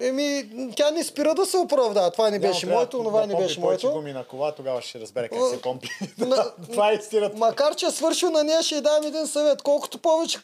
[0.00, 2.10] Еми, тя не спира да се оправдава.
[2.10, 3.92] Това не беше моето, това не беше моето.
[3.92, 5.88] гуми на кола, тогава ще разбере как се помпи.
[6.70, 7.36] Това е истината.
[7.36, 9.62] Макар, че е свършил на нея, ще й дам един съвет.
[9.62, 10.38] Колкото повече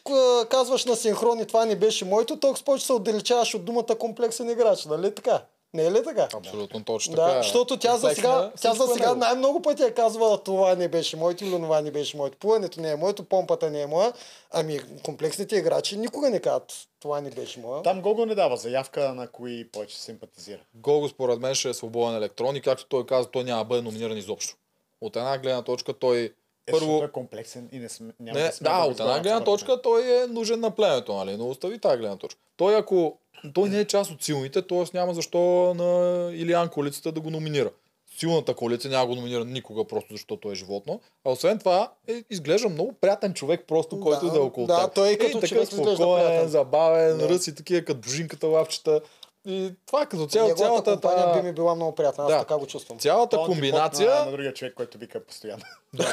[0.49, 4.85] казваш на синхрони, това не беше моето, толкова повече се отдалечаваш от думата комплексен играч.
[4.85, 5.41] Нали така?
[5.73, 6.27] Не е ли така?
[6.33, 7.27] Абсолютно точно така.
[7.27, 7.41] Да, е.
[7.43, 9.19] защото тя за сега, тя за е сега него.
[9.19, 12.37] най-много пъти е казвала това не беше моето или това не беше моето.
[12.37, 14.13] Плуването не е моето, помпата не е моя.
[14.51, 17.83] Ами комплексните играчи никога не казват това не беше моя.
[17.83, 20.59] Там Гого не дава заявка на кои повече симпатизира.
[20.75, 23.81] Гого според мен ще е свободен електрон и както той каза, той няма да бъде
[23.81, 24.55] номиниран изобщо.
[25.01, 26.29] От една гледна точка той Е,
[26.71, 26.85] първо...
[26.85, 29.81] защото е комплексен и не сме, няма Не, да сме да, от една гледна точка
[29.81, 31.37] той е нужен на племето, нали?
[31.37, 32.39] Но остави тази гледна точка.
[32.57, 33.17] Той ако
[33.53, 34.83] той не е част от силните, т.е.
[34.93, 37.69] няма защо на Илиан коалицията да го номинира.
[38.17, 40.99] Силната коалиция няма го номинира никога, просто защото е животно.
[41.25, 44.93] А освен това, е, изглежда много приятен човек, просто който да, е около да, теб.
[44.93, 47.29] той и като такъв човек спокоен, забавен, Да.
[47.29, 49.01] ръси такива, като божинката лапчета.
[49.45, 52.23] И това като цяло, Неговата цялата компания та- би ми била много приятна.
[52.23, 52.39] Аз Да.
[52.39, 52.99] така го чувствам.
[52.99, 54.09] цялата е антипод комбинация...
[54.11, 55.63] На, на другия човек, който вика постоянно.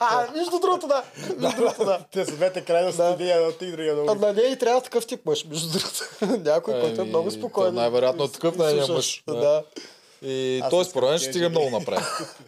[0.00, 1.02] А, Между другото, да.
[1.36, 2.00] Между другото, да.
[2.12, 5.06] Те са двете крайности, един от и другия А да на нея и трябва такъв
[5.06, 6.08] тип мъж, между другото.
[6.44, 7.74] Някой, който е Еми, много спокоен.
[7.74, 9.62] най-вероятно е такъв нейният мъж, да.
[10.22, 12.00] И Аз той според мен ще стига много напред.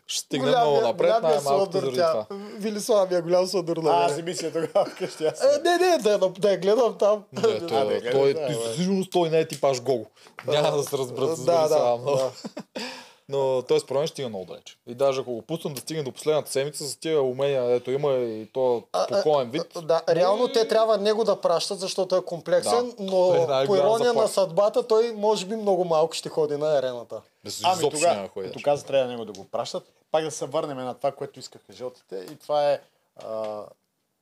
[0.07, 2.27] Ще стигне много напред, най-малкото заради това.
[2.57, 5.25] Вилислава ми е голям сладър на А, аз си мисля тогава вкъщи.
[5.25, 5.33] Е,
[5.65, 7.25] Не, не, да, я- да гледам там.
[7.33, 10.07] Не, А, той, гледай, той, той, той не е типаж Гого.
[10.47, 12.21] Няма да се разберат с да, много.
[13.31, 14.79] Но той според мен ще стига много далеч.
[14.87, 18.13] И даже ако го пуснем да стигне до последната седмица с тия умения, ето има
[18.13, 19.67] и то А, а, покоен вид.
[19.83, 22.95] Да, реално те трябва него да пращат, защото е комплексен, Да.
[22.99, 27.23] но е по ирония на съдбата той може би много малко ще ходи на арената.
[27.45, 29.93] Без Ами тогава, като каза, трябва да него да го пращат.
[30.11, 32.27] Пак да се върнем на това, което искаха жълтите.
[32.33, 32.81] И това е...
[33.17, 33.63] А,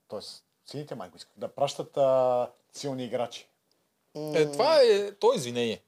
[0.08, 1.40] тоест, сините май го искаха.
[1.40, 3.48] Да пращат а, силни играчи.
[4.34, 5.80] Е, това е, то е извинение.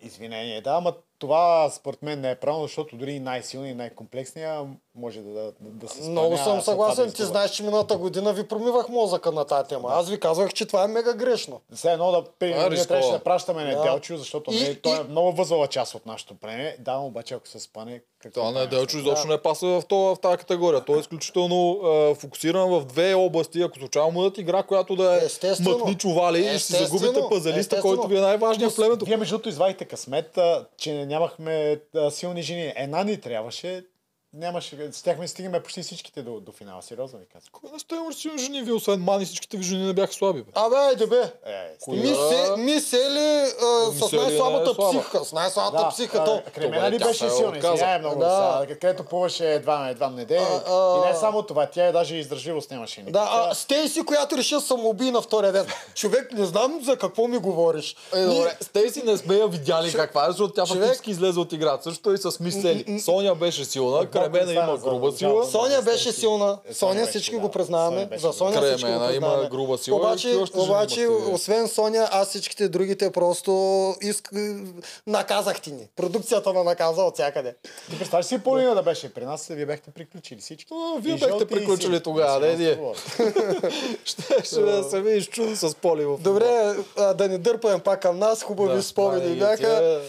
[0.00, 5.20] Извинение, да, ама това според мен не е правилно, защото дори най-силният и най-комплексния може
[5.20, 7.06] да, да, да се Много склонява съм съгласен.
[7.06, 9.88] да Ти знаеш, че миналата година ви промивах мозъка на тази тема.
[9.90, 11.60] Аз ви казвах, че това е мега грешно.
[11.74, 13.68] Все едно да Това е ние трябваше да пращаме Да.
[13.68, 16.76] Неделчо, защото И- не, той е и- много възела част от нашото племе.
[16.78, 18.00] Да, обаче ако се спане...
[18.34, 20.80] Това на Делчо изобщо не паса в, това, в тази категория.
[20.80, 23.62] Той е изключително е, фокусиран в две области.
[23.62, 25.78] Ако случайно му дадат игра, която да е Естествено.
[25.78, 27.82] мътни чували и ще си загубите пазалиста, Естествено.
[27.84, 29.04] който ви е най-важният в племето.
[29.04, 30.38] Вие между другото извадихте късмет,
[30.76, 31.80] че нямахме
[32.10, 32.72] силни жени.
[32.76, 33.84] Една ни трябваше.
[34.34, 36.82] Нямаше, стяхме стигаме почти всичките до, до финала.
[36.82, 37.50] Сериозно ви казвам.
[37.52, 38.62] Кой имаш силни жени?
[38.62, 40.42] Вие освен мани, всичките ви жени не бяха слаби.
[40.42, 40.50] Бе.
[40.54, 41.32] Абе, айде бе.
[41.46, 42.00] Е, Коя?
[42.00, 43.18] Мисе, мисели
[43.62, 44.90] а, с Мисели най-слабата е слаба.
[44.90, 45.24] психика.
[45.24, 46.18] С най-слабата да, психика.
[46.18, 46.42] а, То.
[46.54, 47.48] Кремена ли беше се силна?
[47.48, 47.76] отказа.
[47.76, 48.20] Сега е много.
[48.20, 48.26] Да.
[48.60, 48.74] Да.
[48.74, 50.62] Където плуваше едва, едва неделя.
[50.66, 53.00] А, а, И не само това, тя е даже издържливост нямаше.
[53.02, 53.20] никаква.
[53.20, 55.66] Да, а, Стейси, която реши да самоуби на втория ден.
[55.94, 57.96] Човек, не знам за какво ми говориш.
[58.14, 61.82] Е, добре, Стейси не сме я видяли каква е, защото тя фактически излезе от играта.
[61.82, 63.00] Също и с мислели.
[63.00, 65.46] Соня беше силна, Кремена има груба сила.
[65.46, 66.58] Соня беше силна.
[66.68, 67.40] Е, Соня всички да.
[67.40, 68.08] го признаваме.
[68.16, 69.48] За Соня всички го Кремена има признаваме.
[69.48, 73.50] груба сила Обаче, обаче освен Соня, аз всичките другите просто
[74.00, 74.30] иск...
[75.06, 75.88] наказахте ни.
[75.96, 77.54] Продукцията на наказа от всякъде.
[77.90, 80.72] Ти представяш си Полина да беше при нас, вие бяхте приключили всички.
[80.72, 82.78] А, вие И бяхте приключили тогава, не ние.
[84.04, 84.22] Ще,
[84.90, 86.74] се видиш чудо с Поли в Добре,
[87.14, 88.42] да не дърпаем пак към нас.
[88.42, 90.00] Хубави спомени май, бяха.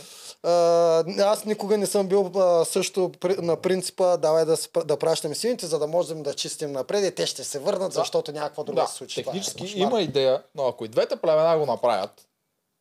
[1.20, 4.56] Аз никога не съм бил а, също при, на принципа давай да,
[4.86, 8.32] да пращаме силните, за да можем да чистим напред и те ще се върнат, защото
[8.32, 9.22] някаква друга Да, се случи.
[9.22, 12.12] Това е технически има идея, но ако и двете племена го направят,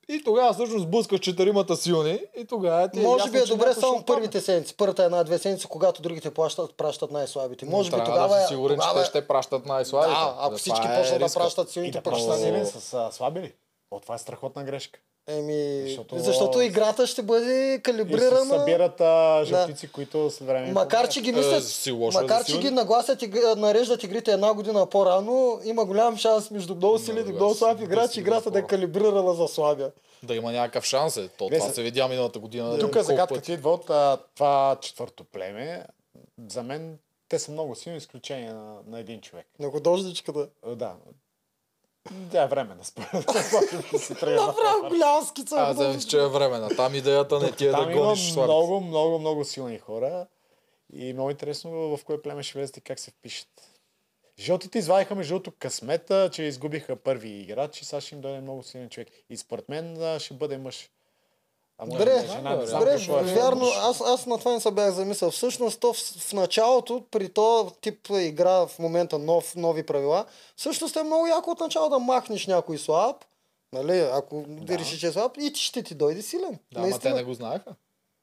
[0.09, 3.75] и тогава всъщност сблъскаш четиримата силни и тогава ти Може ясно, би е че добре
[3.75, 4.05] само отпадне.
[4.07, 7.65] първите седмици, първата една-две седмици, когато другите плащат, пращат най-слабите.
[7.65, 8.43] Но Може би тогава да е...
[8.43, 10.15] си сигурен, че тогава те е- ще пращат най-слабите.
[10.15, 11.41] Да, ако всички е почнат да риска.
[11.41, 13.53] пращат силните, да пращат силен с а, слаби ли?
[13.91, 15.01] О, това е страхотна грешка.
[15.27, 16.61] Еми, Защото- защото...
[16.61, 18.45] играта ще бъде И се калибрирана.
[18.45, 20.73] събират а, жълтици, които след време...
[20.73, 23.27] Макар, че ги Е, мислят, си лошо е макар, за че ги нагласят и
[23.57, 27.79] нареждат игрите една година по-рано, има голям шанс между много силен и да, много слаб
[27.79, 29.93] да играч играта да е калибрирана за слабия.
[30.23, 31.17] Да има някакъв шанс.
[31.17, 31.29] Е.
[31.29, 32.79] То, това се видя миналата година.
[32.79, 35.87] Тук колко загадката идва от а, това четвърто племе.
[36.49, 36.99] За мен
[37.29, 39.47] те са много силни, изключение на, на един човек.
[39.59, 40.49] На художничката.
[40.67, 40.93] Да.
[42.33, 43.25] Тя е временна, според мен.
[43.93, 44.37] Да си тръгне.
[44.41, 45.57] Направо голям скица.
[45.59, 46.69] Аз да мисля, че е времена.
[46.77, 48.53] Там идеята не ти е да Там има гониш слабите.
[48.53, 50.27] много, много, много силни хора.
[50.93, 53.49] И много интересно в кое племе ще влезете и как се впишат.
[54.39, 58.63] Жълтите извадиха между другото късмета, че изгубиха първи играч и сега ще им дойде много
[58.63, 59.09] силен човек.
[59.31, 60.91] И според мен ще бъде мъж.
[61.83, 63.23] А Добре, да е Добре, какво е.
[63.23, 65.31] вярно, аз, аз на това не се бях замислял.
[65.31, 70.25] Всъщност, то в, в началото, при то тип игра в момента нов, нови правила,
[70.57, 73.17] всъщност е много яко от начало да махнеш някой слаб,
[73.73, 74.79] нали, ако да.
[74.79, 76.59] решиш, че е слаб, и ще ти дойде силен.
[76.73, 77.75] Да, ама те не го знаеха.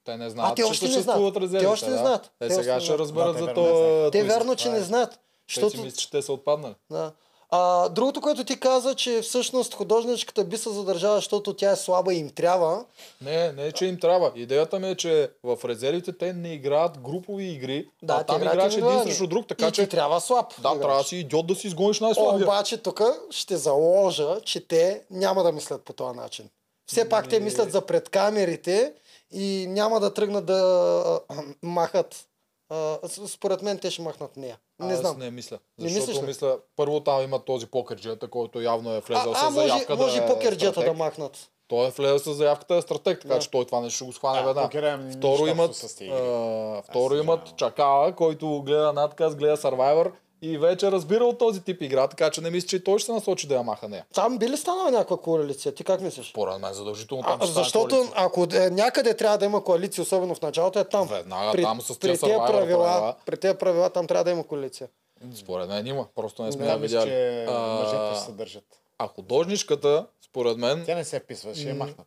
[0.04, 1.64] Те не знаят, те че още не съществуват резервите.
[1.64, 1.98] Те още не да.
[1.98, 2.30] знаят.
[2.38, 3.56] Те Те сега ще разберат знаят.
[3.56, 4.18] за Да, те.
[4.18, 4.84] Те вярно, че това не е.
[4.84, 5.10] знаят.
[5.10, 5.18] Те
[5.48, 5.70] Защото...
[5.70, 6.74] си мислят, че те са отпаднали.
[6.90, 7.12] Да.
[7.50, 12.14] А, другото, което ти каза, че всъщност художничката би се задържала, защото тя е слаба
[12.14, 12.84] и им трябва.
[13.20, 14.32] Не, не, че им трябва.
[14.34, 18.76] Идеята ми е, че в резервите те не играят групови игри, Да, а там играеш
[18.76, 20.46] един срещу друг, така и че ти трябва слаб.
[20.62, 20.82] да, играч.
[20.82, 22.46] трябва си идиот да си изгониш най-слабия.
[22.46, 23.00] обаче тук
[23.30, 26.48] ще заложа, че те няма да мислят по този начин.
[26.86, 28.92] Все пак те мислят за пред камерите
[29.32, 31.20] и няма да тръгнат да
[31.62, 32.24] махат.
[32.70, 34.58] А, според мен те ще махнат нея.
[34.80, 35.18] Не Аз знам.
[35.18, 35.58] не мисля.
[35.78, 36.26] Не Защото мислиш ли?
[36.26, 39.96] мисля, първо там има този покерджета, който явно е влезъл А, а с може, заявка
[39.96, 40.92] може да е покерджета стратег.
[40.92, 41.50] да махнат.
[41.68, 43.40] Той е влезъл с заявката е стратег, така Да.
[43.40, 45.10] че той това нещо ще го схване веднага.
[45.18, 47.56] Второ имат, а, второ имат.
[47.56, 50.12] Чакала, който гледа надказ, гледа Survivor
[50.42, 53.06] и вече разбира от този тип игра, така че не мисля, че и той ще
[53.06, 54.06] се насочи да я маха нея.
[54.14, 55.74] Там би ли станала някаква коалиция?
[55.74, 56.30] Ти как мислиш?
[56.30, 58.12] Според мен задължително там А, ще защото коалиция.
[58.16, 61.08] ако е, някъде трябва да има коалиция, особено в началото, е там.
[61.08, 63.14] Веднага там с при тия тези правила, правила.
[63.26, 64.88] при тези правила там трябва да има коалиция.
[65.34, 67.04] Според мен има, просто не сме Да, я видяли.
[67.04, 68.64] че А, мъжете се държат.
[68.98, 72.06] а художничката, според мен, Тя не се вписва, ще я махнат.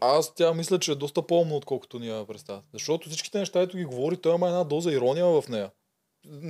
[0.00, 2.60] Аз тя мисля, че е доста по-умна, отколкото ни я представя.
[2.72, 5.70] Защото всичките неща, ето ги говори, той има една доза ирония в нея.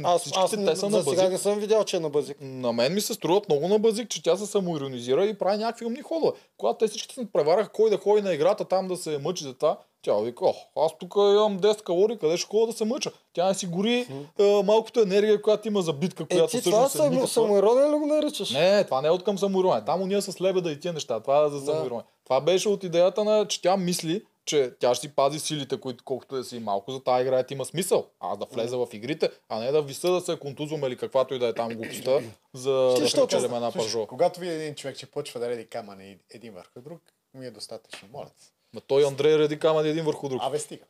[0.04, 1.30] Аз, аз те са на сега базик.
[1.30, 2.36] не съм видял, че е на базик.
[2.40, 5.86] На мен ми се струват много на базик, че тя се самоиронизира и прави някакви
[5.86, 6.32] умни ходове.
[6.56, 9.54] Когато те всичките се превараха кой да ходи на играта там да се мъчи за
[9.54, 13.10] това, тя вика, Ох, аз тук имам 10 калории, къде ще ходя да се мъча?
[13.32, 14.06] Тя не си гори
[14.38, 17.28] е, малкото енергия, която има за битка, Е, която ти това всъщност е съм, никаква.
[17.28, 18.50] самоирония ли го наричаш?
[18.50, 19.84] Не, това не е от към самоирония.
[19.84, 21.20] Там уния с лебеда и тия неща.
[21.20, 22.04] Това е за самоирония.
[22.24, 26.04] Това беше от идеята на, че тя мисли, че тя ще си пази силите, които
[26.04, 28.06] колкото да си малко за тази игра има смисъл.
[28.20, 31.38] Аз да влеза в игрите, а не да виса да се контузвам или каквато и
[31.38, 32.20] да е там глупостта,
[32.54, 34.06] за да защото- спечелим една пържо.
[34.06, 37.02] Когато види един човек, че почва да реди камъни един върху друг,
[37.34, 38.08] ми е достатъчно.
[38.12, 38.30] Моля.
[38.74, 40.40] Ма той Андрей реди камъни един върху друг.
[40.42, 40.84] Абе, стига.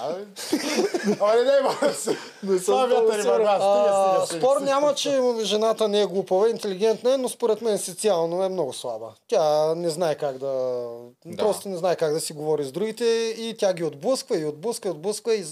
[0.00, 1.60] Абе, не дай.
[2.42, 2.90] Не съм
[4.26, 8.72] спор няма, че жената не е глупава, интелигентна е, но според мен социално е много
[8.72, 9.06] слаба.
[9.28, 10.86] Тя не знае как да...
[11.24, 11.36] Да.
[11.36, 13.04] Просто не знае как да си говори с другите
[13.38, 15.44] и тя ги отблъсква и отблъсква и отблъсква и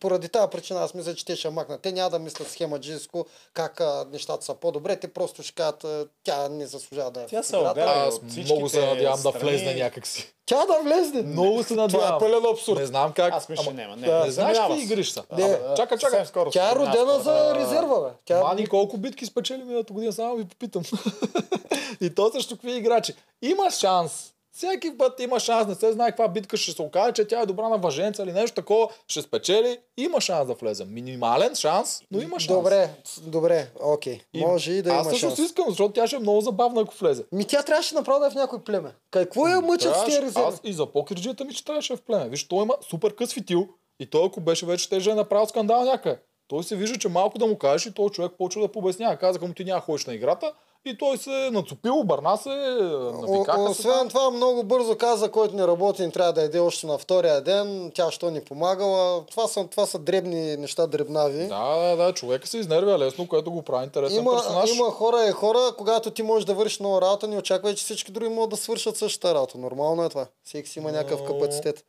[0.00, 1.80] поради тази причина аз мисля, че те ще я махнат.
[1.80, 3.80] Те няма да мислят схема джиско, как
[4.12, 5.86] нещата са по-добре, те просто ще кажат,
[6.24, 8.08] тя не заслужава да е Тя се отделя.
[8.08, 10.32] Аз много се надявам да влезне някакси.
[10.46, 11.22] Тя да влезне.
[11.22, 12.18] Много се Това е надявам.
[12.18, 12.78] пълен абсурд.
[12.78, 13.34] Не знам как.
[13.34, 13.96] Аз мисля, ама- няма.
[13.96, 14.24] Не, Да.
[14.24, 15.22] Не знаеш какви игри са.
[15.32, 15.44] Не.
[15.44, 16.10] Абе, Чакай, чакай.
[16.10, 18.08] Съвсем скоро Тя е родена за резерва, бе.
[18.24, 18.40] Тя...
[18.40, 20.82] Мани колко битки спечели миналата година, само ви попитам.
[22.00, 23.14] и то също какви играчи.
[23.42, 24.32] Има шанс.
[24.56, 27.46] Всеки път има шанс, не се знае каква битка ще се окаже, че тя е
[27.46, 29.78] добра на въженца или нещо такова, ще спечели.
[29.96, 30.84] Има шанс да влезе.
[30.84, 32.58] Минимален шанс, но има шанс.
[32.58, 32.90] Добре,
[33.22, 34.20] добре, окей.
[34.34, 35.36] И Може и да Аз има също шанс.
[35.36, 37.24] си искам, защото тя ще е много забавна, ако влезе.
[37.32, 38.94] Ми тя трябваше направо да е в някой племе.
[39.10, 40.48] Какво я мъчат с тия резерви?
[40.48, 42.28] Аз и за покерджията ми, че трябваше е в племе.
[42.28, 43.68] Виж, той има супер къс фитил
[44.00, 46.18] и той ако беше вече, ще е направил скандал някъде.
[46.48, 49.16] Той се вижда, че малко да му кажеш и той човек почва да побеснява.
[49.16, 50.52] Казаха му ти няма ходиш на играта
[50.86, 55.56] и той се е нацепил, обърна се, навикаха О, освен това, много бързо каза, който
[55.56, 57.92] не работи, не трябва да яде още на втория ден.
[57.94, 59.26] Тя що ни помагала.
[59.26, 61.46] Това са, това са дребни неща, дребнави.
[61.46, 64.70] Да, да, да, човека се изнервя лесно, което го прави интересен Има, персонаж.
[64.70, 68.12] има хора и хора, когато ти можеш да вършиш нова работа, не очаквай, че всички
[68.12, 69.58] други могат да свършат същата работа.
[69.58, 70.26] Нормално е това.
[70.44, 71.84] Всеки си има някакъв Но- капацитет.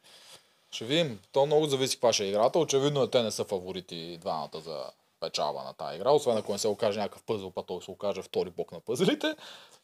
[0.72, 1.20] Ще видим.
[1.32, 2.60] То много зависи каква ще е играта.
[2.60, 4.78] Очевидно е, те не са фаворити двамата за
[5.20, 8.22] печалба на тази игра, освен ако не се окаже някакъв пъзъл, па той се окаже
[8.22, 9.36] втори бок на пъзелите.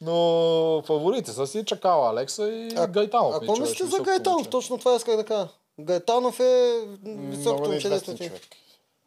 [0.02, 3.36] Но фаворите са си Чакала, Алекса и А- Гайтанов.
[3.36, 4.50] А какво мисля, мислите за Гайтанов?
[4.50, 5.48] Точно това исках да кажа.
[5.80, 8.42] Гайтанов е високото момче, човек.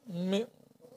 [0.09, 0.47] Ми,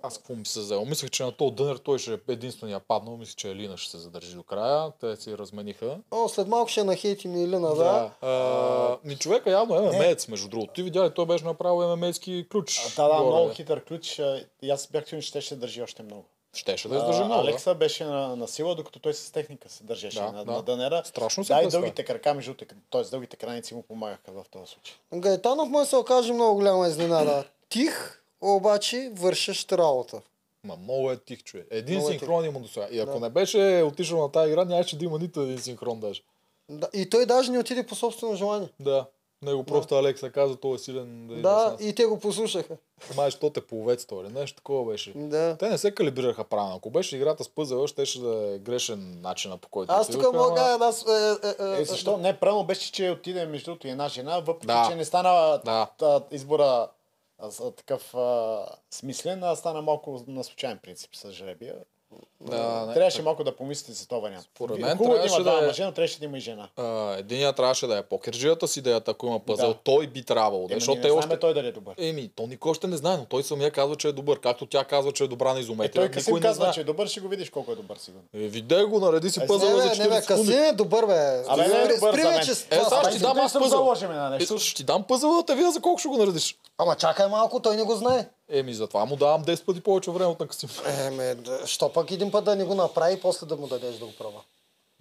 [0.01, 0.85] аз какво ми се взел?
[0.85, 3.17] Мислех, че на този дънер той ще е единствения паднал.
[3.17, 4.91] Мисля, че Елина ще се задържи до края.
[5.01, 5.97] Те си размениха.
[6.11, 8.11] О, след малко ще нахейти ми Илина, да.
[8.21, 10.73] А, ми човека явно е ММЕец, между другото.
[10.73, 12.79] Ти видя ли, той беше направил ММЕцки ключ.
[12.79, 13.35] А, Да, да, горе.
[13.35, 14.19] много хитър ключ.
[14.19, 16.25] а, И аз бях сигурен, че ще ще държи още много.
[16.53, 17.43] Щеше да издържи А, много.
[17.43, 17.49] да.
[17.49, 20.51] Алекса беше на, на сила, докато той с техника се държеше Да, на, да.
[20.51, 21.01] на дънера.
[21.05, 22.53] Страшно се Да, и дългите крака, между
[22.91, 23.03] т.е.
[23.03, 24.95] дългите краници му помагаха в този случай.
[25.13, 27.43] Гайтанов му се окаже много голяма изненада.
[27.69, 30.21] Тих, обаче вършещ работа.
[30.67, 31.67] Ма много е тих, човек.
[31.71, 32.87] Един Много е синхрон има до сега.
[32.91, 33.19] И ако Да.
[33.19, 36.21] не беше отишъл на тази игра, нямаше да има нито един синхрон даже.
[36.69, 38.69] Да, и той даже не отиде по собствено желание.
[38.79, 39.05] Да.
[39.41, 42.77] Него просто Алекса каза, той е силен да, Да, да и те го послушаха.
[43.15, 45.11] Май, що те половецто, или нещо такова беше.
[45.15, 45.55] Да.
[45.59, 46.75] Те не се калибрираха правилно.
[46.75, 50.53] Ако беше играта с пъзела, щеше да е грешен начина по който Аз тук мога
[50.53, 51.05] да аз...
[51.07, 52.17] Е, е, е, Е, защо?
[52.17, 54.87] Не, правилно беше, че отиде между другото и една жена, въпреки Да.
[54.89, 55.87] че не стана Да.
[55.97, 56.87] та, избора
[57.39, 61.85] а, такъв а, смислен, а стана малко на случайен принцип с жребия.
[62.41, 64.43] Да, не, Трябваше малко да помислите за това вариант.
[64.45, 66.67] Според мен Хубаво да трябваше има да е- мъже, но трябваше да има и жена.
[66.77, 66.83] А,
[67.13, 69.73] единият трябваше да е покерджията с идеята, ако има пъзел, Да.
[69.75, 70.67] той би трябвало.
[70.67, 71.39] Да, Еми, защото не още...
[71.39, 71.95] той дали е добър.
[71.99, 74.39] Еми, то никой още не знае, но той самия казва, че е добър.
[74.39, 76.01] Както тя казва, че е добра на Е, изуметрия.
[76.01, 76.73] той Касим никой не казва, знае.
[76.73, 78.25] че е добър, ще го видиш колко е добър сигурно.
[78.35, 80.21] Е, видей го, нареди си Е, пъзела Не, за бе, 40 не, бе.
[80.21, 81.43] Касим е добър, бе.
[81.47, 82.41] Абе, не е добър за мен.
[82.41, 83.55] че Е, сега ще ти дам аз.
[84.39, 86.55] Е, ще ти дам пъзела да те видя за колко ще го наредиш.
[86.77, 88.25] Ама чакай малко, той не го знае.
[88.49, 90.69] Еми, затова му давам 10 пъти повече време от на Касим.
[91.35, 94.05] Да, що пък един път да не го направи и после да му дадеш да
[94.05, 94.41] го пробва.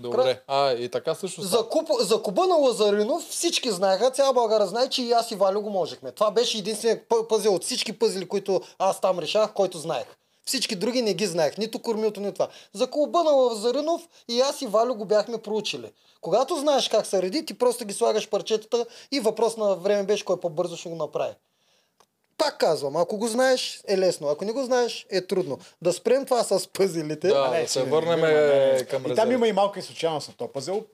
[0.01, 0.43] Добре.
[0.47, 1.43] А, и така също.
[1.43, 5.35] За, куп, за куба на Лазаринов всички знаеха, цяла България знае, че и аз и
[5.35, 6.12] Валю го можехме.
[6.12, 10.07] Това беше единственият пъ- пъзел от всички пъзели, които аз там решах, който знаех.
[10.47, 12.49] Всички други не ги знаех, нито кормилто, ни това.
[12.73, 15.93] За клуба на Лазаринов и аз и Валю го бяхме проучили.
[16.20, 20.25] Когато знаеш как се реди, ти просто ги слагаш парчетата и въпрос на време беше
[20.25, 21.33] кой по-бързо ще го направи.
[22.39, 24.28] Пак казвам, ако го знаеш, е лесно.
[24.28, 25.59] Ако не го знаеш, е трудно.
[25.82, 27.28] Да спрем това с пъзелите.
[27.28, 28.85] Да, А, не, да се върнем не, не, не.
[28.85, 30.85] към И там има и малка и случайност на този пъзел.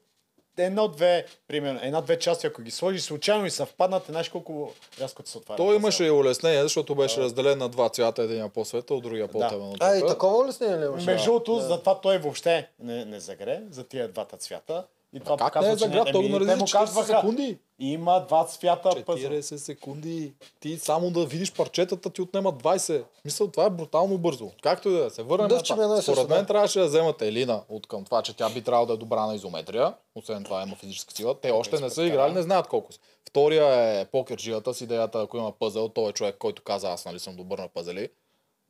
[0.59, 5.57] Една-две, примерно, една-две части, ако ги сложиш случайно и съвпаднат, знаеш колко рязко се отваря.
[5.57, 5.75] Пъзел.
[5.75, 9.97] имаше и улеснение, защото беше разделен на два цвята, един по-светъл, другия по-темен от А,
[9.97, 11.07] и такова сте ли имаше?
[11.07, 14.85] Между другото, затова той въобще не, не загре за тия двата цвята.
[15.15, 16.13] И това Как показва, не е че загря?
[16.13, 17.59] Той го за му 40 казваха, секунди.
[17.79, 19.31] Има два цвята пъзел.
[19.31, 20.33] 40 секунди.
[20.61, 23.05] Ти само да видиш парчетата ти отнема 20.
[23.25, 24.51] Мисля, това е брутално бързо.
[24.63, 26.47] Както и да е, се върнем Да, че ме Според мен да.
[26.47, 29.35] трябваше да вземат Елина от към това, че тя би трябвало да е добра на
[29.35, 29.95] изометрия.
[30.15, 31.41] Освен това има физическа сила.
[31.41, 32.99] Те още не са играли, не знаят колко са.
[33.29, 37.19] Втория е покерджията с идеята, ако има пъзел, той е човек, който каза аз нали
[37.19, 38.09] съм добър на пъзели.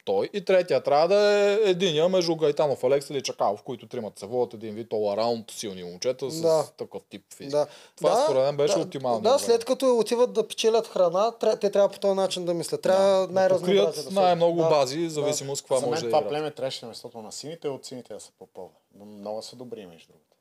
[0.04, 0.30] Той.
[0.32, 4.54] И третия трябва да е единия между Гайтанов, Алекс или Чакалов, които тримата се водят
[4.54, 6.66] един вид all around силни момчета с Да.
[6.76, 7.50] такъв тип физик.
[7.52, 7.66] Да.
[7.96, 9.20] Това да, според мен беше да, оптимално.
[9.20, 12.82] Да, след като отиват да печелят храна, те трябва по този начин да мислят.
[12.82, 14.12] Трябва най-разнообразие да покрият сложат.
[14.12, 14.68] най-много да.
[14.68, 17.84] бази, зависимост каква За може мен да това племе трябваше на местото на сините, от
[17.84, 18.70] сините да се попълва.
[18.94, 20.36] Но много са добри, между другото.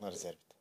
[0.00, 0.56] На резервите.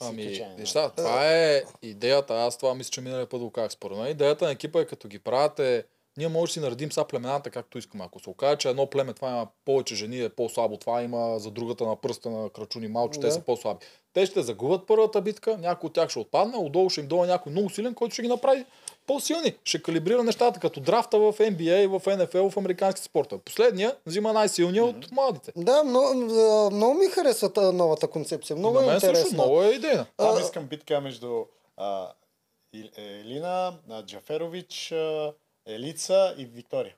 [0.00, 2.34] Ами, неща, това е идеята.
[2.34, 3.72] Аз това мисля, че миналия път го казах.
[3.72, 5.84] Според мен идеята на екипа е като ги правят е
[6.16, 8.04] ние може да си наредим са племената както искаме.
[8.04, 11.50] Ако се окаже, че едно племе това има повече жени, е по-слабо, това има за
[11.50, 13.32] другата на пръста на крачуни малче, те Да.
[13.32, 13.86] са по-слаби.
[14.12, 17.52] Те ще загубят първата битка, някой от тях ще отпадне, отдолу ще им дойде някой
[17.52, 18.64] много силен, който ще ги направи
[19.06, 19.54] по-силни.
[19.64, 23.38] Ще калибрира нещата, като драфта в NBA, в NFL, в американски спорта.
[23.38, 25.52] Последния взима най-силния от младите.
[25.56, 25.84] Да, а,
[26.70, 28.56] много ми харесва новата концепция.
[28.56, 29.34] Много на е мен също интересно.
[29.44, 30.06] много е идейна.
[30.16, 31.44] Там искам битка между
[31.76, 32.12] а,
[32.72, 35.32] И- Елина, а, Джаферович, а,
[35.66, 36.94] Елица и Виктория.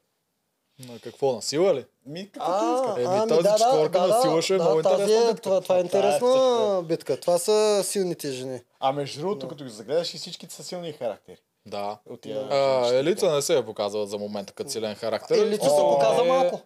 [0.78, 1.34] На какво?
[1.34, 1.84] На сила ли?
[2.06, 2.96] Ми, като ти А, искаш.
[2.96, 5.28] Еми, ами тази да, да, четворка да, на сила ще е много тази интересна е-
[5.28, 5.42] битка.
[5.42, 7.20] Това, това е е интересна битка.
[7.20, 8.60] Това са силните жени.
[8.80, 11.36] А между другото, като ги загледаш и всичките са силни характери.
[11.66, 11.98] Да.
[12.06, 13.00] От тия А, женщини.
[13.00, 15.38] Елица не се е показала за момента като силен характер.
[15.38, 16.60] Елица се показа е- малко.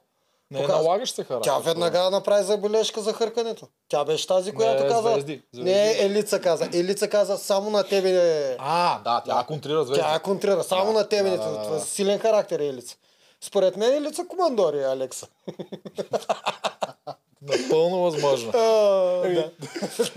[0.52, 1.44] Не е Показа- налагаш се характер.
[1.44, 3.66] Тя веднага направи забележка за хъркането.
[3.88, 5.02] Тя беше тази, която каза.
[5.04, 5.70] звезди, звезди.
[5.70, 6.68] Не, Елица каза.
[6.74, 8.10] Елица каза, само на тебе.
[8.10, 10.02] е- А, да, тя контрира звезди.
[10.02, 11.22] Тя контрира, само Да, на тебе.
[11.22, 11.80] да, не- да, да, това е да.
[11.80, 12.96] Силен характер е Елица.
[13.40, 15.26] Според мен Елица командори е Алекса.
[17.42, 18.50] Напълно възможно.
[18.50, 19.50] А, Еми, да.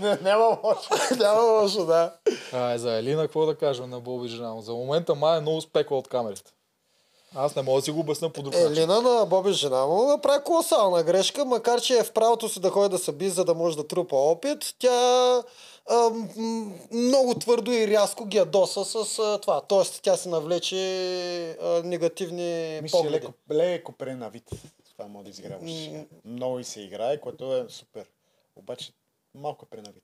[0.00, 0.88] не- Няма лошо.
[1.18, 2.12] Няма лошо, да.
[2.52, 4.60] А, за Елина какво да кажем на Боби жена му?
[4.60, 6.50] За момента май е много спекла от камерите.
[7.34, 8.72] Аз не мога да си го обясня по друг начин.
[8.72, 12.70] Елина на Боби жена му направи колосална грешка, макар че е в правото си да
[12.70, 14.74] ходи да се би, за да може да трупа опит.
[14.78, 15.42] Тя
[15.90, 19.60] а, м- много твърдо и рязко ги ядоса с а, това.
[19.60, 20.76] Тоест тя се навлече
[21.62, 23.26] а, негативни Мисля, погледи.
[23.26, 24.50] леко, леко пренавит.
[24.92, 25.70] Това може да изиграваш.
[26.24, 28.06] Много и се играе, което е супер.
[28.56, 28.92] Обаче
[29.34, 30.02] малко е пренавит.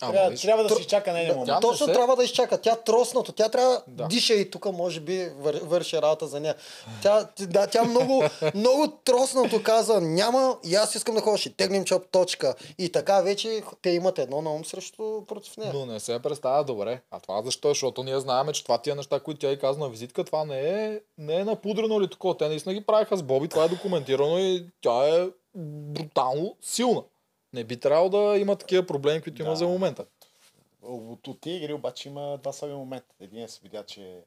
[0.00, 1.60] Трябва, виж, трябва да тр- си чака нейния да, момент.
[1.60, 2.60] Точно се- трябва да изчака.
[2.60, 3.32] Тя троснато.
[3.32, 4.06] Тя трябва да.
[4.06, 6.54] Диша и тук може би вър, върши работа за нея.
[7.02, 11.84] Тя, да, тя много, много троснато каза, няма и аз искам да ходиш и тегнем
[11.84, 12.54] чоп точка.
[12.78, 15.72] И така вече те имат едно на ум срещу против нея.
[15.74, 17.00] Но не се представя добре.
[17.10, 17.68] А това защо?
[17.68, 20.60] Защото ние знаем, че това тия неща, които тя и каза на визитка, това не
[20.84, 22.36] е, не е напудрено или такова.
[22.36, 27.02] Те наистина ги правиха с Боби, това е документирано и тя е брутално силна.
[27.52, 29.56] Не би трябвало да има такива проблеми, които има Да.
[29.56, 30.04] за момента.
[30.82, 33.14] От, от тия игри обаче има два слаби момента.
[33.20, 34.20] Единият се видя, че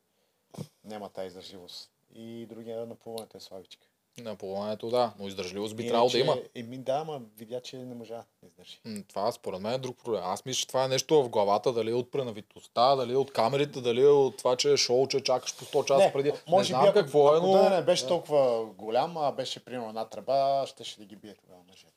[0.83, 1.91] няма тази издържливост.
[2.15, 3.87] И другия на плуването е слабичка.
[4.17, 6.37] На плуването да, но издържливост би Иначе- трябвало да има.
[6.55, 8.79] Еми да, ама видя, че не можа да издържи.
[9.07, 10.21] Това според мен е друг проблем.
[10.23, 13.31] Аз мисля, че това е нещо в главата, дали е от пренавитостта, дали е от
[13.31, 16.31] камерите, дали е от това, че е шоу, че чакаш по 100 часа преди.
[16.47, 17.53] може не би, знам ако, какво е, ако но...
[17.53, 21.35] да не беше толкова голям, а беше примерно една тръба, ще ще да ги бие
[21.35, 21.94] тогава мъжете.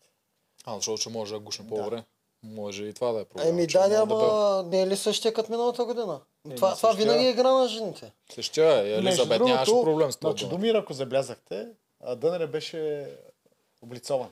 [0.68, 1.68] А, защото ще може да гушне Да.
[1.68, 2.04] по-добре.
[2.42, 3.48] Може и това да е проблем.
[3.48, 4.02] Еми да, е дебел.
[4.02, 6.20] ама не е ли същия като миналата година?
[6.46, 6.94] това, това същия.
[6.96, 8.12] винаги е игра на жените.
[8.30, 8.92] Същия е.
[8.92, 10.30] Елизабет нямаше проблем с това.
[10.30, 11.68] На Чудомир, ако забелязахте,
[12.00, 13.10] а, Дънер беше
[13.82, 14.28] облицован.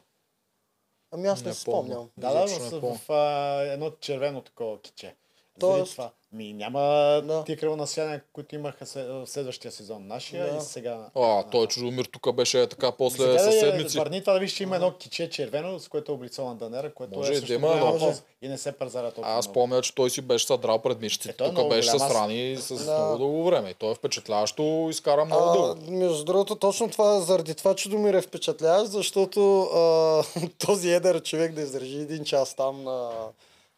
[1.11, 2.11] Ами аз не Не си спомням.
[2.17, 3.17] Да, да, не в, в, а,
[3.63, 5.15] едно червено такова киче.
[5.61, 6.11] Тоест- това.
[6.37, 6.81] Ми няма
[7.25, 7.43] Да.
[7.47, 10.07] тия кръвонасяния, които имаха в следващия сезон.
[10.07, 10.59] Нашия Да.
[10.59, 11.07] и сега.
[11.15, 13.99] А, той Чудомир тук беше така после Сега със да седмици.
[13.99, 17.19] Върни това да виж, че има едно киче червено, с което е облицован Дънера, което
[17.19, 19.55] Може е също да има, полза и не се пазара толкова Аз много.
[19.55, 21.45] помня, че той си беше съдрал пред мишците.
[21.45, 22.99] Е, е Тук беше с рани с Да.
[22.99, 23.71] много дълго време.
[23.71, 25.91] И той е впечатляващо, изкара много дълго.
[25.91, 30.23] между другото, точно това, заради това Чудомир е впечатляващ, защото а,
[30.67, 33.11] този едър човек да издържи един час там на,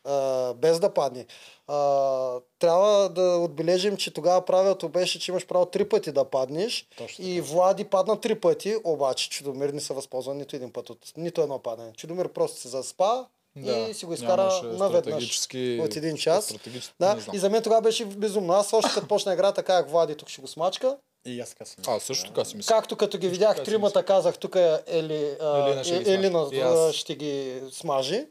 [0.05, 1.27] а, без да падне.
[1.67, 6.87] А, трябва да отбележим, че тогава правилото беше, че имаш право три пъти да паднеш.
[6.97, 11.13] Точно и Влади падна три пъти, обаче Чудомир не се възползва нито един път от
[11.17, 11.93] нито едно падане.
[11.93, 13.27] Чудомир просто се заспа
[13.57, 16.55] и си го изкара наведнъж от един час.
[17.01, 18.53] Да, и за мен тогава беше безумно.
[18.53, 20.97] Аз още като почна играта, казах Влади, тук ще го смачка.
[21.27, 22.75] И аз така си А, също така си мисля.
[22.75, 27.15] Както като ги видях така тримата, казах, тук е Ели, Елина ще ги Елина ще
[27.15, 28.27] ги смажи.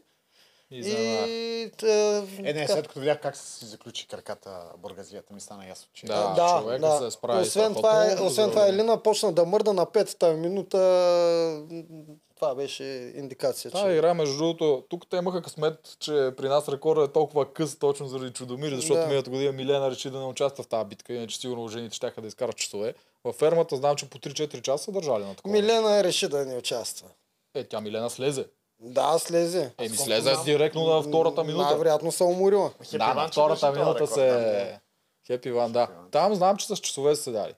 [0.70, 0.90] И за...
[0.90, 5.88] И, т- Е, не, след като видях как си заключи краката бургазията, ми стана ясно,
[5.92, 6.06] че...
[6.06, 6.34] Да.
[6.34, 6.98] да, човека да.
[6.98, 10.78] се справи Освен това, е, освен това Елина почна да мърда на петата минута.
[12.36, 12.84] Това беше
[13.16, 13.90] индикация, Та че...
[13.90, 18.08] игра, между другото, тук те имаха късмет, че при нас рекордът е толкова къс, точно
[18.08, 19.06] заради Чудомир, защото Да.
[19.06, 22.26] миналата година Милена реши да не участва в тази битка, иначе сигурно жените ще да
[22.26, 22.94] изкарат часове.
[23.24, 25.52] Във фермата знам, че по 3-4 часа са държали на такова.
[25.52, 27.08] Милена реши да не участва.
[27.54, 28.44] Е, тя Милена слезе.
[28.80, 29.72] Да, слезе.
[29.78, 31.64] Еми слезе директно на втората минута.
[31.64, 32.70] Най-вероятно се уморила.
[32.84, 34.80] Хепи Да, на втората минута се...
[35.26, 35.88] Хепи Ван, да.
[36.10, 37.54] Там знам, че с часове са седали.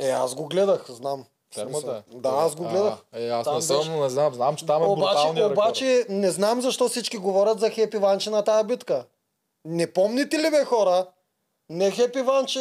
[0.00, 1.24] Е, аз го гледах, знам.
[1.54, 2.02] Смисъл.
[2.12, 2.94] Да, аз го гледах.
[3.12, 6.06] А, е, аз Там не съм, беше- не знам, знам, че там е Обаче, обаче
[6.08, 9.04] не знам защо всички говорят за Хепи Ванче на тази битка.
[9.64, 11.06] Не помните ли бе хора?
[11.72, 12.60] Не Хепи Ванче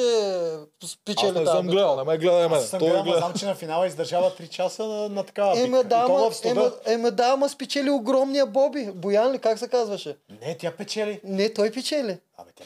[0.86, 2.54] спичели Аз не съм гледал, не ме гледай мен.
[2.54, 3.18] Аз съм Той гледал, гледа.
[3.18, 5.68] знам, че на финала издържава 3 часа на, на такава битка.
[5.68, 8.92] Еме да, ама, еме, еме да, ама спечели огромния Боби.
[8.96, 10.18] Боян ли, как се казваше?
[10.42, 11.22] Не, тя печели.
[11.24, 12.18] Не, той печели.
[12.38, 12.64] Абе, тя...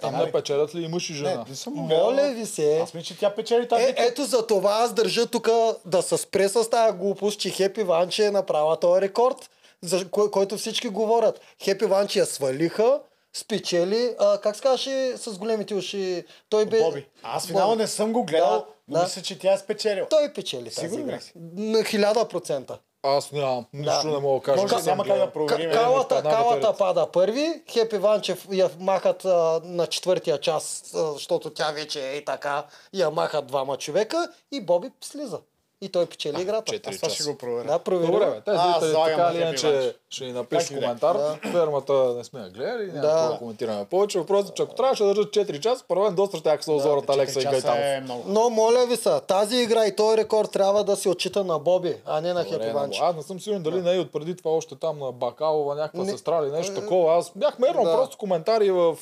[0.00, 1.44] Там не печелят ли и мъж и Не, жена?
[1.48, 2.04] не съм го гледал.
[2.04, 2.78] Моля ви се.
[2.82, 5.48] Аз мисля, че тя печели тази Е, ето за това аз държа тук
[5.84, 9.50] да се спре с тази глупост, че Хепи Ванче е направила този рекорд,
[9.82, 11.40] за кой, който всички говорят.
[11.62, 13.00] Хепи Ванче я свалиха,
[13.36, 16.78] спечели, а, как се казваше с големите уши, той бе...
[16.80, 17.06] Боби.
[17.22, 19.02] Аз финала не съм го гледал, Да, но да.
[19.02, 20.08] мисля, че тя е спечелила.
[20.08, 21.18] Той печели тази Сигурен игра.
[21.56, 22.78] На хиляда процента.
[23.02, 24.08] Аз нямам, нищо Да.
[24.08, 24.62] не мога да кажа.
[24.74, 25.70] Може няма как да проверим.
[25.70, 31.50] Ка- Калата, калата пада първи, Хепи Ванчев я махат а, на четвъртия час, а, защото
[31.50, 35.38] тя вече е и така, я махат двама човека и Боби слиза.
[35.80, 36.72] И той печели играта.
[36.72, 37.30] четири Аз това ще часа.
[37.30, 37.66] го проверя.
[37.66, 38.06] Да, провери.
[38.06, 40.44] Добре, бе, те Аз зрители залагам така на или иначе ще ни да
[40.74, 40.80] е.
[40.80, 41.16] коментар.
[41.16, 41.38] Да.
[41.42, 43.28] Фермата не сме я гледали, няма Да.
[43.28, 44.18] да коментираме повече.
[44.18, 47.10] Въпросът е, че ако трябваше да държат 4 часа, първо мен доста ще се озорят
[47.10, 47.84] Алекса и Четири часа Гайтанов.
[47.88, 48.22] е много.
[48.26, 51.96] Но моля ви са, тази игра и този рекорд трябва да се отчита на Боби,
[52.06, 53.00] а не на Добре, Хепи но Ванче.
[53.02, 56.04] Аз не съм сигурен дали не е от преди това още там на Бакалова някаква
[56.04, 56.10] Не.
[56.10, 57.14] сестра или нещо такова.
[57.14, 57.92] Аз бях мерно Да.
[57.92, 58.96] просто коментари в...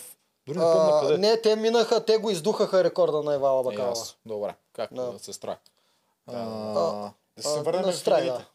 [0.49, 1.19] Дори не помня А, къде.
[1.19, 4.01] не, те минаха, те го издухаха рекорда на Ивала Е, Бакалова.
[4.27, 5.03] Добре, как Да.
[5.03, 5.19] да.
[5.19, 5.57] сестра.
[6.27, 6.35] А,
[7.37, 8.47] Да се А, върнем на в финалите.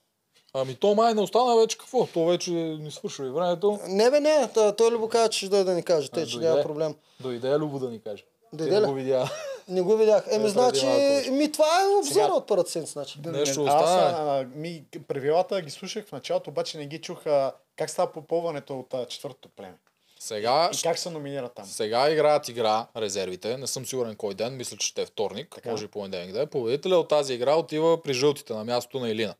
[0.53, 2.05] Ами то май не остана вече какво?
[2.05, 3.79] То вече ни свършва и времето.
[3.87, 6.37] Не бе, не, та- той Любо каза, че ще дойде да ни каже, тъй, че
[6.37, 6.95] няма проблем.
[7.19, 8.23] Дойде Любо да ни каже.
[8.53, 9.29] Дойде не го видя.
[9.67, 10.25] Не го видях.
[10.29, 10.85] Еми, преди значи,
[11.31, 13.19] ми това е обзора от първата седмица, значи.
[13.25, 17.89] Нещо остана, а, ми, правилата ги слушах в началото, обаче не ги чух а, как
[17.89, 19.77] става попълването от четвъртото племе.
[20.19, 21.65] Сега, И как се номинира там.
[21.65, 23.57] сега играят игра резервите.
[23.57, 24.57] Не съм сигурен кой ден.
[24.57, 25.51] Мисля, че ще е вторник.
[25.55, 25.71] Така.
[25.71, 26.45] Може и понеделник да е.
[26.45, 29.35] Победителя от тази игра отива при жълтите на мястото на Илина.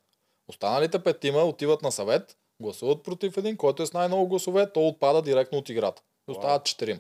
[0.48, 5.22] Останалите петима отиват на съвет, гласуват против един, който е с най-много гласове, то отпада
[5.22, 6.02] директно от играта.
[6.28, 7.00] И остават четирим.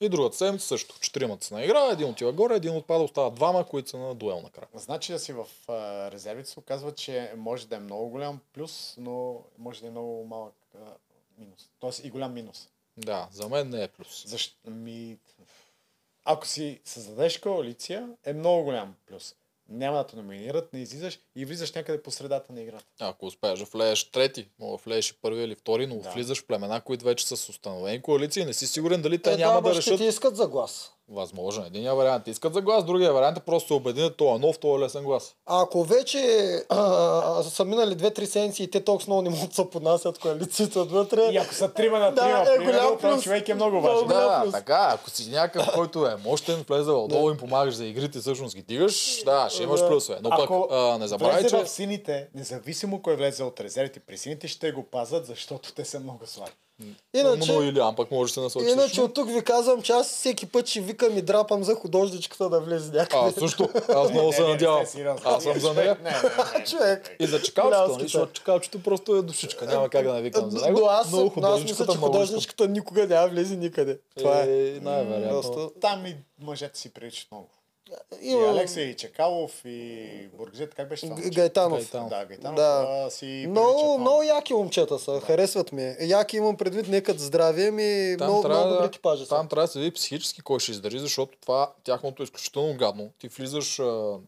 [0.00, 1.00] И другата седмица също.
[1.00, 4.40] Четиримата са на игра, един отива горе, един отпада, остават двама, които са на дуел
[4.40, 4.68] накрая.
[4.74, 5.46] Значи да си в
[6.12, 10.24] резервите се оказва, че може да е много голям плюс, но може да е много
[10.24, 10.54] малък
[11.38, 11.70] минус.
[11.80, 12.68] Тоест и голям минус.
[12.96, 14.24] Да, за мен не е плюс.
[14.26, 14.70] Защо?
[14.70, 15.18] Ми...
[16.24, 19.34] Ако си създадеш коалиция, е много голям плюс.
[19.68, 22.84] Няма да те номинират, не излизаш и влизаш някъде по средата на играта.
[23.00, 26.10] Ако успееш да влееш трети, мога да влееш и първи или втори, но Да.
[26.10, 29.36] влизаш в племена, които вече са с установени коалиции, не си сигурен дали те Е,
[29.36, 29.98] няма да ще решат.
[29.98, 30.92] ти искат за глас.
[31.08, 31.66] Възможно.
[31.66, 34.76] Единия вариант искат за глас, другия вариант е просто се обединят, това е нов, това
[34.76, 35.34] е лесен глас.
[35.46, 36.18] А Ако вече
[36.68, 40.80] а, са минали две-три седмици и те толкова много не могат да се поднасят коалицията
[40.80, 43.22] отвътре, И ако са трима на Да, трима, е примерно, плюс.
[43.22, 44.08] човек е много важен.
[44.08, 44.52] Да, плюс.
[44.52, 48.62] така, ако си някакъв, който е мощен, влезе отдолу им помагаш за игрите, всъщност ги
[48.62, 49.88] дигаш, да, ще имаш Да.
[49.88, 50.18] плюсове.
[50.22, 54.18] Но пък Ако а, не забравяй, че в сините, независимо кой влезе от резервите при
[54.18, 56.52] сините, ще го пазят, защото те са много слаби.
[57.14, 58.66] Иначе, но Илиан пък може да се насочи.
[58.66, 59.04] иначе също.
[59.04, 62.60] от тук ви казвам, че аз всеки път ще викам и драпам за художничката да
[62.60, 63.32] влезе някъде.
[63.36, 63.68] А, също.
[63.88, 64.84] Аз много се надявам.
[65.24, 65.98] Аз съм за нея.
[66.02, 66.64] Не, не, не, не.
[66.64, 67.16] Човек.
[67.20, 68.02] И за чекалчето, нали?
[68.02, 69.66] защото чекалчето просто е душичка.
[69.66, 70.80] Няма как да не викам за него.
[70.80, 73.98] Но аз, но но аз мисля, художничката художничката никога няма влезе никъде.
[74.16, 74.68] Това е.
[74.68, 74.80] е.
[74.82, 75.70] най-вероятно.
[75.80, 77.48] Там и мъжете си приличат много.
[78.22, 81.20] И и Чекалов, и Бургзет, как беше това?
[81.20, 81.78] Гайтанов.
[81.78, 82.10] Гайтанов.
[82.10, 82.56] Да, Гайтанов.
[82.56, 82.86] Да.
[83.06, 85.96] а, си Много, много яки момчета са, харесват ми.
[86.00, 89.28] Яки имам предвид не като здраве, ми Там много, трябва, много добри да- типажи са.
[89.28, 93.10] там трябва да се види психически кой ще издържи, защото това тяхното е изключително гадно.
[93.18, 93.74] Ти влизаш,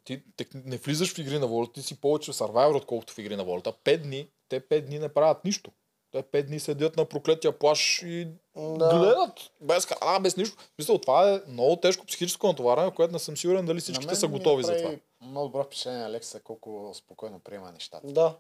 [0.05, 3.18] ти тек- не влизаш в игри на волята, ти си повече в Survivor, отколкото в
[3.18, 3.72] игри на волята.
[3.85, 5.70] Пет дни, те пет дни не правят нищо.
[6.12, 8.28] Те пет дни седят на проклетия плаш и
[8.59, 8.98] Да.
[8.98, 10.56] гледат без храна, без нищо.
[10.78, 14.39] Мисля, това е много тежко психическо натоварване, което не съм сигурен дали всичките са ми
[14.39, 14.94] готови за това.
[15.20, 18.06] Много добро впечатление Алекса, колко спокойно приема нещата.
[18.06, 18.35] Да.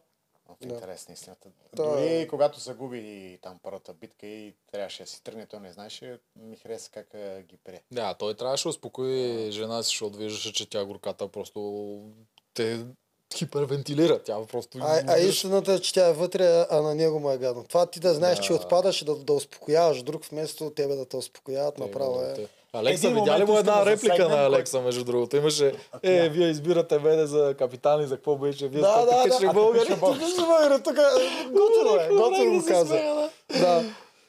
[0.48, 1.48] В интерес на истината.
[1.76, 6.18] Та- Дори когато загуби там първата битка и трябваше да си тръгне, той не знаеше,
[6.36, 7.82] ми хареса как а, ги прие.
[7.90, 12.00] Да, той трябваше да успокои жена си, защото виждаше, че тя горката просто
[12.54, 12.84] те
[13.34, 14.18] хипервентилира.
[14.18, 14.78] Тя просто...
[14.80, 17.64] А, а истината е, че тя е вътре, а на него му е гадно.
[17.68, 18.44] Това ти да знаеш, Да.
[18.44, 22.46] че отпадаш и да, да успокояваш друг, вместо тебе да те успокояват, Те, направо е.
[22.72, 25.36] Алекса, Един видя ли му една реплика засегнем, на Алекса, между другото?
[25.36, 28.68] Имаше, е, вие избирате мене за капитан и за какво беше?
[28.68, 29.52] Вие Да, сте да, да.
[29.52, 29.88] българи.
[29.88, 30.94] Тук ще бъде, тук
[31.46, 32.94] готино е, готино го каза.
[33.60, 33.84] Да.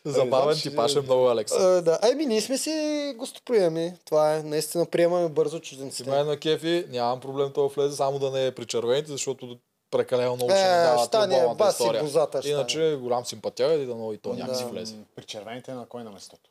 [0.05, 1.55] Забавен Значи, типаш е много Алекса.
[1.57, 1.99] А, да.
[2.03, 2.71] Ами ние сме си
[3.17, 3.93] гостоприеми.
[4.05, 4.43] Това е.
[4.43, 6.09] Наистина приемаме бързо Си чужденците.
[6.09, 9.57] мен на кефи, нямам проблем това влезе, само да не е при червените, защото
[9.91, 12.03] прекалено много ще Е, ми дават стане баси история.
[12.03, 14.69] бозата, ще Иначе голям симпатия и да много и то някак си Да.
[14.69, 14.95] влезе.
[15.15, 16.49] При червените на кой на местото?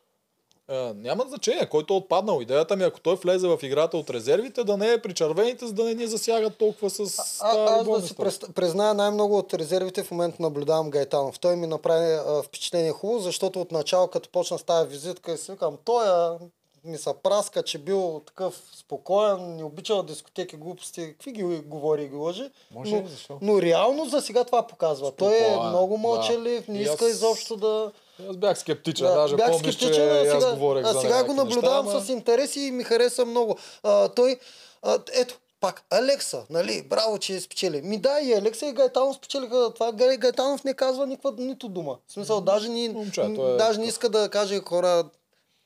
[0.69, 2.41] А, няма значение, който е отпаднал.
[2.41, 5.67] Идеята ми, е, ако той влезе в играта от резервите, да не е при червените,
[5.67, 6.99] за да не ни засягат толкова с
[7.41, 8.15] А, тази аз да си
[8.55, 11.39] призная най-много от резервите в момента наблюдавам Гайтанов.
[11.39, 15.51] Той ми направи а, впечатление хубаво, защото от начало, като почна с тази визитка, си
[15.51, 16.37] викам, той а,
[16.83, 22.07] ми се праска, че бил такъв спокоен, не обичал дискотеки, глупости, какви ги говори и
[22.07, 22.49] ги лъжи.
[22.71, 23.07] Може но?
[23.07, 23.37] Защо?
[23.41, 25.11] но реално за сега това показва.
[25.11, 25.99] Той е Спокоен, много да.
[25.99, 27.91] мълчалив, не И иска аз- изобщо да...
[28.21, 31.01] Аз бях скептичен, даже бях помниш, че скептичен, а и аз сега, говорех а за
[31.01, 33.57] сега го наблюдавам неща, ама- с интерес и ми хареса много.
[33.83, 34.39] А, той,
[34.81, 37.81] а, ето, пак, Алекса, нали, браво, че я спечели.
[37.81, 39.91] Ми да, и Алекса и Гайтанов спечелиха това.
[39.91, 41.97] Гай- Гайтанов не казва никаква нито дума.
[42.07, 43.27] В смисъл, даже, ни, Момче, е
[43.57, 45.03] даже не иска да каже хора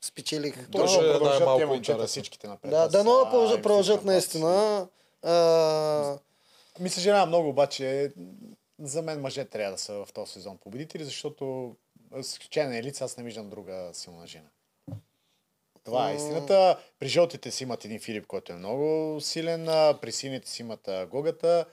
[0.02, 0.70] спечелих.
[0.72, 2.72] Той ще е продължат най-малко момчета всичките напред.
[2.72, 4.88] Да, да, но продължат, продължат наистина.
[5.24, 6.18] А,
[6.80, 8.12] Ми съжалявам много, обаче
[8.80, 11.72] за мен мъже трябва да са в този сезон победители, защото
[12.22, 14.50] с изключение на Елица аз не виждам друга силна жена.
[15.84, 16.80] Това е истината.
[17.00, 19.66] При жълтите си имат един Филип, който е много силен,
[20.02, 21.66] при сините си имат Гогата.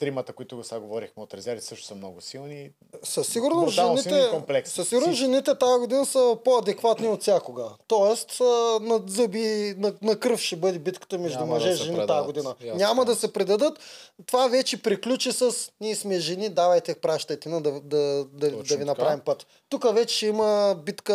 [0.00, 2.70] Тримата, които го сега говорихме от резерви, също са много силни.
[3.02, 4.30] Със сигурност жените,
[4.64, 5.12] със Всички.
[5.12, 7.64] жените тази година са по-адекватни от всякога.
[7.86, 8.40] Тоест,
[8.80, 12.26] на зъби, на, на кръв ще бъде битката между Няма мъже да и жени тази
[12.26, 12.54] година.
[12.60, 12.78] Ясно.
[12.78, 13.78] Няма да се предадат.
[14.26, 18.76] Това вече приключи с ние сме жени, давайте пращайте на да, да, да, Точно да
[18.76, 19.46] ви направим път.
[19.68, 21.14] Тук вече ще има битка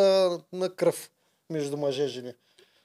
[0.53, 1.12] на кръв
[1.49, 2.34] между мъже и жени.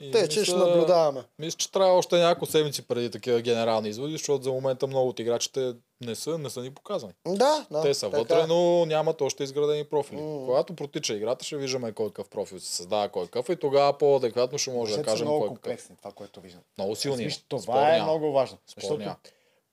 [0.00, 1.24] И Тъй, че ще наблюдаваме.
[1.38, 5.20] Мисля, че трябва още няколко седмици преди такива генерални изводи, защото за момента много от
[5.20, 7.12] играчите не са, не са ни показани.
[7.28, 7.82] Да, да.
[7.82, 8.46] Те са така вътре, е.
[8.46, 10.18] но нямат още изградени профили.
[10.18, 14.58] Когато протича играта, ще виждаме кой какъв профил се създава, кой какъв и тогава по-адекватно
[14.58, 15.62] ще може да кажем много кой какъв.
[15.62, 16.62] комплексни, това, което виждам.
[16.78, 17.24] Много силни.
[17.24, 18.02] Виж, това Спор е няма.
[18.02, 18.58] много важно.
[18.66, 19.16] Спор Защото,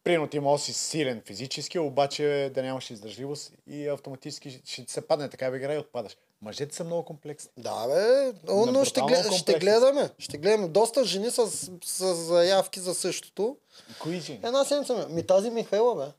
[0.04, 5.08] примерно, ти може си силен физически, обаче да нямаш издържливост и автоматически ще ти се
[5.08, 6.18] падне такава игра и отпадаш.
[6.42, 7.52] Мъжете са много комплексни.
[7.58, 10.10] Да, бе, но, но ще, глед, ще гледаме.
[10.20, 10.68] Ще гледаме.
[10.68, 11.48] Доста жени с,
[11.84, 13.58] с заявки за същото.
[14.00, 14.40] Кои жени?
[14.44, 15.14] Една седмица ми.
[15.14, 16.12] Ми тази Михайла, бе.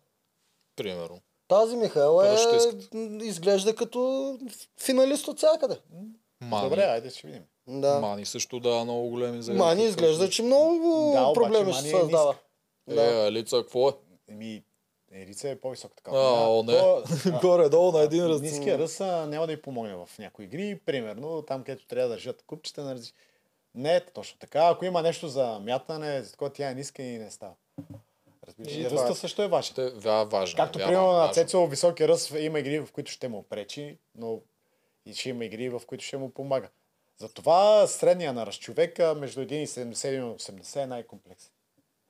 [0.76, 1.18] Примерно.
[1.48, 2.36] Тази Михайла е,
[3.24, 4.38] изглежда като
[4.80, 5.78] финалист от всякъде.
[6.40, 6.68] Мани.
[6.68, 7.42] Добре, айде ще видим.
[7.68, 8.00] Да.
[8.00, 9.64] Мани също да много големи заявки.
[9.64, 12.34] Мани изглежда, че много Да, обаче проблеми Мани ще е създава.
[12.88, 13.02] ниска.
[13.02, 13.26] Да.
[13.26, 13.92] Е, лица, какво е?
[14.28, 14.62] Еми,
[15.12, 16.10] Ерица е по-висока така.
[16.10, 16.72] А, о, не.
[16.72, 17.04] То,
[17.42, 18.42] Горе-долу на един ръст.
[18.42, 20.80] Ниския ръст няма да й помогне в някои игри.
[20.86, 23.18] Примерно, там където трябва да държат купчета на различни.
[23.74, 24.68] Не е точно така.
[24.68, 27.54] Ако има нещо за мятане, за такова тя е ниска и не става.
[28.46, 29.14] Разбираш, И ръста е.
[29.14, 30.00] също е важен.
[30.02, 30.56] Да, важно.
[30.56, 31.32] Както вярно, примерно на.
[31.32, 34.40] Цецо високия ръст има игри, в които ще му пречи, но
[35.06, 36.68] и ще има игри, в които ще му помага.
[37.16, 41.50] Затова средния на разчовека между 1,70 и 1,80 е най-комплексен.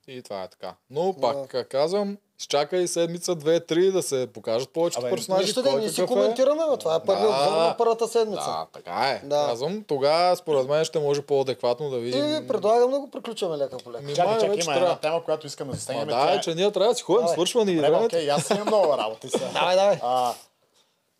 [0.09, 0.75] И това е така.
[0.89, 1.63] Но пак да.
[1.63, 5.43] казвам, изчакай седмица, две, три да се покажат повечето Абе, персонажи.
[5.45, 6.05] Нищо да ние си е.
[6.05, 6.77] коментираме, бе.
[6.77, 7.51] това е първият Да.
[7.51, 8.41] на първата седмица.
[8.43, 9.27] Да, така е.
[9.27, 9.45] Да.
[9.47, 12.35] Казвам, тогава според мен ще може по-адекватно да видим.
[12.35, 14.13] И предлагам да го приключваме лека по лека.
[14.13, 16.07] Чакай, чакай, има една тема, която искам да засегнем.
[16.07, 17.33] да, е, че ние трябва да си ходим, Давай.
[17.33, 18.05] свършва ни Добре, времето.
[18.05, 19.49] окей, аз имам много работа сега.
[19.53, 19.99] Давай, давай.
[20.03, 20.33] А,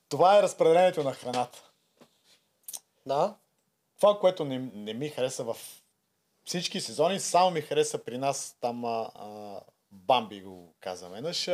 [0.09, 1.59] това е разпределението на храната.
[3.05, 3.33] Да.
[3.99, 5.55] Това, което не, не ми хареса в
[6.49, 9.59] всички сезони, само ми хареса при нас, там а, а,
[9.91, 11.49] Бамби го каза веднъж,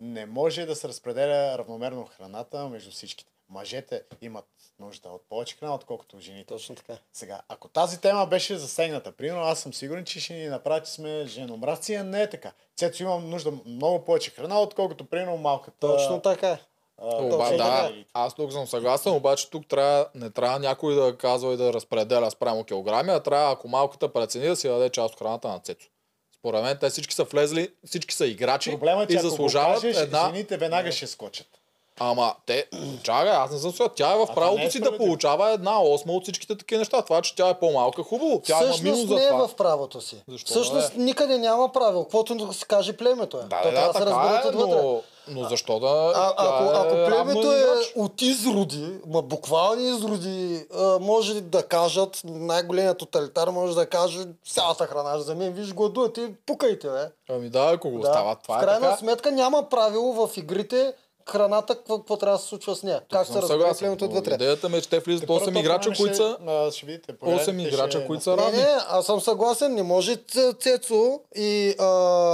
[0.00, 3.30] не може да се разпределя равномерно храната между всичките.
[3.48, 4.44] Мъжете имат
[4.78, 6.46] нужда от повече храна, отколкото жените.
[6.46, 6.98] Точно така.
[7.12, 10.92] Сега, ако тази тема беше засегната, примерно аз съм сигурен, че ще ни направи, че
[10.92, 12.52] сме женомразци, а не е така.
[12.76, 15.76] Цецо имам нужда много повече храна, отколкото примерно малката.
[15.80, 16.58] Точно така.
[17.02, 17.94] А, Оба, да, така.
[18.14, 22.30] аз тук съм съгласен, обаче тук трябва, не трябва някой да казва и да разпределя
[22.30, 25.88] спрямо килограми, а трябва, ако малката прецени, да си даде част от храната на Цецо.
[26.38, 29.30] Според мен те всички са влезли, всички са играчи Проблема е, че и ако го
[29.30, 30.26] заслужават кажеш, една...
[30.26, 31.46] жените веднага ще скочат.
[32.00, 32.66] Ама те,
[33.02, 33.88] чакай, аз не съм сега.
[33.88, 37.02] Тя е в правото не е си да получава една осма от всичките такива неща.
[37.02, 38.42] Това, че тя е по-малка, хубаво.
[38.44, 39.48] Тя има минус Всъщност за не е това.
[39.48, 40.22] в правото си.
[40.28, 41.04] Защо Всъщност не?
[41.04, 42.04] никъде няма правило.
[42.04, 43.40] Каквото да се каже племето е.
[43.40, 44.82] Да, То да, трябва да, да се разберат така е, отвътре.
[44.82, 46.12] но, но защо да...
[46.16, 47.64] А, ако, ако е племето равно е
[47.96, 54.86] от изроди, ма буквални изроди, а, може да кажат, най-големият тоталитар може да каже цялата
[54.86, 57.08] храна за мен, виж гладувате, пукайте, бе.
[57.28, 58.06] Ами да, ако го Да.
[58.06, 58.96] става, това в е крайна така.
[58.96, 60.92] сметка няма правило в игрите
[61.28, 63.02] храната, какво, какво трябва да се случва с нея.
[63.10, 64.34] как се но отвътре.
[64.34, 66.36] Идеята ми е, че те влизат Първата 8 играча, промяна които са...
[66.46, 68.58] а, ще видите, 8 погледнете, играча, които са Не, равни.
[68.58, 70.16] не, аз съм съгласен, не може
[70.60, 71.86] Цецо и а,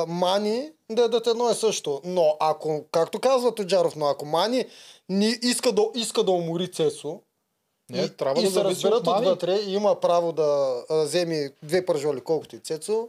[0.09, 2.01] Мани да ядат едно и също.
[2.05, 4.65] Но ако, както казва Тоджаров, но ако Мани
[5.09, 7.21] ни иска да, иска да умори Цецо,
[7.91, 11.51] Не, и, трябва и да се разберат от отвътре и има право да а, вземе
[11.63, 13.09] две пържоли, колкото и Цецо,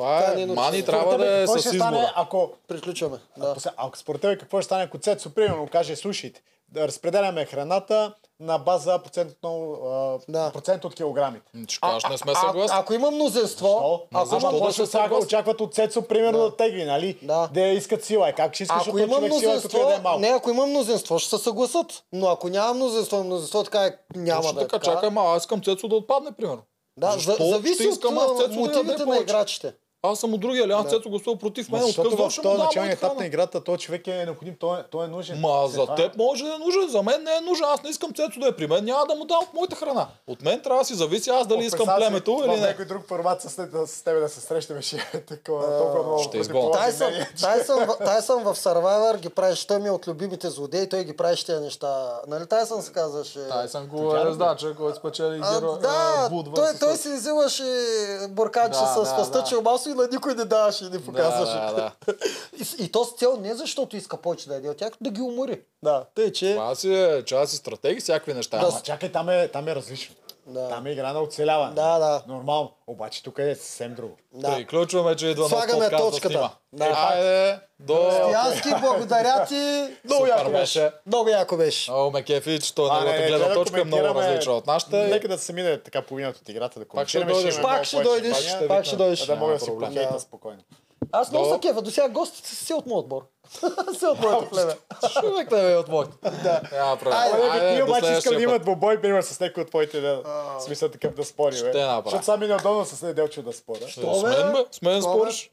[0.00, 1.74] Това е, не е Мани трябва да е с избора.
[1.74, 3.18] стане, ако, приключваме.
[3.36, 3.50] Да.
[3.50, 8.14] ако, ако според тебе какво ще стане, ако Цецо примерно каже, слушайте, да разпределяме храната
[8.40, 10.50] на база процентно, а, Да.
[10.52, 11.46] процент от килограмите.
[11.68, 12.76] Ще кажеш, не сме съгласни.
[12.78, 14.02] ако има мнозинство, Защо?
[14.12, 15.26] ако защо има, да Какво се ще очаква- съгласни?
[15.26, 17.18] очакват от Цецо, примерно, да, тегли, нали?
[17.22, 17.48] Да.
[17.48, 18.28] Да искат сила.
[18.28, 20.20] Е, как ще искаш ако от има човек сила, да е мнозинство, малко?
[20.20, 21.86] не, ако има мнозинство, ще се съгласат.
[22.12, 24.94] Но ако няма мнозинство, мнозинство така е, няма Точно да е така, така.
[24.94, 26.62] чакай, ма, аз искам Цецо да отпадне, примерно.
[26.96, 28.10] Да, Защо за, зависи от да
[28.50, 29.74] мотивите на играчите.
[30.02, 31.82] Аз съм от другия алианс, Цецо гласува против мен.
[31.82, 35.08] Защото в този начален етап на играта, този човек е необходим, той, е- той е
[35.08, 35.40] нужен.
[35.40, 37.66] Ма След за това- теб може да е нужен, за мен не е нужен.
[37.66, 40.06] Аз не искам Цецо да е при мен, няма да му дам от моята храна.
[40.26, 42.56] От мен трябва да си зависи аз дали искам племето или не.
[42.58, 46.18] някой друг формат с, теб- с тебе да се срещаме, ще е такова толкова много.
[46.20, 46.30] ще.
[46.72, 47.28] Тайсън, мнения.
[48.00, 51.60] Тайсън, в- Survivor ги правиш, той ми е от любимите злодеи, той ги правиш тези
[51.60, 52.20] неща.
[52.28, 53.48] Нали Тайсън се казваше?
[53.48, 55.72] Тайсън го е раздача, който спечели А, геро...
[55.72, 56.28] да,
[56.80, 57.64] той, си взимаше
[58.28, 61.52] буркаче Да, с да, фастъчил масо и на никой не даваше и не показваше.
[61.52, 61.92] Да, да,
[62.58, 65.20] И, и то с цел не защото иска повече да яде от тях, да ги
[65.20, 65.60] умори.
[65.82, 66.52] Да, тъй че...
[66.52, 68.58] Това си е, че си стратеги, всякакви неща.
[68.58, 70.14] Да, Ама чакай, там е, там е различно.
[70.46, 70.68] Да.
[70.68, 71.74] Там е игра на оцеляване.
[71.74, 72.22] Да, да.
[72.28, 72.72] Нормално.
[72.86, 74.16] Обаче тук е съвсем друго.
[74.32, 74.56] Да.
[74.56, 76.50] Приключваме, че идва Слагаме да точката.
[76.72, 76.84] Да.
[76.84, 78.10] Айде, до...
[78.10, 79.86] Стоянски, благодаря ти.
[80.04, 80.90] Много яко беше.
[81.06, 81.90] Много яко беше.
[81.90, 84.96] Много ме кефи, че той неговата не, гледна да точка е много различна от нашата.
[84.96, 87.62] Нека да се мине така половината от играта да Пак ще коментираме.
[87.62, 89.26] Пак ще дойдеш, пак ще дойдеш.
[89.26, 90.20] Да мога да си Да.
[90.20, 90.60] спокойно.
[91.12, 91.82] Аз много са кефа.
[91.82, 93.26] До сега гостите са си от моят отбор.
[93.98, 94.72] си от моето племе.
[95.20, 96.10] Човек не е от моят.
[96.42, 96.60] Да.
[97.12, 100.22] Айде, ти обаче искам да имат бобой, пример, с някой от твоите, да,
[100.60, 101.80] смисъл такъв да спори, бе.
[101.80, 102.02] направя.
[102.04, 103.88] Защото сами неудобно с неделчо да споря.
[103.88, 105.50] С мен, бе, с мен спориш.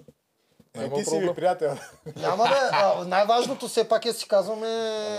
[0.80, 1.78] Е, ти си ми приятел.
[2.16, 2.70] Няма да.
[2.72, 4.68] а, Най-важното все пак е да си казваме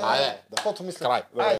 [0.02, 0.38] Айде.
[0.56, 1.06] каквото мисля.
[1.06, 1.22] Край.